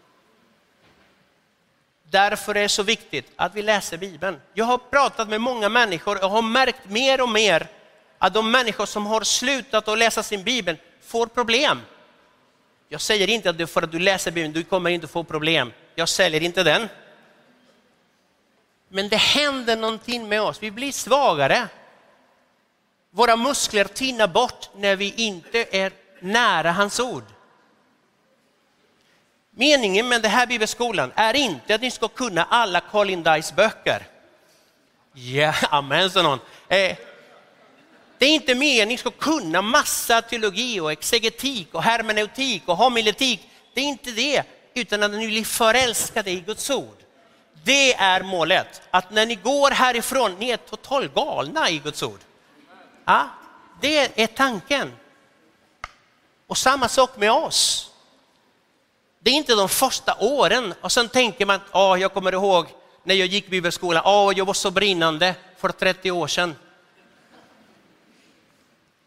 Därför 2.14 2.56
är 2.56 2.62
det 2.62 2.70
så 2.70 2.84
viktigt 2.84 3.32
att 3.36 3.56
vi 3.56 3.62
läser 3.62 3.98
Bibeln. 3.98 4.42
Jag 4.54 4.66
har 4.66 4.78
pratat 4.78 5.30
med 5.30 5.42
många 5.42 5.70
människor 5.70 6.24
och 6.24 6.30
har 6.30 6.42
märkt 6.42 6.90
mer 6.90 7.22
och 7.22 7.30
mer 7.30 7.68
att 8.18 8.34
de 8.34 8.52
människor 8.52 8.86
som 8.86 9.06
har 9.06 9.22
slutat 9.22 9.88
att 9.88 9.98
läsa 9.98 10.24
sin 10.24 10.44
Bibel 10.44 10.78
får 11.02 11.28
problem. 11.28 11.82
Jag 12.90 13.02
säger 13.02 13.30
inte 13.30 13.50
att 13.50 13.58
du, 13.58 13.68
för 13.68 13.82
att 13.82 13.92
du 13.92 14.00
läser 14.00 14.32
Bibeln, 14.32 14.54
du 14.54 14.64
kommer 14.64 14.90
inte 14.90 15.08
få 15.08 15.24
problem. 15.24 15.72
Jag 15.96 16.10
säljer 16.10 16.44
inte 16.44 16.64
den. 16.64 16.90
Men 18.90 19.10
det 19.10 19.18
händer 19.18 19.76
någonting 19.78 20.30
med 20.30 20.42
oss, 20.42 20.58
vi 20.64 20.72
blir 20.72 20.92
svagare. 20.92 21.68
Våra 23.12 23.36
muskler 23.36 23.86
tinar 23.86 24.28
bort 24.28 24.70
när 24.76 24.96
vi 24.96 25.14
inte 25.18 25.66
är 25.72 25.92
nära 26.20 26.72
hans 26.72 27.00
ord. 27.00 27.24
Meningen 29.56 30.08
med 30.08 30.22
den 30.22 30.32
här 30.32 30.48
bibelskolan 30.48 31.12
är 31.16 31.34
inte 31.34 31.76
att 31.76 31.82
ni 31.82 31.92
ska 31.92 32.08
kunna 32.08 32.44
alla 32.50 32.80
Colin 32.82 33.24
Dice 33.24 33.54
böcker. 33.54 34.08
Ja, 35.14 35.54
amen 35.70 36.12
sa 36.12 36.22
någon. 36.22 36.40
Eh, 36.68 36.98
det 38.18 38.26
är 38.26 38.30
inte 38.30 38.56
meningen 38.56 38.84
att 38.84 38.88
ni 38.88 38.98
ska 38.98 39.12
kunna 39.12 39.62
massa 39.62 40.22
teologi 40.22 40.80
och 40.80 40.92
exegetik 40.92 41.68
och 41.72 41.84
hermeneutik 41.84 42.64
och 42.66 42.78
homiletik. 42.78 43.50
Det 43.74 43.82
är 43.82 43.86
inte 43.86 44.12
det, 44.12 44.44
utan 44.74 45.04
att 45.04 45.12
ni 45.12 45.28
blir 45.28 45.44
förälskade 45.44 46.32
i 46.32 46.40
Guds 46.40 46.70
ord. 46.70 46.98
Det 47.64 47.94
är 47.94 48.24
målet, 48.24 48.82
att 48.92 49.12
när 49.12 49.26
ni 49.26 49.36
går 49.36 49.72
härifrån, 49.72 50.36
ni 50.40 50.50
är 50.50 50.58
totalt 50.58 51.14
galna 51.16 51.70
i 51.70 51.78
Guds 51.80 52.04
ord. 52.04 52.20
Ja, 53.06 53.30
det 53.82 54.22
är 54.22 54.28
tanken. 54.28 54.94
Och 56.48 56.58
samma 56.58 56.88
sak 56.88 57.18
med 57.18 57.32
oss. 57.32 57.93
Det 59.24 59.30
är 59.30 59.34
inte 59.34 59.56
de 59.56 59.70
första 59.70 60.16
åren 60.20 60.74
och 60.82 60.92
sen 60.92 61.10
tänker 61.10 61.46
man, 61.46 61.60
oh, 61.72 62.02
jag 62.02 62.14
kommer 62.14 62.32
ihåg 62.32 62.68
när 63.04 63.16
jag 63.16 63.28
gick 63.28 63.50
bibelskolan, 63.50 64.04
oh, 64.06 64.38
jag 64.38 64.46
var 64.46 64.54
så 64.54 64.72
brinnande 64.72 65.36
för 65.58 65.70
30 65.70 66.12
år 66.12 66.28
sedan. 66.28 66.56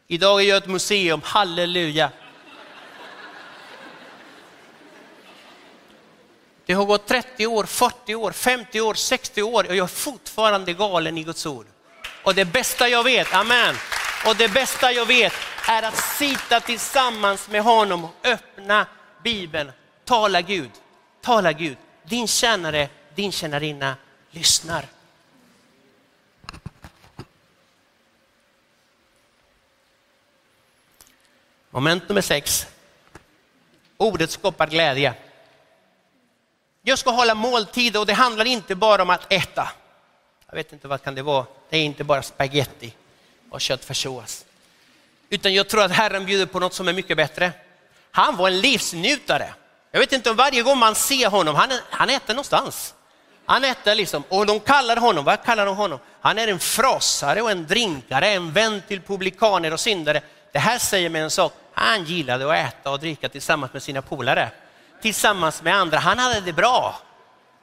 Idag 0.06 0.40
är 0.40 0.44
jag 0.48 0.56
ett 0.56 0.66
museum, 0.68 1.20
halleluja. 1.24 2.10
Det 6.66 6.72
har 6.72 6.84
gått 6.84 7.06
30 7.06 7.46
år, 7.46 7.64
40 7.64 8.14
år, 8.14 8.32
50 8.32 8.80
år, 8.80 8.94
60 8.94 9.42
år 9.42 9.66
och 9.68 9.76
jag 9.76 9.84
är 9.84 9.86
fortfarande 9.86 10.72
galen 10.72 11.18
i 11.18 11.22
Guds 11.22 11.46
ord. 11.46 11.66
Och 12.22 12.34
det 12.34 12.44
bästa 12.44 12.88
jag 12.88 13.04
vet, 13.04 13.34
amen, 13.34 13.74
och 14.26 14.36
det 14.36 14.48
bästa 14.48 14.92
jag 14.92 15.06
vet 15.06 15.32
är 15.68 15.82
att 15.82 15.96
sitta 15.96 16.60
tillsammans 16.60 17.48
med 17.48 17.62
honom 17.62 18.04
och 18.04 18.10
öppna 18.24 18.86
Bibeln. 19.22 19.72
Tala 20.06 20.40
Gud, 20.42 20.70
tala 21.20 21.52
Gud. 21.52 21.76
Din 22.02 22.28
tjänare, 22.28 22.88
din 23.14 23.32
tjänarinna 23.32 23.96
lyssnar. 24.30 24.84
Moment 31.70 32.08
nummer 32.08 32.20
sex. 32.20 32.66
Ordet 33.96 34.30
skapar 34.30 34.66
glädje. 34.66 35.14
Jag 36.82 36.98
ska 36.98 37.10
hålla 37.10 37.34
måltid 37.34 37.96
och 37.96 38.06
det 38.06 38.14
handlar 38.14 38.44
inte 38.44 38.74
bara 38.74 39.02
om 39.02 39.10
att 39.10 39.32
äta. 39.32 39.68
Jag 40.46 40.56
vet 40.56 40.72
inte 40.72 40.88
vad 40.88 41.02
kan 41.02 41.14
det 41.14 41.22
vara. 41.22 41.46
Det 41.70 41.76
är 41.76 41.82
inte 41.82 42.04
bara 42.04 42.22
spaghetti 42.22 42.94
och 43.50 43.60
köttfärssås. 43.60 44.44
Utan 45.28 45.54
jag 45.54 45.68
tror 45.68 45.82
att 45.82 45.92
Herren 45.92 46.26
bjuder 46.26 46.46
på 46.46 46.60
något 46.60 46.74
som 46.74 46.88
är 46.88 46.92
mycket 46.92 47.16
bättre. 47.16 47.52
Han 48.10 48.36
var 48.36 48.48
en 48.48 48.60
livsnjutare. 48.60 49.54
Jag 49.90 50.00
vet 50.00 50.12
inte 50.12 50.30
om 50.30 50.36
varje 50.36 50.62
gång 50.62 50.78
man 50.78 50.94
ser 50.94 51.28
honom, 51.28 51.54
han, 51.54 51.70
han 51.90 52.10
äter 52.10 52.34
någonstans. 52.34 52.94
Han 53.46 53.64
äter 53.64 53.94
liksom, 53.94 54.24
och 54.28 54.46
de 54.46 54.60
kallar 54.60 54.96
honom, 54.96 55.24
vad 55.24 55.42
kallar 55.44 55.66
de 55.66 55.76
honom? 55.76 55.98
Han 56.20 56.38
är 56.38 56.48
en 56.48 56.58
frasare 56.58 57.42
och 57.42 57.50
en 57.50 57.66
drinkare, 57.66 58.28
en 58.28 58.52
vän 58.52 58.82
till 58.88 59.00
publikaner 59.00 59.72
och 59.72 59.80
syndare. 59.80 60.20
Det 60.52 60.58
här 60.58 60.78
säger 60.78 61.08
mig 61.08 61.22
en 61.22 61.30
sak, 61.30 61.52
han 61.72 62.04
gillade 62.04 62.52
att 62.52 62.72
äta 62.72 62.90
och 62.90 63.00
dricka 63.00 63.28
tillsammans 63.28 63.72
med 63.72 63.82
sina 63.82 64.02
polare. 64.02 64.50
Tillsammans 65.02 65.62
med 65.62 65.74
andra, 65.74 65.98
han 65.98 66.18
hade 66.18 66.40
det 66.40 66.52
bra. 66.52 67.00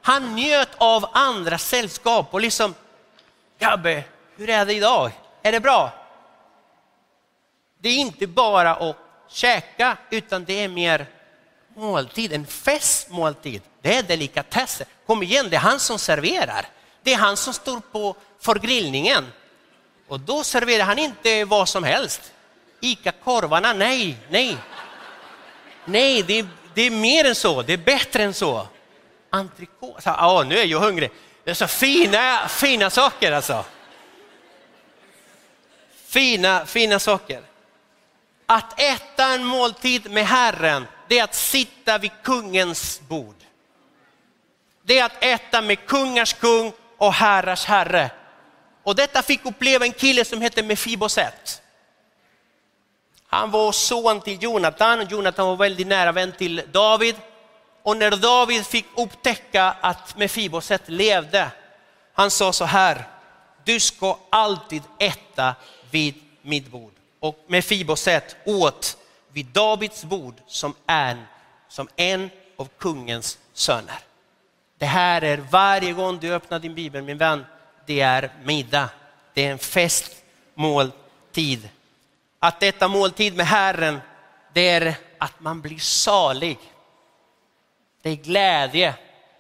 Han 0.02 0.36
njöt 0.36 0.70
av 0.78 1.10
andra 1.14 1.58
sällskap 1.58 2.34
och 2.34 2.42
liksom, 2.42 2.76
Gabbe, 3.60 4.04
hur 4.38 4.50
är 4.50 4.66
det 4.66 4.74
idag? 4.74 5.12
Är 5.42 5.52
det 5.52 5.60
bra? 5.60 5.92
Det 7.80 7.90
är 7.90 7.98
inte 7.98 8.28
bara 8.28 8.76
att 8.76 8.96
käka, 9.30 9.98
utan 10.10 10.46
det 10.46 10.64
är 10.64 10.68
mer 10.68 11.06
måltid, 11.76 12.34
en 12.34 12.48
festmåltid. 12.48 13.62
Det 13.82 13.96
är 13.96 14.04
delikatesser. 14.04 14.88
Kom 15.06 15.24
igen, 15.24 15.50
det 15.50 15.56
är 15.56 15.60
han 15.60 15.80
som 15.80 16.00
serverar. 16.00 16.66
Det 17.04 17.14
är 17.14 17.18
han 17.18 17.38
som 17.38 17.54
står 17.54 17.80
på 17.92 18.16
förgrillningen. 18.40 19.26
Och 20.08 20.20
då 20.20 20.44
serverar 20.44 20.84
han 20.84 21.00
inte 21.00 21.46
vad 21.46 21.70
som 21.70 21.84
helst. 21.84 22.34
Ica-korvarna, 22.80 23.74
nej, 23.74 24.18
nej. 24.30 24.58
Nej, 25.86 26.24
det 26.24 26.40
är, 26.40 26.48
det 26.74 26.82
är 26.82 26.92
mer 26.92 27.26
än 27.26 27.36
så, 27.36 27.62
det 27.62 27.74
är 27.74 27.78
bättre 27.78 28.24
än 28.24 28.34
så. 28.34 28.68
Entrecote, 29.30 30.02
ja 30.06 30.44
nu 30.48 30.58
är 30.58 30.66
jag 30.66 30.80
hungrig. 30.80 31.12
Det 31.44 31.52
är 31.52 31.56
så 31.56 31.68
fina, 31.68 32.48
fina 32.48 32.90
saker 32.90 33.32
alltså. 33.32 33.66
Fina, 36.06 36.66
fina 36.66 37.00
saker. 37.00 37.42
Att 38.46 38.80
äta 38.80 39.26
en 39.26 39.44
måltid 39.46 40.12
med 40.12 40.28
Herren, 40.28 40.88
det 41.14 41.20
är 41.20 41.24
att 41.24 41.36
sitta 41.36 41.98
vid 41.98 42.12
kungens 42.24 43.02
bord. 43.08 43.36
Det 44.84 45.00
är 45.00 45.06
att 45.06 45.24
äta 45.24 45.62
med 45.62 45.86
kungars 45.86 46.34
kung 46.34 46.74
och 46.98 47.14
herrars 47.14 47.66
herre. 47.66 48.12
Och 48.84 48.96
detta 48.96 49.22
fick 49.22 49.46
uppleva 49.46 49.86
en 49.86 49.94
kille 49.94 50.26
som 50.26 50.42
hette 50.42 50.64
Mefiboset. 50.64 51.62
Han 53.28 53.52
var 53.52 53.72
son 53.72 54.22
till 54.22 54.44
Jonathan, 54.44 55.08
Jonathan 55.10 55.48
var 55.48 55.56
väldigt 55.56 55.88
nära 55.88 56.12
vän 56.12 56.32
till 56.38 56.62
David. 56.72 57.16
Och 57.84 57.98
när 57.98 58.12
David 58.12 58.66
fick 58.66 58.86
upptäcka 58.98 59.76
att 59.82 60.18
Mefiboset 60.18 60.90
levde, 60.90 61.52
han 62.14 62.32
sa 62.32 62.54
så 62.54 62.66
här, 62.66 63.08
du 63.64 63.80
ska 63.80 64.18
alltid 64.30 64.84
äta 65.00 65.56
vid 65.92 66.16
mitt 66.42 66.68
bord. 66.68 66.94
Och 67.20 67.46
Mefiboset 67.48 68.36
åt 68.46 68.98
vid 69.34 69.46
Davids 69.46 70.04
bord 70.04 70.36
som 70.48 70.76
en, 70.88 71.24
som 71.68 71.88
en 71.96 72.30
av 72.58 72.70
kungens 72.78 73.38
söner. 73.54 74.00
Det 74.78 74.86
här 74.86 75.22
är 75.22 75.38
varje 75.38 75.94
gång 75.94 76.20
du 76.20 76.34
öppnar 76.34 76.60
din 76.60 76.76
bibel, 76.76 77.04
min 77.04 77.18
vän, 77.18 77.46
det 77.86 78.00
är 78.00 78.32
middag. 78.44 78.90
Det 79.34 79.46
är 79.46 79.52
en 79.52 79.60
festmåltid. 79.60 81.70
Att 82.40 82.64
äta 82.64 82.88
måltid 82.88 83.36
med 83.36 83.46
Herren, 83.46 84.00
det 84.54 84.70
är 84.70 84.96
att 85.18 85.40
man 85.40 85.62
blir 85.62 85.80
salig. 85.80 86.58
Det 88.02 88.10
är 88.10 88.16
glädje. 88.16 88.94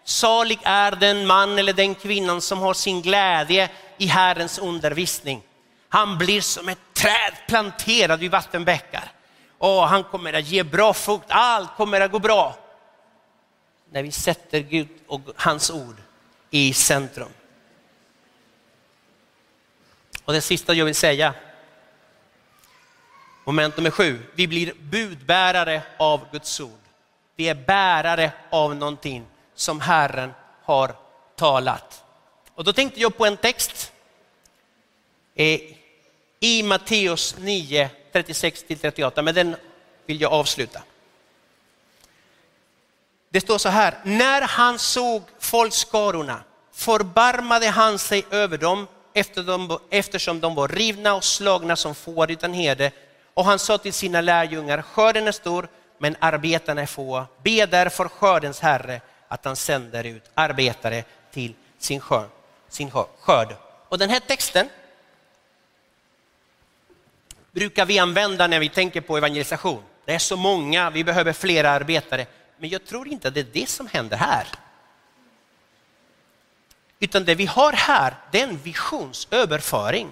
Salig 0.04 0.60
är 0.64 0.92
den 0.92 1.28
man 1.28 1.60
eller 1.60 1.74
den 1.74 1.96
kvinnan 1.96 2.42
som 2.42 2.60
har 2.60 2.74
sin 2.74 3.02
glädje 3.02 3.70
i 3.98 4.06
Herrens 4.06 4.58
undervisning. 4.58 5.42
Han 5.90 6.18
blir 6.18 6.42
som 6.42 6.70
ett 6.70 6.94
träd 6.94 7.34
planterad 7.48 8.20
vid 8.20 8.32
vattenbäckar. 8.32 9.12
Åh, 9.60 9.86
han 9.86 10.04
kommer 10.04 10.34
att 10.34 10.48
ge 10.48 10.64
bra 10.64 10.94
frukt, 10.94 11.26
allt 11.28 11.76
kommer 11.78 12.02
att 12.02 12.12
gå 12.12 12.20
bra. 12.20 12.56
När 13.92 14.04
vi 14.04 14.12
sätter 14.12 14.60
Gud 14.60 14.88
och 15.08 15.22
hans 15.36 15.72
ord 15.72 15.96
i 16.50 16.74
centrum. 16.74 17.30
Och 20.26 20.34
det 20.34 20.42
sista 20.42 20.74
jag 20.74 20.86
vill 20.86 20.96
säga, 20.96 21.34
moment 23.46 23.78
nummer 23.78 23.92
sju, 23.92 24.20
vi 24.36 24.48
blir 24.48 24.74
budbärare 24.80 25.82
av 25.98 26.32
Guds 26.32 26.60
ord. 26.60 26.80
Vi 27.36 27.50
är 27.50 27.56
bärare 27.56 28.32
av 28.50 28.76
någonting 28.76 29.26
som 29.56 29.82
Herren 29.82 30.34
har 30.64 30.96
talat. 31.36 32.04
Och 32.56 32.64
då 32.64 32.74
tänkte 32.74 33.00
jag 33.00 33.18
på 33.18 33.26
en 33.26 33.38
text 33.38 33.92
eh, 35.36 35.62
i 36.40 36.64
Matteus 36.64 37.36
9, 37.40 37.90
36 38.14 38.64
till 38.64 38.80
38, 38.80 39.22
men 39.22 39.36
den 39.36 39.56
vill 40.06 40.22
jag 40.22 40.34
avsluta. 40.34 40.82
Det 43.30 43.42
står 43.42 43.58
så 43.58 43.70
här, 43.70 43.98
när 44.04 44.42
han 44.42 44.80
såg 44.80 45.24
folkskarorna 45.40 46.44
förbarmade 46.74 47.68
han 47.68 48.00
sig 48.00 48.26
över 48.32 48.58
dem 48.58 48.88
eftersom 49.90 50.40
de 50.40 50.56
var 50.56 50.68
rivna 50.68 51.16
och 51.16 51.24
slagna 51.24 51.76
som 51.76 51.96
får 51.96 52.32
utan 52.32 52.54
herde. 52.54 52.92
Och 53.34 53.46
han 53.46 53.60
sa 53.60 53.78
till 53.78 53.94
sina 53.94 54.22
lärjungar, 54.22 54.82
skörden 54.82 55.28
är 55.28 55.32
stor 55.32 55.68
men 55.98 56.16
arbetarna 56.20 56.82
är 56.82 56.86
få. 56.86 57.26
Be 57.44 57.66
därför 57.66 58.08
skördens 58.08 58.60
herre 58.60 59.02
att 59.28 59.46
han 59.46 59.56
sänder 59.56 60.04
ut 60.04 60.24
arbetare 60.34 61.04
till 61.32 61.54
sin 61.80 62.00
skörd. 62.00 62.30
Sin 62.70 62.92
skörd. 63.20 63.56
Och 63.90 63.98
den 63.98 64.10
här 64.10 64.20
texten 64.20 64.70
brukar 67.54 67.86
vi 67.86 68.00
använda 68.00 68.48
när 68.48 68.60
vi 68.60 68.70
tänker 68.70 69.02
på 69.02 69.18
evangelisation. 69.18 69.84
Det 70.06 70.14
är 70.14 70.20
så 70.20 70.38
många, 70.38 70.90
vi 70.90 71.04
behöver 71.04 71.34
flera 71.34 71.70
arbetare. 71.72 72.26
Men 72.58 72.70
jag 72.70 72.86
tror 72.86 73.08
inte 73.08 73.28
att 73.28 73.34
det 73.34 73.40
är 73.40 73.48
det 73.54 73.70
som 73.70 73.88
händer 73.88 74.18
här. 74.18 74.48
Utan 77.00 77.26
det 77.26 77.36
vi 77.36 77.46
har 77.46 77.74
här, 77.74 78.16
det 78.32 78.42
är 78.42 78.48
en 78.48 78.58
visionsöverföring. 78.58 80.12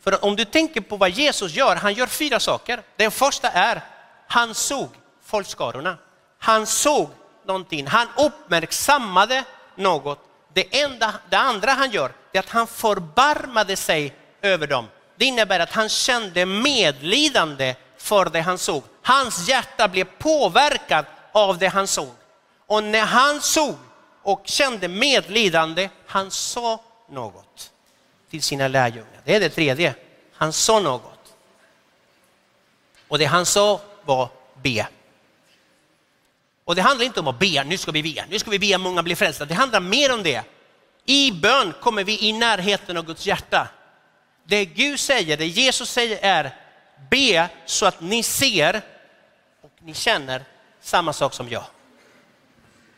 För 0.00 0.24
om 0.24 0.36
du 0.36 0.44
tänker 0.44 0.80
på 0.80 0.96
vad 0.96 1.10
Jesus 1.10 1.52
gör, 1.54 1.76
han 1.76 1.94
gör 1.94 2.06
fyra 2.06 2.40
saker. 2.40 2.82
Den 2.96 3.10
första 3.10 3.50
är, 3.50 3.80
han 4.26 4.54
såg 4.54 4.88
folkskarorna. 5.22 5.98
Han 6.38 6.66
såg 6.66 7.10
någonting, 7.44 7.86
han 7.86 8.08
uppmärksammade 8.18 9.44
något. 9.74 10.18
Det, 10.52 10.82
enda, 10.82 11.14
det 11.30 11.36
andra 11.36 11.70
han 11.70 11.90
gör, 11.90 12.12
är 12.32 12.38
att 12.38 12.48
han 12.48 12.66
förbarmade 12.66 13.76
sig 13.76 14.14
över 14.42 14.66
dem. 14.66 14.86
Det 15.16 15.24
innebär 15.24 15.60
att 15.60 15.72
han 15.72 15.88
kände 15.88 16.46
medlidande 16.46 17.74
för 17.96 18.24
det 18.24 18.40
han 18.40 18.58
såg. 18.58 18.82
Hans 19.02 19.48
hjärta 19.48 19.88
blev 19.88 20.04
påverkat 20.04 21.06
av 21.32 21.58
det 21.58 21.68
han 21.68 21.86
såg. 21.86 22.14
Och 22.66 22.84
när 22.84 23.06
han 23.06 23.40
såg 23.40 23.76
och 24.22 24.42
kände 24.44 24.88
medlidande, 24.88 25.88
han 26.06 26.30
sa 26.30 26.80
något 27.10 27.70
till 28.30 28.42
sina 28.42 28.68
lärjungar. 28.68 29.20
Det 29.24 29.34
är 29.34 29.40
det 29.40 29.48
tredje. 29.48 29.94
Han 30.34 30.52
sa 30.52 30.80
något. 30.80 31.34
Och 33.08 33.18
det 33.18 33.24
han 33.24 33.46
sa 33.46 33.80
var 34.04 34.28
be. 34.62 34.86
Och 36.64 36.74
det 36.74 36.82
handlar 36.82 37.06
inte 37.06 37.20
om 37.20 37.28
att 37.28 37.38
be, 37.38 37.64
nu 37.64 37.78
ska 37.78 37.90
vi 37.92 38.02
be, 38.02 38.24
nu 38.30 38.38
ska 38.38 38.50
vi 38.50 38.58
be 38.58 38.78
många 38.78 39.02
blir 39.02 39.16
frälsta. 39.16 39.44
Det 39.44 39.54
handlar 39.54 39.80
mer 39.80 40.12
om 40.12 40.22
det. 40.22 40.42
I 41.04 41.32
bön 41.32 41.74
kommer 41.80 42.04
vi 42.04 42.28
i 42.28 42.32
närheten 42.32 42.96
av 42.96 43.04
Guds 43.04 43.26
hjärta. 43.26 43.68
Det 44.48 44.64
Gud 44.64 45.00
säger, 45.00 45.36
det 45.36 45.46
Jesus 45.46 45.90
säger 45.90 46.18
är 46.22 46.54
be 47.10 47.48
så 47.64 47.86
att 47.86 48.00
ni 48.00 48.22
ser 48.22 48.82
och 49.62 49.70
ni 49.78 49.94
känner 49.94 50.44
samma 50.80 51.12
sak 51.12 51.34
som 51.34 51.48
jag. 51.48 51.64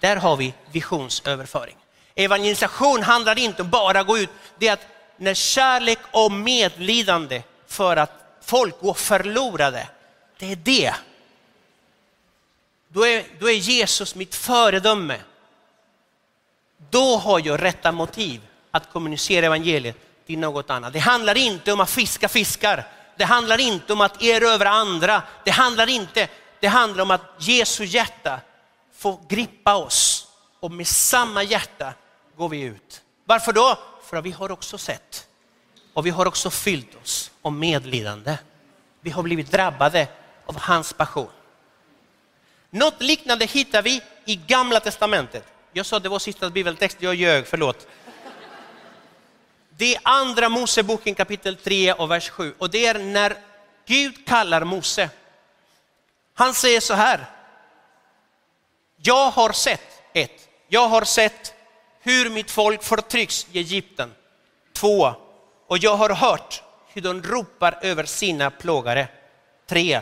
Där 0.01 0.17
har 0.17 0.37
vi 0.37 0.55
visionsöverföring. 0.73 1.77
Evangelisation 2.15 3.03
handlar 3.03 3.39
inte 3.39 3.63
om 3.63 3.71
bara 3.71 4.03
gå 4.03 4.19
ut, 4.19 4.31
det 4.59 4.69
är 4.69 4.73
att 4.73 4.87
när 5.17 5.35
kärlek 5.35 5.99
och 6.11 6.33
medlidande 6.33 7.43
för 7.67 7.97
att 7.97 8.13
folk 8.43 8.81
går 8.81 8.95
förlorade, 8.95 9.89
det 10.39 10.53
är 10.53 10.57
det. 10.57 10.95
Då 12.89 13.07
är, 13.07 13.25
då 13.41 13.51
är 13.51 13.55
Jesus 13.55 14.15
mitt 14.15 14.35
föredöme. 14.35 15.21
Då 16.91 17.17
har 17.17 17.41
jag 17.47 17.63
rätta 17.63 17.93
motiv 17.93 18.41
att 18.71 18.93
kommunicera 18.93 19.47
evangeliet 19.47 20.08
till 20.29 20.39
något 20.39 20.71
annat. 20.71 20.93
Det 20.93 20.99
handlar 20.99 21.37
inte 21.37 21.73
om 21.73 21.81
att 21.81 21.91
fiska 21.91 22.29
fiskar. 22.29 22.87
Det 23.17 23.25
handlar 23.25 23.61
inte 23.61 23.93
om 23.93 24.01
att 24.01 24.23
erövra 24.23 24.71
andra. 24.71 25.23
Det 25.45 25.51
handlar 25.51 25.89
inte, 25.89 26.29
det 26.61 26.67
handlar 26.67 27.03
om 27.03 27.11
att 27.11 27.23
Jesu 27.39 27.85
hjärta 27.85 28.41
får 28.95 29.19
grippa 29.29 29.77
oss 29.77 30.29
och 30.61 30.71
med 30.71 30.87
samma 30.87 31.43
hjärta 31.43 31.93
går 32.37 32.49
vi 32.49 32.61
ut. 32.61 33.03
Varför 33.25 33.53
då? 33.53 33.79
För 34.05 34.17
att 34.17 34.25
vi 34.25 34.31
har 34.31 34.53
också 34.53 34.79
sett 34.79 35.27
och 35.95 36.07
vi 36.07 36.11
har 36.11 36.27
också 36.27 36.51
fyllt 36.51 36.95
oss 37.03 37.31
av 37.43 37.53
medlidande. 37.53 38.37
Vi 39.01 39.11
har 39.11 39.23
blivit 39.23 39.51
drabbade 39.51 40.09
av 40.47 40.59
hans 40.59 40.93
passion. 40.93 41.31
Något 42.71 43.03
liknande 43.03 43.45
hittar 43.45 43.83
vi 43.83 44.03
i 44.25 44.37
Gamla 44.37 44.81
Testamentet. 44.81 45.45
Jag 45.73 45.87
sa 45.87 45.97
att 45.97 46.03
det 46.03 46.09
var 46.09 46.19
sista 46.19 46.51
bibeltext, 46.51 46.97
jag 47.01 47.15
ljög, 47.15 47.47
förlåt. 47.47 47.87
Det 49.79 49.95
är 49.95 50.01
andra 50.03 50.49
Moseboken 50.49 51.15
kapitel 51.15 51.57
3 51.57 51.93
och 51.93 52.11
vers 52.11 52.29
7 52.31 52.55
och 52.59 52.71
det 52.71 52.87
är 52.87 52.99
när 52.99 53.37
Gud 53.87 54.27
kallar 54.27 54.65
Mose. 54.65 55.11
Han 56.35 56.55
säger 56.55 56.81
så 56.81 56.95
här. 56.95 57.27
Jag 58.97 59.31
har 59.31 59.53
sett, 59.53 60.03
ett, 60.15 60.49
jag 60.69 60.89
har 60.89 61.05
sett 61.05 61.55
hur 62.01 62.31
mitt 62.31 62.51
folk 62.51 62.83
förtrycks 62.83 63.47
i 63.53 63.59
Egypten. 63.59 64.13
Två, 64.73 65.13
och 65.67 65.79
jag 65.79 65.97
har 65.97 66.11
hört 66.11 66.63
hur 66.93 67.03
de 67.03 67.23
ropar 67.23 67.79
över 67.83 68.05
sina 68.05 68.51
plågare. 68.51 69.07
Tre, 69.67 70.01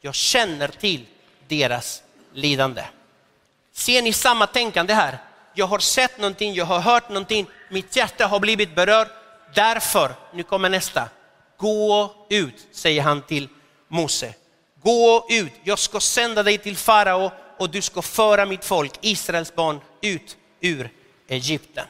jag 0.00 0.14
känner 0.14 0.68
till 0.68 1.06
deras 1.48 2.02
lidande. 2.32 2.84
Ser 3.72 4.02
ni 4.02 4.12
samma 4.12 4.46
tänkande 4.46 4.94
här? 4.94 5.18
Jag 5.54 5.66
har 5.66 5.78
sett 5.78 6.18
någonting, 6.18 6.54
jag 6.54 6.64
har 6.64 6.80
hört 6.80 7.08
någonting, 7.08 7.46
mitt 7.68 7.96
hjärta 7.96 8.26
har 8.26 8.40
blivit 8.40 8.74
berört. 8.74 9.08
Därför, 9.54 10.14
nu 10.32 10.42
kommer 10.42 10.68
nästa, 10.68 11.08
gå 11.56 12.14
ut, 12.28 12.68
säger 12.72 13.02
han 13.02 13.22
till 13.22 13.48
Mose. 13.88 14.34
Gå 14.82 15.26
ut, 15.30 15.52
jag 15.64 15.78
ska 15.78 16.00
sända 16.00 16.42
dig 16.42 16.58
till 16.58 16.76
farao 16.76 17.30
och 17.58 17.70
du 17.70 17.82
ska 17.82 18.02
föra 18.02 18.46
mitt 18.46 18.64
folk, 18.64 18.92
Israels 19.00 19.54
barn, 19.54 19.80
ut 20.00 20.36
ur 20.60 20.90
Egypten. 21.28 21.86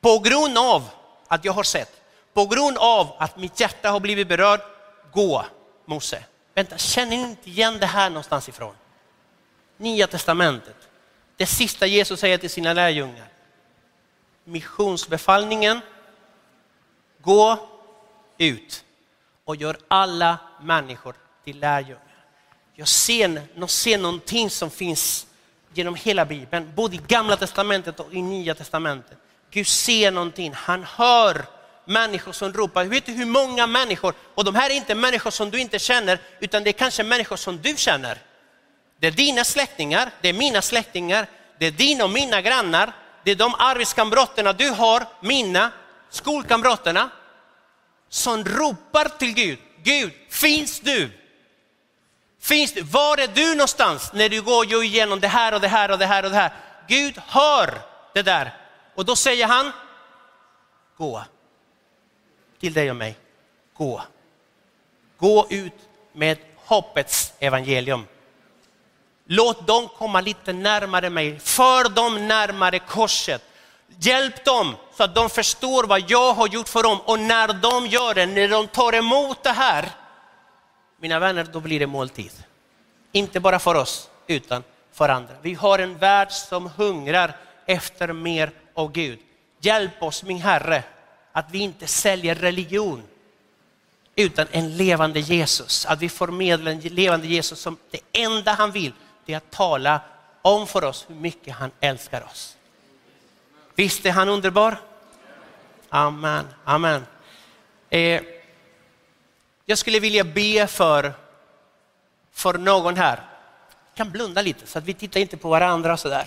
På 0.00 0.18
grund 0.18 0.58
av 0.58 0.84
att 1.28 1.44
jag 1.44 1.52
har 1.52 1.62
sett, 1.62 2.00
på 2.34 2.46
grund 2.46 2.78
av 2.78 3.16
att 3.18 3.36
mitt 3.36 3.60
hjärta 3.60 3.90
har 3.90 4.00
blivit 4.00 4.28
berört, 4.28 4.62
gå 5.12 5.44
Mose. 5.86 6.24
Vänta, 6.54 6.78
känner 6.78 7.16
ni 7.16 7.22
inte 7.22 7.50
igen 7.50 7.78
det 7.78 7.86
här 7.86 8.10
någonstans 8.10 8.48
ifrån? 8.48 8.74
Nya 9.76 10.06
testamentet. 10.06 10.87
Det 11.38 11.46
sista 11.46 11.86
Jesus 11.86 12.20
säger 12.20 12.38
till 12.38 12.50
sina 12.50 12.72
lärjungar. 12.72 13.28
Missionsbefallningen, 14.44 15.80
gå 17.22 17.68
ut 18.38 18.84
och 19.44 19.56
gör 19.56 19.76
alla 19.88 20.38
människor 20.62 21.14
till 21.44 21.60
lärjungar. 21.60 22.02
Jag 22.74 22.88
ser, 22.88 23.42
jag 23.54 23.70
ser 23.70 23.98
någonting 23.98 24.50
som 24.50 24.70
finns 24.70 25.26
genom 25.74 25.94
hela 25.94 26.24
Bibeln, 26.24 26.72
både 26.74 26.96
i 26.96 27.00
gamla 27.06 27.36
testamentet 27.36 28.00
och 28.00 28.14
i 28.14 28.22
nya 28.22 28.54
testamentet. 28.54 29.18
Gud 29.50 29.66
ser 29.66 30.10
någonting, 30.10 30.52
han 30.54 30.84
hör 30.84 31.44
människor 31.84 32.32
som 32.32 32.52
ropar. 32.52 32.84
Vet 32.84 33.06
du 33.06 33.12
hur 33.12 33.26
många 33.26 33.66
människor, 33.66 34.14
och 34.34 34.44
de 34.44 34.54
här 34.54 34.70
är 34.70 34.74
inte 34.74 34.94
människor 34.94 35.30
som 35.30 35.50
du 35.50 35.60
inte 35.60 35.78
känner, 35.78 36.18
utan 36.40 36.64
det 36.64 36.70
är 36.70 36.72
kanske 36.72 37.02
människor 37.02 37.36
som 37.36 37.58
du 37.62 37.76
känner. 37.76 38.18
Det 38.98 39.06
är 39.06 39.10
dina 39.10 39.44
släktingar, 39.44 40.10
det 40.20 40.28
är 40.28 40.32
mina 40.32 40.62
släktingar, 40.62 41.26
det 41.58 41.66
är 41.66 41.70
dina 41.70 42.04
och 42.04 42.10
mina 42.10 42.42
grannar, 42.42 42.92
det 43.24 43.30
är 43.30 43.34
de 43.34 43.54
arbetskamraterna 43.58 44.52
du 44.52 44.70
har, 44.70 45.06
mina, 45.20 45.70
skolkamraterna, 46.10 47.10
som 48.08 48.44
ropar 48.44 49.08
till 49.18 49.34
Gud. 49.34 49.58
Gud, 49.82 50.12
finns 50.30 50.80
du? 50.80 51.10
Finns 52.40 52.72
du? 52.72 52.82
Var 52.82 53.18
är 53.18 53.28
du 53.28 53.54
någonstans 53.54 54.12
när 54.12 54.28
du 54.28 54.42
går 54.42 54.84
igenom 54.84 55.20
det 55.20 55.28
här 55.28 55.54
och 55.54 55.60
det 55.60 55.68
här 55.68 55.90
och 55.90 55.98
det 55.98 56.06
här 56.06 56.24
och 56.24 56.30
det 56.30 56.36
här? 56.36 56.52
Gud 56.88 57.18
hör 57.26 57.80
det 58.14 58.22
där. 58.22 58.56
Och 58.94 59.04
då 59.04 59.16
säger 59.16 59.46
han, 59.46 59.72
gå 60.96 61.24
till 62.60 62.72
dig 62.72 62.90
och 62.90 62.96
mig. 62.96 63.16
Gå. 63.74 64.02
Gå 65.18 65.46
ut 65.50 65.88
med 66.12 66.38
hoppets 66.56 67.32
evangelium. 67.38 68.06
Låt 69.30 69.66
dem 69.66 69.88
komma 69.98 70.20
lite 70.20 70.52
närmare 70.52 71.10
mig, 71.10 71.38
för 71.38 71.88
dem 71.88 72.28
närmare 72.28 72.78
korset. 72.78 73.42
Hjälp 73.98 74.44
dem 74.44 74.76
så 74.96 75.02
att 75.02 75.14
de 75.14 75.30
förstår 75.30 75.84
vad 75.84 76.10
jag 76.10 76.34
har 76.34 76.48
gjort 76.48 76.68
för 76.68 76.82
dem 76.82 77.00
och 77.04 77.20
när 77.20 77.48
de 77.48 77.86
gör 77.86 78.14
det, 78.14 78.26
när 78.26 78.48
de 78.48 78.66
tar 78.66 78.92
emot 78.92 79.42
det 79.42 79.50
här, 79.50 79.88
mina 81.00 81.18
vänner, 81.18 81.46
då 81.52 81.60
blir 81.60 81.80
det 81.80 81.86
måltid. 81.86 82.32
Inte 83.12 83.40
bara 83.40 83.58
för 83.58 83.74
oss, 83.74 84.08
utan 84.26 84.62
för 84.92 85.08
andra. 85.08 85.34
Vi 85.42 85.54
har 85.54 85.78
en 85.78 85.98
värld 85.98 86.32
som 86.32 86.70
hungrar 86.76 87.36
efter 87.66 88.12
mer 88.12 88.50
av 88.74 88.92
Gud. 88.92 89.18
Hjälp 89.60 90.02
oss 90.02 90.22
min 90.22 90.40
Herre 90.40 90.82
att 91.32 91.46
vi 91.50 91.58
inte 91.58 91.86
säljer 91.86 92.34
religion 92.34 93.02
utan 94.16 94.46
en 94.50 94.76
levande 94.76 95.20
Jesus. 95.20 95.86
Att 95.86 96.02
vi 96.02 96.08
förmedlar 96.08 96.72
en 96.72 96.80
levande 96.80 97.26
Jesus 97.26 97.60
som 97.60 97.76
det 97.90 98.20
enda 98.20 98.52
han 98.52 98.72
vill 98.72 98.92
det 99.28 99.34
är 99.34 99.36
att 99.36 99.50
tala 99.50 100.00
om 100.42 100.66
för 100.66 100.84
oss 100.84 101.06
hur 101.08 101.14
mycket 101.14 101.54
han 101.54 101.70
älskar 101.80 102.22
oss. 102.22 102.56
Visst 103.74 104.06
är 104.06 104.10
han 104.10 104.28
underbar? 104.28 104.80
Amen, 105.88 106.46
amen. 106.64 107.06
Eh, 107.90 108.22
Jag 109.64 109.78
skulle 109.78 110.00
vilja 110.00 110.24
be 110.24 110.66
för, 110.66 111.12
för 112.32 112.54
någon 112.58 112.96
här. 112.96 113.16
Jag 113.88 113.96
kan 113.96 114.10
blunda 114.10 114.42
lite 114.42 114.66
så 114.66 114.78
att 114.78 114.84
vi 114.84 114.94
tittar 114.94 115.20
inte 115.20 115.36
på 115.36 115.48
varandra 115.48 115.96
sådär. 115.96 116.26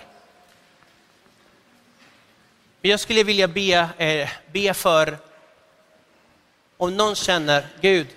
Men 2.81 2.91
jag 2.91 2.99
skulle 2.99 3.23
vilja 3.23 3.47
be, 3.47 3.89
eh, 3.97 4.29
be 4.51 4.73
för 4.73 5.17
om 6.77 6.97
någon 6.97 7.15
känner 7.15 7.67
Gud, 7.81 8.07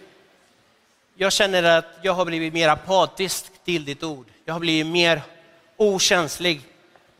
jag 1.14 1.32
känner 1.32 1.62
att 1.62 1.86
jag 2.02 2.12
har 2.12 2.24
blivit 2.24 2.52
mer 2.52 2.68
apatisk 2.68 3.64
till 3.64 3.84
ditt 3.84 4.02
ord. 4.02 4.33
Jag 4.44 4.54
har 4.54 4.60
blivit 4.60 4.92
mer 4.92 5.22
okänslig 5.76 6.60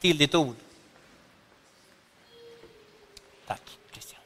till 0.01 0.19
ditt 0.19 0.35
ord. 0.35 0.57
Tack 3.47 3.61
Christian. 3.93 4.21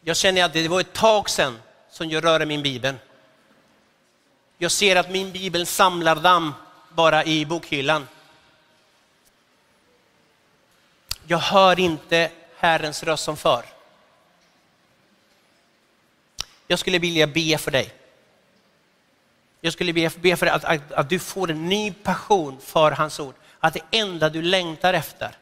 Jag 0.00 0.16
känner 0.16 0.44
att 0.44 0.52
det 0.52 0.68
var 0.68 0.80
ett 0.80 0.92
tag 0.92 1.30
sedan 1.30 1.62
som 1.90 2.10
jag 2.10 2.24
rörde 2.24 2.46
min 2.46 2.62
bibel. 2.62 2.94
Jag 4.58 4.72
ser 4.72 4.96
att 4.96 5.10
min 5.10 5.32
bibel 5.32 5.66
samlar 5.66 6.16
damm 6.16 6.54
bara 6.88 7.24
i 7.24 7.46
bokhyllan. 7.46 8.08
Jag 11.26 11.38
hör 11.38 11.80
inte 11.80 12.30
Herrens 12.56 13.02
röst 13.02 13.24
som 13.24 13.36
förr. 13.36 13.64
Jag 16.66 16.78
skulle 16.78 16.98
vilja 16.98 17.26
be 17.26 17.58
för 17.58 17.70
dig. 17.70 18.01
Jag 19.64 19.72
skulle 19.72 19.92
be, 19.92 20.10
be 20.20 20.36
för 20.36 20.46
att, 20.46 20.64
att, 20.64 20.92
att, 20.92 21.08
du 21.08 21.18
får 21.18 21.50
en 21.50 21.68
ny 21.68 21.92
passion 21.92 22.60
för 22.60 22.90
hans 22.90 23.20
ord. 23.20 23.34
Att 23.60 23.74
det 23.74 23.82
enda 23.90 24.28
du 24.28 24.42
längtar 24.42 24.94
efter 24.94 25.36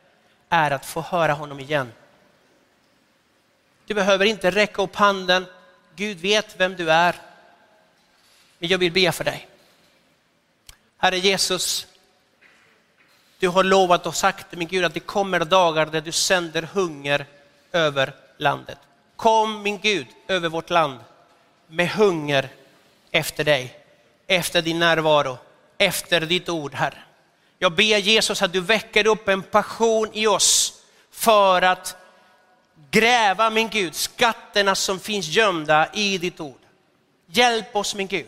är 0.49 0.71
att 0.71 0.87
få 0.87 1.01
höra 1.01 1.33
honom 1.33 1.61
igen. 1.61 1.93
Du 3.87 3.95
behöver 3.95 4.25
inte 4.25 4.51
räcka 4.51 4.83
upp 4.83 4.97
handen. 4.97 5.47
Gud 5.97 6.19
vet 6.19 6.61
vem 6.61 6.77
du 6.77 6.91
är. 6.91 7.17
Men 8.59 8.69
jag 8.69 8.79
vill 8.79 8.93
be 8.93 9.13
för 9.13 9.25
dig. 9.25 9.49
Herre 10.99 11.19
Jesus, 11.19 11.87
du 13.39 13.49
har 13.49 13.65
lovat 13.65 14.07
och 14.07 14.17
sagt, 14.17 14.53
min 14.53 14.69
Gud, 14.69 14.85
att 14.85 14.95
det 14.95 15.01
kommer 15.01 15.45
dagar 15.45 15.87
där 15.87 16.01
du 16.01 16.13
sänder 16.13 16.63
hunger 16.63 17.27
över 17.73 18.15
landet. 18.37 18.79
Kom 19.17 19.63
min 19.63 19.79
Gud 19.79 20.07
över 20.29 20.49
vårt 20.49 20.71
land 20.71 20.99
med 21.67 21.89
hunger 21.89 22.49
efter 23.11 23.45
dig, 23.45 23.80
efter 24.31 24.63
din 24.63 24.79
närvaro, 24.79 25.39
efter 25.79 26.21
ditt 26.21 26.49
ord 26.49 26.75
Herre. 26.75 26.99
Jag 27.59 27.73
ber 27.73 27.99
Jesus 27.99 28.43
att 28.43 28.53
du 28.53 28.61
väcker 28.61 29.07
upp 29.07 29.29
en 29.29 29.43
passion 29.43 30.11
i 30.13 30.27
oss 30.27 30.73
för 31.13 31.63
att 31.63 31.97
gräva 32.91 33.51
min 33.51 33.69
Gud, 33.69 33.95
skatterna 33.95 34.75
som 34.75 35.01
finns 35.01 35.27
gömda 35.27 35.89
i 35.93 36.19
ditt 36.19 36.41
ord. 36.41 36.61
Hjälp 37.27 37.77
oss 37.77 37.95
min 37.95 38.07
Gud. 38.07 38.27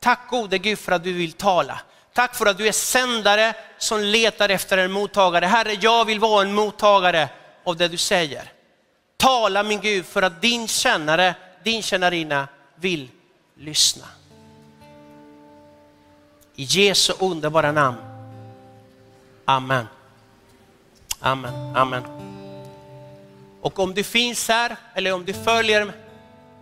Tack 0.00 0.30
gode 0.30 0.58
Gud 0.58 0.78
för 0.78 0.92
att 0.92 1.04
du 1.04 1.12
vill 1.12 1.32
tala. 1.32 1.80
Tack 2.12 2.34
för 2.34 2.46
att 2.46 2.58
du 2.58 2.68
är 2.68 2.72
sändare 2.72 3.54
som 3.78 4.00
letar 4.00 4.48
efter 4.48 4.78
en 4.78 4.92
mottagare. 4.92 5.46
Herre, 5.46 5.72
jag 5.80 6.04
vill 6.04 6.20
vara 6.20 6.42
en 6.42 6.54
mottagare 6.54 7.28
av 7.64 7.76
det 7.76 7.88
du 7.88 7.96
säger. 7.96 8.52
Tala 9.16 9.62
min 9.62 9.80
Gud 9.80 10.06
för 10.06 10.22
att 10.22 10.42
din 10.42 10.68
kännare, 10.68 11.34
din 11.64 11.82
tjänarinna 11.82 12.48
vill 12.76 13.08
lyssna. 13.56 14.04
I 16.56 16.64
Jesu 16.64 17.12
underbara 17.20 17.72
namn. 17.72 17.96
Amen. 19.44 19.86
Amen. 21.20 21.76
Amen. 21.76 22.02
Och 23.60 23.78
om 23.78 23.94
du 23.94 24.04
finns 24.04 24.48
här 24.48 24.76
eller 24.94 25.12
om 25.12 25.24
du 25.24 25.32
följer 25.32 25.92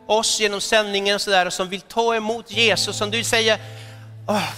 oss 0.06 0.40
genom 0.40 0.60
sändningen 0.60 1.18
så 1.18 1.30
där, 1.30 1.50
som 1.50 1.68
vill 1.68 1.80
ta 1.80 2.14
emot 2.14 2.50
Jesus, 2.50 2.96
som 2.96 3.10
du 3.10 3.24
säger, 3.24 3.58
oh, 4.26 4.48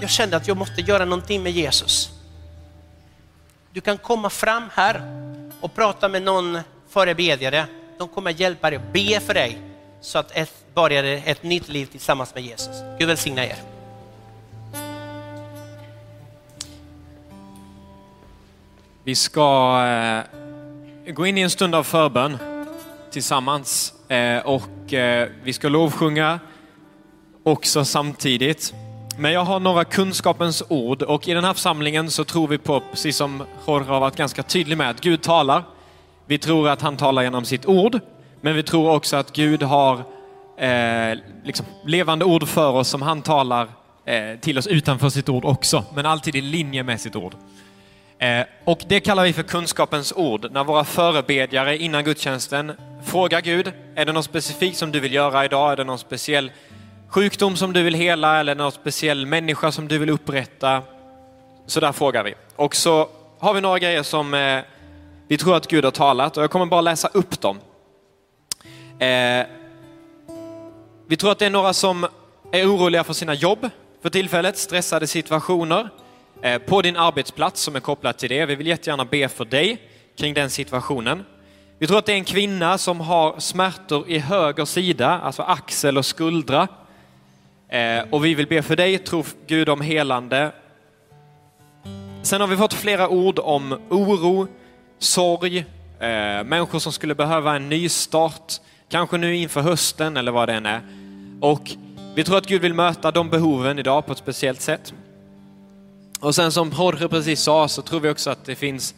jag 0.00 0.10
kände 0.10 0.36
att 0.36 0.48
jag 0.48 0.56
måste 0.56 0.80
göra 0.80 1.04
någonting 1.04 1.42
med 1.42 1.52
Jesus. 1.52 2.10
Du 3.70 3.80
kan 3.80 3.98
komma 3.98 4.30
fram 4.30 4.70
här 4.74 5.02
och 5.60 5.74
prata 5.74 6.08
med 6.08 6.22
någon 6.22 6.58
förebedjare. 6.88 7.66
De 7.98 8.08
kommer 8.08 8.30
hjälpa 8.30 8.70
dig, 8.70 8.78
och 8.78 8.92
be 8.92 9.20
för 9.20 9.34
dig 9.34 9.58
så 10.00 10.18
att 10.18 10.30
ett, 10.36 10.54
börjar 10.74 11.04
ett 11.04 11.42
nytt 11.42 11.68
liv 11.68 11.86
tillsammans 11.86 12.34
med 12.34 12.44
Jesus. 12.44 12.76
Gud 12.98 13.08
välsigna 13.08 13.46
er. 13.46 13.75
Vi 19.06 19.14
ska 19.14 19.80
eh, 21.06 21.12
gå 21.12 21.26
in 21.26 21.38
i 21.38 21.40
en 21.40 21.50
stund 21.50 21.74
av 21.74 21.82
förbön 21.82 22.38
tillsammans 23.10 23.94
eh, 24.08 24.38
och 24.38 24.92
eh, 24.92 25.28
vi 25.42 25.52
ska 25.52 25.68
lovsjunga 25.68 26.40
också 27.42 27.84
samtidigt. 27.84 28.74
Men 29.18 29.32
jag 29.32 29.44
har 29.44 29.60
några 29.60 29.84
kunskapens 29.84 30.62
ord 30.68 31.02
och 31.02 31.28
i 31.28 31.34
den 31.34 31.44
här 31.44 31.52
församlingen 31.52 32.10
så 32.10 32.24
tror 32.24 32.48
vi 32.48 32.58
på, 32.58 32.82
precis 32.90 33.16
som 33.16 33.42
Jorge 33.66 33.88
har 33.88 34.00
varit 34.00 34.16
ganska 34.16 34.42
tydlig 34.42 34.78
med, 34.78 34.90
att 34.90 35.00
Gud 35.00 35.22
talar. 35.22 35.62
Vi 36.26 36.38
tror 36.38 36.68
att 36.68 36.82
han 36.82 36.96
talar 36.96 37.22
genom 37.22 37.44
sitt 37.44 37.66
ord, 37.66 38.00
men 38.40 38.54
vi 38.54 38.62
tror 38.62 38.90
också 38.90 39.16
att 39.16 39.32
Gud 39.32 39.62
har 39.62 39.94
eh, 40.56 41.18
liksom 41.44 41.66
levande 41.84 42.24
ord 42.24 42.48
för 42.48 42.72
oss 42.72 42.88
som 42.88 43.02
han 43.02 43.22
talar 43.22 43.68
eh, 44.04 44.40
till 44.40 44.58
oss 44.58 44.66
utanför 44.66 45.08
sitt 45.08 45.28
ord 45.28 45.44
också, 45.44 45.84
men 45.94 46.06
alltid 46.06 46.36
i 46.36 46.40
linje 46.40 46.82
med 46.82 47.00
sitt 47.00 47.16
ord. 47.16 47.34
Eh, 48.18 48.46
och 48.64 48.84
det 48.88 49.00
kallar 49.00 49.24
vi 49.24 49.32
för 49.32 49.42
kunskapens 49.42 50.12
ord, 50.16 50.52
när 50.52 50.64
våra 50.64 50.84
förebedjare 50.84 51.78
innan 51.78 52.04
gudstjänsten 52.04 52.72
frågar 53.04 53.40
Gud, 53.40 53.72
är 53.94 54.04
det 54.04 54.12
något 54.12 54.24
specifikt 54.24 54.78
som 54.78 54.92
du 54.92 55.00
vill 55.00 55.14
göra 55.14 55.44
idag? 55.44 55.72
Är 55.72 55.76
det 55.76 55.84
någon 55.84 55.98
speciell 55.98 56.52
sjukdom 57.08 57.56
som 57.56 57.72
du 57.72 57.82
vill 57.82 57.94
hela 57.94 58.40
eller 58.40 58.54
någon 58.54 58.72
speciell 58.72 59.26
människa 59.26 59.72
som 59.72 59.88
du 59.88 59.98
vill 59.98 60.10
upprätta? 60.10 60.82
Så 61.66 61.80
där 61.80 61.92
frågar 61.92 62.24
vi. 62.24 62.34
Och 62.56 62.76
så 62.76 63.08
har 63.38 63.54
vi 63.54 63.60
några 63.60 63.78
grejer 63.78 64.02
som 64.02 64.34
eh, 64.34 64.60
vi 65.28 65.38
tror 65.38 65.56
att 65.56 65.66
Gud 65.66 65.84
har 65.84 65.90
talat 65.90 66.36
och 66.36 66.42
jag 66.42 66.50
kommer 66.50 66.66
bara 66.66 66.80
läsa 66.80 67.08
upp 67.08 67.40
dem. 67.40 67.58
Eh, 68.98 69.46
vi 71.08 71.16
tror 71.16 71.32
att 71.32 71.38
det 71.38 71.46
är 71.46 71.50
några 71.50 71.72
som 71.72 72.06
är 72.52 72.66
oroliga 72.66 73.04
för 73.04 73.12
sina 73.12 73.34
jobb 73.34 73.70
för 74.02 74.10
tillfället, 74.10 74.58
stressade 74.58 75.06
situationer 75.06 75.88
Eh, 76.42 76.58
på 76.58 76.82
din 76.82 76.96
arbetsplats 76.96 77.62
som 77.62 77.76
är 77.76 77.80
kopplat 77.80 78.18
till 78.18 78.28
det. 78.28 78.46
Vi 78.46 78.54
vill 78.54 78.66
jättegärna 78.66 79.04
be 79.04 79.28
för 79.28 79.44
dig 79.44 79.78
kring 80.18 80.34
den 80.34 80.50
situationen. 80.50 81.24
Vi 81.78 81.86
tror 81.86 81.98
att 81.98 82.06
det 82.06 82.12
är 82.12 82.16
en 82.16 82.24
kvinna 82.24 82.78
som 82.78 83.00
har 83.00 83.40
smärtor 83.40 84.08
i 84.08 84.18
höger 84.18 84.64
sida, 84.64 85.08
alltså 85.08 85.42
axel 85.42 85.98
och 85.98 86.06
skuldra. 86.06 86.68
Eh, 87.68 88.04
och 88.10 88.24
vi 88.24 88.34
vill 88.34 88.46
be 88.46 88.62
för 88.62 88.76
dig, 88.76 88.98
tro 88.98 89.24
Gud 89.46 89.68
om 89.68 89.80
helande. 89.80 90.52
Sen 92.22 92.40
har 92.40 92.48
vi 92.48 92.56
fått 92.56 92.74
flera 92.74 93.08
ord 93.08 93.38
om 93.38 93.78
oro, 93.88 94.48
sorg, 94.98 95.58
eh, 95.58 95.64
människor 96.44 96.78
som 96.78 96.92
skulle 96.92 97.14
behöva 97.14 97.56
en 97.56 97.68
ny 97.68 97.88
start, 97.88 98.52
kanske 98.88 99.16
nu 99.18 99.36
inför 99.36 99.60
hösten 99.60 100.16
eller 100.16 100.32
vad 100.32 100.48
det 100.48 100.54
än 100.54 100.66
är. 100.66 100.80
Och 101.40 101.70
vi 102.14 102.24
tror 102.24 102.38
att 102.38 102.46
Gud 102.46 102.62
vill 102.62 102.74
möta 102.74 103.10
de 103.10 103.30
behoven 103.30 103.78
idag 103.78 104.06
på 104.06 104.12
ett 104.12 104.18
speciellt 104.18 104.60
sätt. 104.60 104.94
Och 106.20 106.34
sen 106.34 106.52
som 106.52 106.72
Jorge 106.78 107.08
precis 107.08 107.40
sa 107.40 107.68
så 107.68 107.82
tror 107.82 108.00
vi 108.00 108.10
också 108.10 108.30
att 108.30 108.44
det 108.44 108.54
finns 108.54 108.94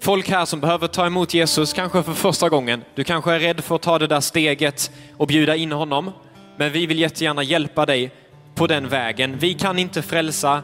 folk 0.00 0.28
här 0.28 0.44
som 0.44 0.60
behöver 0.60 0.86
ta 0.86 1.06
emot 1.06 1.34
Jesus, 1.34 1.72
kanske 1.72 2.02
för 2.02 2.12
första 2.12 2.48
gången. 2.48 2.84
Du 2.94 3.04
kanske 3.04 3.32
är 3.32 3.38
rädd 3.38 3.60
för 3.60 3.74
att 3.74 3.82
ta 3.82 3.98
det 3.98 4.06
där 4.06 4.20
steget 4.20 4.90
och 5.16 5.26
bjuda 5.26 5.56
in 5.56 5.72
honom. 5.72 6.10
Men 6.56 6.72
vi 6.72 6.86
vill 6.86 6.98
jättegärna 6.98 7.42
hjälpa 7.42 7.86
dig 7.86 8.10
på 8.54 8.66
den 8.66 8.88
vägen. 8.88 9.38
Vi 9.38 9.54
kan 9.54 9.78
inte 9.78 10.02
frälsa, 10.02 10.62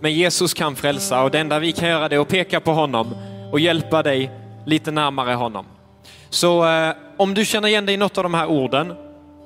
men 0.00 0.14
Jesus 0.14 0.54
kan 0.54 0.76
frälsa 0.76 1.22
och 1.22 1.30
det 1.30 1.38
enda 1.38 1.58
vi 1.58 1.72
kan 1.72 1.88
göra 1.88 2.08
det 2.08 2.16
är 2.16 2.20
att 2.20 2.28
peka 2.28 2.60
på 2.60 2.72
honom 2.72 3.14
och 3.52 3.60
hjälpa 3.60 4.02
dig 4.02 4.30
lite 4.66 4.90
närmare 4.90 5.34
honom. 5.34 5.66
Så 6.30 6.68
eh, 6.68 6.94
om 7.16 7.34
du 7.34 7.44
känner 7.44 7.68
igen 7.68 7.86
dig 7.86 7.94
i 7.94 7.98
något 7.98 8.18
av 8.18 8.22
de 8.22 8.34
här 8.34 8.46
orden, 8.46 8.94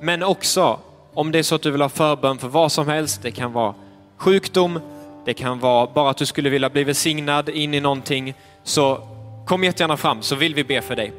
men 0.01 0.23
också 0.23 0.79
om 1.15 1.33
det 1.33 1.39
är 1.39 1.43
så 1.43 1.55
att 1.55 1.63
du 1.63 1.71
vill 1.71 1.83
ha 1.83 1.89
förbön 1.89 2.39
för 2.39 2.49
vad 2.49 2.73
som 2.73 2.89
helst, 2.89 3.23
det 3.23 3.31
kan 3.31 3.53
vara 3.53 3.75
sjukdom, 4.17 4.81
det 5.27 5.35
kan 5.35 5.59
vara 5.59 5.87
bara 5.95 6.11
att 6.11 6.17
du 6.17 6.27
skulle 6.27 6.51
vilja 6.51 6.71
bli 6.71 6.85
välsignad 6.85 7.49
in 7.49 7.75
i 7.75 7.81
någonting, 7.81 8.35
så 8.63 9.01
kom 9.47 9.65
jättegärna 9.65 9.97
fram 9.97 10.23
så 10.23 10.35
vill 10.35 10.55
vi 10.55 10.65
be 10.65 10.83
för 10.83 10.97
dig. 10.97 11.13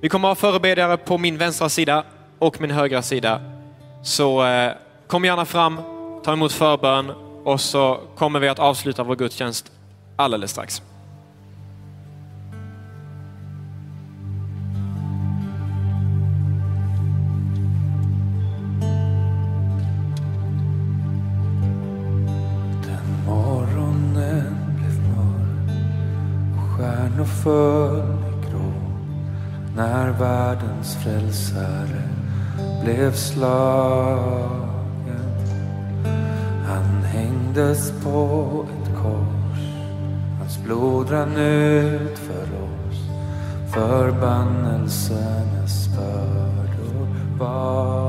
Vi 0.00 0.08
kommer 0.08 0.28
ha 0.28 0.34
förebedjare 0.34 0.96
på 0.96 1.18
min 1.18 1.38
vänstra 1.38 1.68
sida 1.68 2.04
och 2.38 2.60
min 2.60 2.70
högra 2.70 3.02
sida. 3.02 3.40
Så 4.04 4.44
eh, 4.46 4.72
kom 5.06 5.24
gärna 5.24 5.44
fram, 5.44 5.80
ta 6.24 6.32
emot 6.32 6.52
förbön 6.52 7.10
och 7.44 7.60
så 7.60 8.00
kommer 8.16 8.40
vi 8.40 8.48
att 8.48 8.58
avsluta 8.58 9.02
vår 9.02 9.16
gudstjänst 9.16 9.72
alldeles 10.16 10.50
strax. 10.50 10.82
Stjärnor 26.82 27.24
föll 27.24 27.98
i 27.98 28.02
grå 28.50 28.72
när 29.76 30.10
världens 30.10 30.96
frälsare 30.96 32.02
blev 32.84 33.12
slagen. 33.12 34.72
Han 36.66 37.02
hängdes 37.04 37.92
på 38.04 38.66
ett 38.72 38.88
kors, 38.96 39.60
hans 40.38 40.58
blod 40.64 41.10
rann 41.10 41.36
ut 41.36 42.18
för 42.18 42.42
oss. 42.42 43.08
Förbannelsernas 43.74 45.88
bördor 45.96 47.06
var 47.38 48.01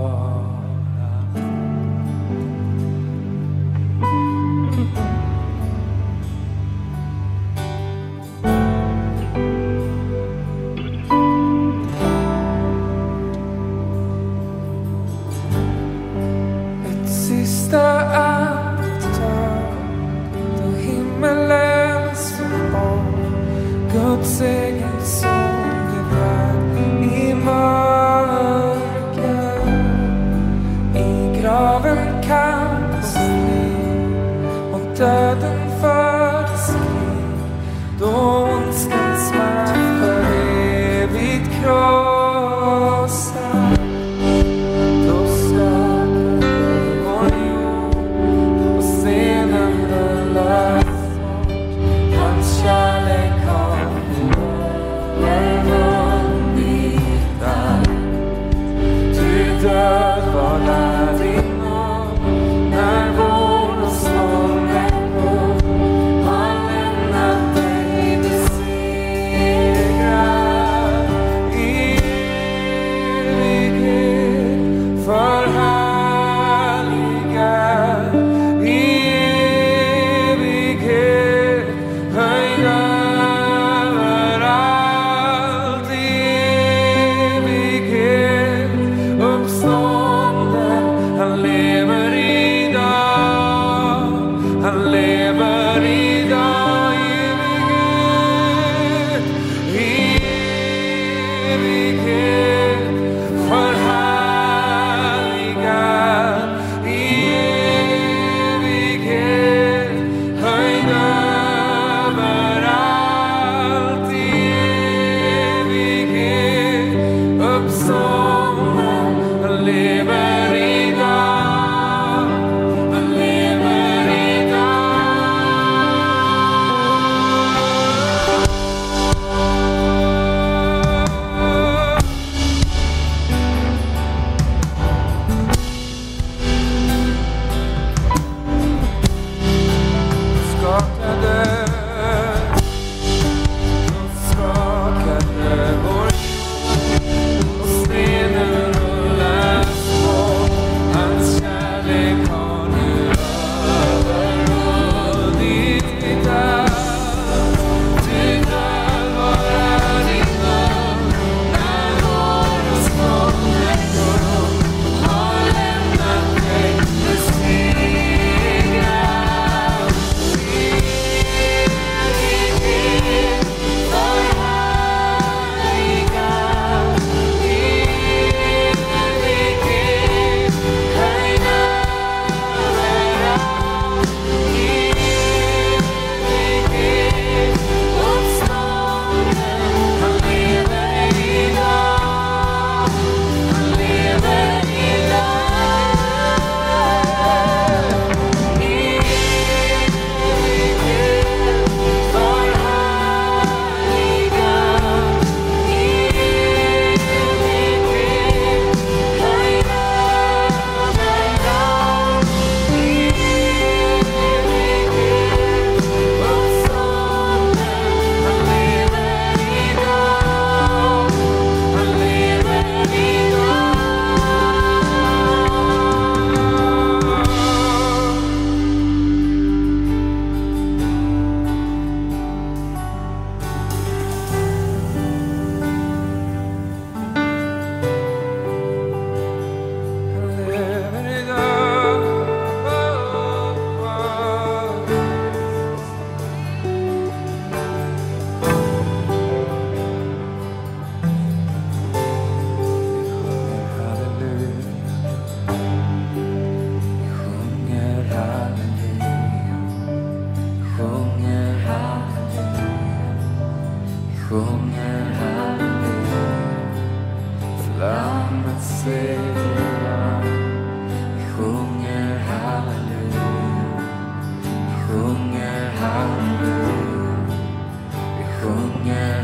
Kunnya 278.44 279.24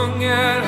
long 0.00 0.59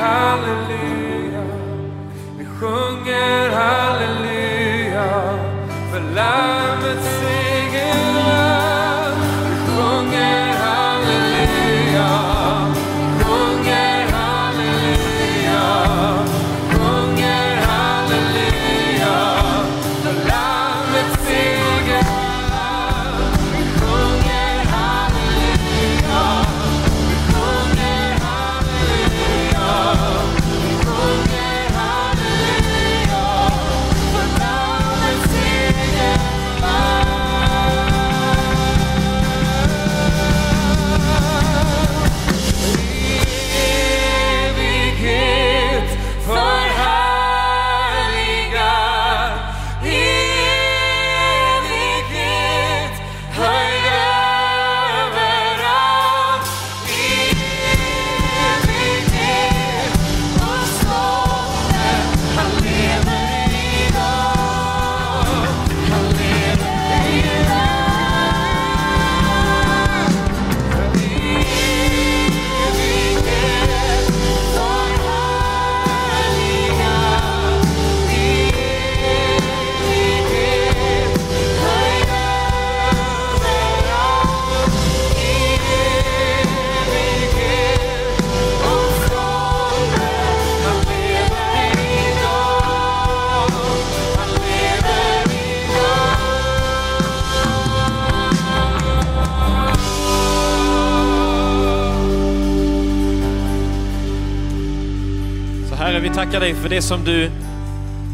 tackar 106.27 106.41
dig 106.41 106.55
för 106.55 106.69
det 106.69 106.83
som 106.83 107.05
du 107.05 107.31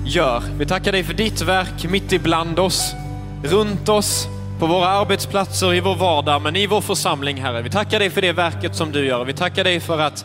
gör. 0.04 0.42
Vi 0.58 0.66
tackar 0.66 0.92
dig 0.92 1.04
för 1.04 1.14
ditt 1.14 1.40
verk 1.40 1.90
mitt 1.90 2.12
ibland 2.12 2.58
oss, 2.58 2.92
runt 3.44 3.88
oss, 3.88 4.28
på 4.58 4.66
våra 4.66 4.88
arbetsplatser, 4.88 5.74
i 5.74 5.80
vår 5.80 5.94
vardag, 5.94 6.42
men 6.42 6.56
i 6.56 6.66
vår 6.66 6.80
församling, 6.80 7.36
Herre. 7.36 7.62
Vi 7.62 7.70
tackar 7.70 7.98
dig 7.98 8.10
för 8.10 8.20
det 8.20 8.32
verket 8.32 8.76
som 8.76 8.92
du 8.92 9.06
gör. 9.06 9.24
Vi 9.24 9.32
tackar 9.32 9.64
dig 9.64 9.80
för 9.80 9.98
att 9.98 10.24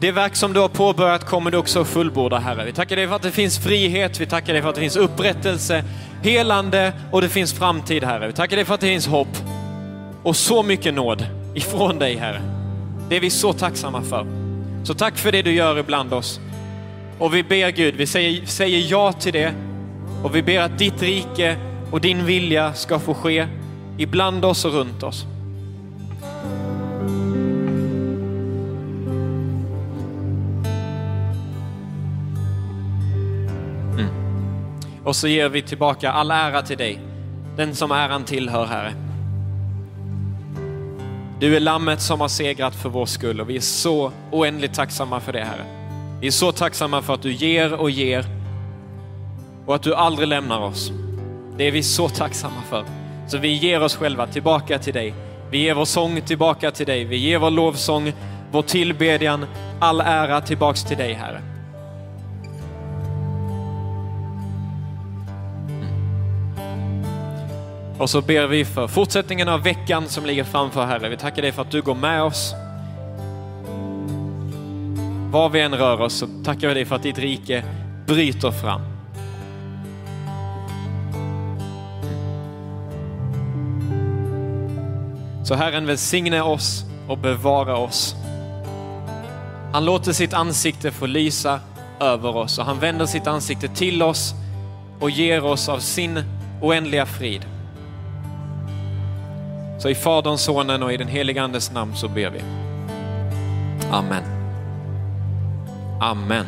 det 0.00 0.12
verk 0.12 0.36
som 0.36 0.52
du 0.52 0.60
har 0.60 0.68
påbörjat 0.68 1.26
kommer 1.26 1.50
du 1.50 1.56
också 1.56 1.84
fullborda, 1.84 2.38
Herre. 2.38 2.64
Vi 2.64 2.72
tackar 2.72 2.96
dig 2.96 3.08
för 3.08 3.16
att 3.16 3.22
det 3.22 3.30
finns 3.30 3.58
frihet, 3.58 4.20
vi 4.20 4.26
tackar 4.26 4.52
dig 4.52 4.62
för 4.62 4.68
att 4.68 4.74
det 4.74 4.80
finns 4.80 4.96
upprättelse, 4.96 5.84
helande 6.22 6.92
och 7.10 7.20
det 7.20 7.28
finns 7.28 7.52
framtid, 7.52 8.04
Herre. 8.04 8.26
Vi 8.26 8.32
tackar 8.32 8.56
dig 8.56 8.64
för 8.64 8.74
att 8.74 8.80
det 8.80 8.86
finns 8.86 9.06
hopp 9.06 9.36
och 10.22 10.36
så 10.36 10.62
mycket 10.62 10.94
nåd 10.94 11.26
ifrån 11.54 11.98
dig, 11.98 12.16
Herre. 12.16 12.42
Det 13.08 13.16
är 13.16 13.20
vi 13.20 13.30
så 13.30 13.52
tacksamma 13.52 14.02
för. 14.02 14.26
Så 14.84 14.94
tack 14.94 15.18
för 15.18 15.32
det 15.32 15.42
du 15.42 15.52
gör 15.52 15.78
ibland 15.78 16.12
oss. 16.12 16.40
Och 17.20 17.34
vi 17.34 17.42
ber 17.42 17.70
Gud, 17.70 17.94
vi 17.94 18.06
säger, 18.06 18.46
säger 18.46 18.90
ja 18.90 19.12
till 19.12 19.32
det 19.32 19.54
och 20.22 20.36
vi 20.36 20.42
ber 20.42 20.60
att 20.60 20.78
ditt 20.78 21.02
rike 21.02 21.56
och 21.90 22.00
din 22.00 22.26
vilja 22.26 22.74
ska 22.74 22.98
få 22.98 23.14
ske 23.14 23.46
ibland 23.98 24.44
oss 24.44 24.64
och 24.64 24.72
runt 24.72 25.02
oss. 25.02 25.24
Mm. 33.98 34.08
Och 35.04 35.16
så 35.16 35.28
ger 35.28 35.48
vi 35.48 35.62
tillbaka 35.62 36.12
all 36.12 36.30
ära 36.30 36.62
till 36.62 36.78
dig, 36.78 37.00
den 37.56 37.74
som 37.74 37.90
äran 37.90 38.24
tillhör, 38.24 38.66
Herre. 38.66 38.94
Du 41.40 41.56
är 41.56 41.60
lammet 41.60 42.00
som 42.00 42.20
har 42.20 42.28
segrat 42.28 42.74
för 42.74 42.88
vår 42.88 43.06
skull 43.06 43.40
och 43.40 43.50
vi 43.50 43.56
är 43.56 43.60
så 43.60 44.12
oändligt 44.30 44.74
tacksamma 44.74 45.20
för 45.20 45.32
det, 45.32 45.44
Herre. 45.44 45.79
Vi 46.20 46.26
är 46.26 46.30
så 46.30 46.52
tacksamma 46.52 47.02
för 47.02 47.14
att 47.14 47.22
du 47.22 47.32
ger 47.32 47.72
och 47.72 47.90
ger 47.90 48.24
och 49.66 49.74
att 49.74 49.82
du 49.82 49.94
aldrig 49.94 50.28
lämnar 50.28 50.60
oss. 50.60 50.92
Det 51.56 51.64
är 51.64 51.70
vi 51.72 51.82
så 51.82 52.08
tacksamma 52.08 52.62
för. 52.68 52.84
Så 53.28 53.38
vi 53.38 53.48
ger 53.48 53.82
oss 53.82 53.96
själva 53.96 54.26
tillbaka 54.26 54.78
till 54.78 54.94
dig. 54.94 55.14
Vi 55.50 55.58
ger 55.58 55.74
vår 55.74 55.84
sång 55.84 56.20
tillbaka 56.20 56.70
till 56.70 56.86
dig. 56.86 57.04
Vi 57.04 57.16
ger 57.16 57.38
vår 57.38 57.50
lovsång, 57.50 58.12
vår 58.50 58.62
tillbedjan, 58.62 59.46
all 59.80 60.00
ära 60.00 60.40
tillbaks 60.40 60.84
till 60.84 60.96
dig, 60.96 61.12
Herre. 61.12 61.42
Och 67.98 68.10
så 68.10 68.20
ber 68.20 68.46
vi 68.46 68.64
för 68.64 68.88
fortsättningen 68.88 69.48
av 69.48 69.62
veckan 69.62 70.08
som 70.08 70.26
ligger 70.26 70.44
framför 70.44 70.86
Herre. 70.86 71.08
Vi 71.08 71.16
tackar 71.16 71.42
dig 71.42 71.52
för 71.52 71.62
att 71.62 71.70
du 71.70 71.82
går 71.82 71.94
med 71.94 72.22
oss. 72.22 72.54
Var 75.30 75.48
vi 75.48 75.60
än 75.60 75.74
rör 75.74 76.00
oss 76.00 76.14
så 76.14 76.26
tackar 76.44 76.68
vi 76.68 76.74
dig 76.74 76.84
för 76.84 76.96
att 76.96 77.02
ditt 77.02 77.18
rike 77.18 77.64
bryter 78.06 78.50
fram. 78.50 78.80
Så 85.44 85.54
Herren 85.54 85.86
välsigne 85.86 86.40
oss 86.40 86.84
och 87.08 87.18
bevara 87.18 87.76
oss. 87.76 88.14
Han 89.72 89.84
låter 89.84 90.12
sitt 90.12 90.32
ansikte 90.32 90.90
få 90.90 91.06
lysa 91.06 91.60
över 92.00 92.36
oss 92.36 92.58
och 92.58 92.64
han 92.64 92.78
vänder 92.78 93.06
sitt 93.06 93.26
ansikte 93.26 93.68
till 93.68 94.02
oss 94.02 94.34
och 95.00 95.10
ger 95.10 95.44
oss 95.44 95.68
av 95.68 95.78
sin 95.78 96.22
oändliga 96.62 97.06
frid. 97.06 97.46
Så 99.78 99.88
i 99.88 99.94
Faderns, 99.94 100.42
Sonen 100.42 100.82
och 100.82 100.92
i 100.92 100.96
den 100.96 101.08
helige 101.08 101.42
Andes 101.42 101.72
namn 101.72 101.96
så 101.96 102.08
ber 102.08 102.30
vi. 102.30 102.40
Amen. 103.90 104.39
Amen. 106.02 106.46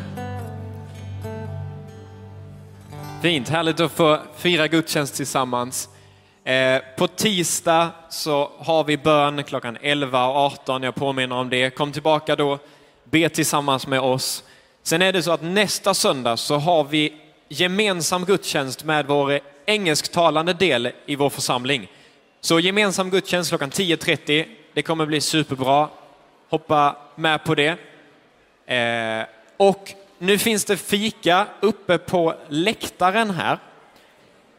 Fint, 3.21 3.49
härligt 3.49 3.79
att 3.79 3.91
få 3.91 4.19
fira 4.37 4.67
gudstjänst 4.67 5.15
tillsammans. 5.15 5.89
Eh, 6.43 6.81
på 6.97 7.07
tisdag 7.07 7.89
så 8.09 8.51
har 8.57 8.83
vi 8.83 8.97
bön 8.97 9.43
klockan 9.43 9.77
11 9.81 10.27
och 10.27 10.35
18. 10.35 10.83
Jag 10.83 10.95
påminner 10.95 11.35
om 11.35 11.49
det. 11.49 11.69
Kom 11.69 11.91
tillbaka 11.91 12.35
då, 12.35 12.59
be 13.03 13.29
tillsammans 13.29 13.87
med 13.87 13.99
oss. 13.99 14.43
Sen 14.83 15.01
är 15.01 15.13
det 15.13 15.23
så 15.23 15.31
att 15.31 15.43
nästa 15.43 15.93
söndag 15.93 16.37
så 16.37 16.57
har 16.57 16.83
vi 16.83 17.13
gemensam 17.49 18.25
gudstjänst 18.25 18.83
med 18.83 19.05
vår 19.07 19.39
engelsktalande 19.65 20.53
del 20.53 20.91
i 21.05 21.15
vår 21.15 21.29
församling. 21.29 21.91
Så 22.41 22.59
gemensam 22.59 23.09
gudstjänst 23.09 23.49
klockan 23.49 23.71
10.30. 23.71 24.45
Det 24.73 24.81
kommer 24.81 25.05
bli 25.05 25.21
superbra. 25.21 25.89
Hoppa 26.49 26.95
med 27.15 27.43
på 27.43 27.55
det. 27.55 27.77
Eh, 28.65 29.25
och 29.69 29.93
nu 30.17 30.37
finns 30.37 30.65
det 30.65 30.77
fika 30.77 31.47
uppe 31.59 31.97
på 31.97 32.35
läktaren 32.47 33.29
här. 33.29 33.57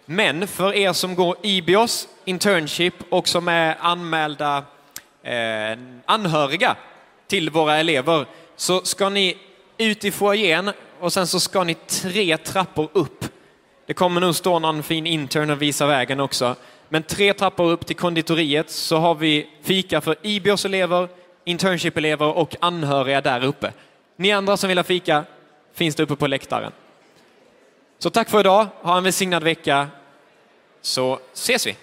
Men 0.05 0.47
för 0.47 0.75
er 0.75 0.93
som 0.93 1.15
går 1.15 1.37
IBIOS 1.43 2.09
internship 2.25 2.95
och 3.11 3.29
som 3.29 3.49
är 3.49 3.77
anmälda 3.81 4.65
eh, 5.23 5.79
anhöriga 6.05 6.77
till 7.27 7.51
våra 7.51 7.77
elever 7.77 8.27
så 8.57 8.81
ska 8.81 9.09
ni 9.09 9.37
ut 9.79 10.05
i 10.05 10.11
foajén 10.11 10.71
och 11.01 11.13
sen 11.13 11.27
så 11.27 11.41
ska 11.41 11.65
ni 11.65 11.75
tre 11.75 12.37
trappor 12.37 12.89
upp. 12.93 13.25
Det 13.87 13.95
kommer 13.95 14.21
nog 14.21 14.35
stå 14.35 14.59
någon 14.59 14.83
fin 14.83 15.07
intern 15.07 15.51
och 15.51 15.63
visa 15.63 15.87
vägen 15.87 16.21
också. 16.21 16.57
Men 16.89 17.03
tre 17.03 17.33
trappor 17.33 17.71
upp 17.71 17.87
till 17.87 17.97
konditoriet 17.97 18.71
så 18.71 18.97
har 18.97 19.15
vi 19.15 19.49
fika 19.63 20.01
för 20.01 20.17
IBIOS-elever, 20.23 21.09
internship-elever 21.45 22.37
och 22.37 22.57
anhöriga 22.61 23.21
där 23.21 23.45
uppe. 23.45 23.73
Ni 24.17 24.33
andra 24.33 24.57
som 24.57 24.69
vill 24.69 24.79
ha 24.79 24.85
fika 24.85 25.25
finns 25.73 25.95
det 25.95 26.03
uppe 26.03 26.17
på 26.17 26.27
läktaren. 26.27 26.73
Så 27.99 28.11
tack 28.11 28.29
för 28.31 28.41
idag, 28.41 28.67
ha 28.83 28.97
en 28.97 29.05
välsignad 29.05 29.43
vecka, 29.43 29.89
så 30.81 31.19
ses 31.33 31.67
vi. 31.67 31.77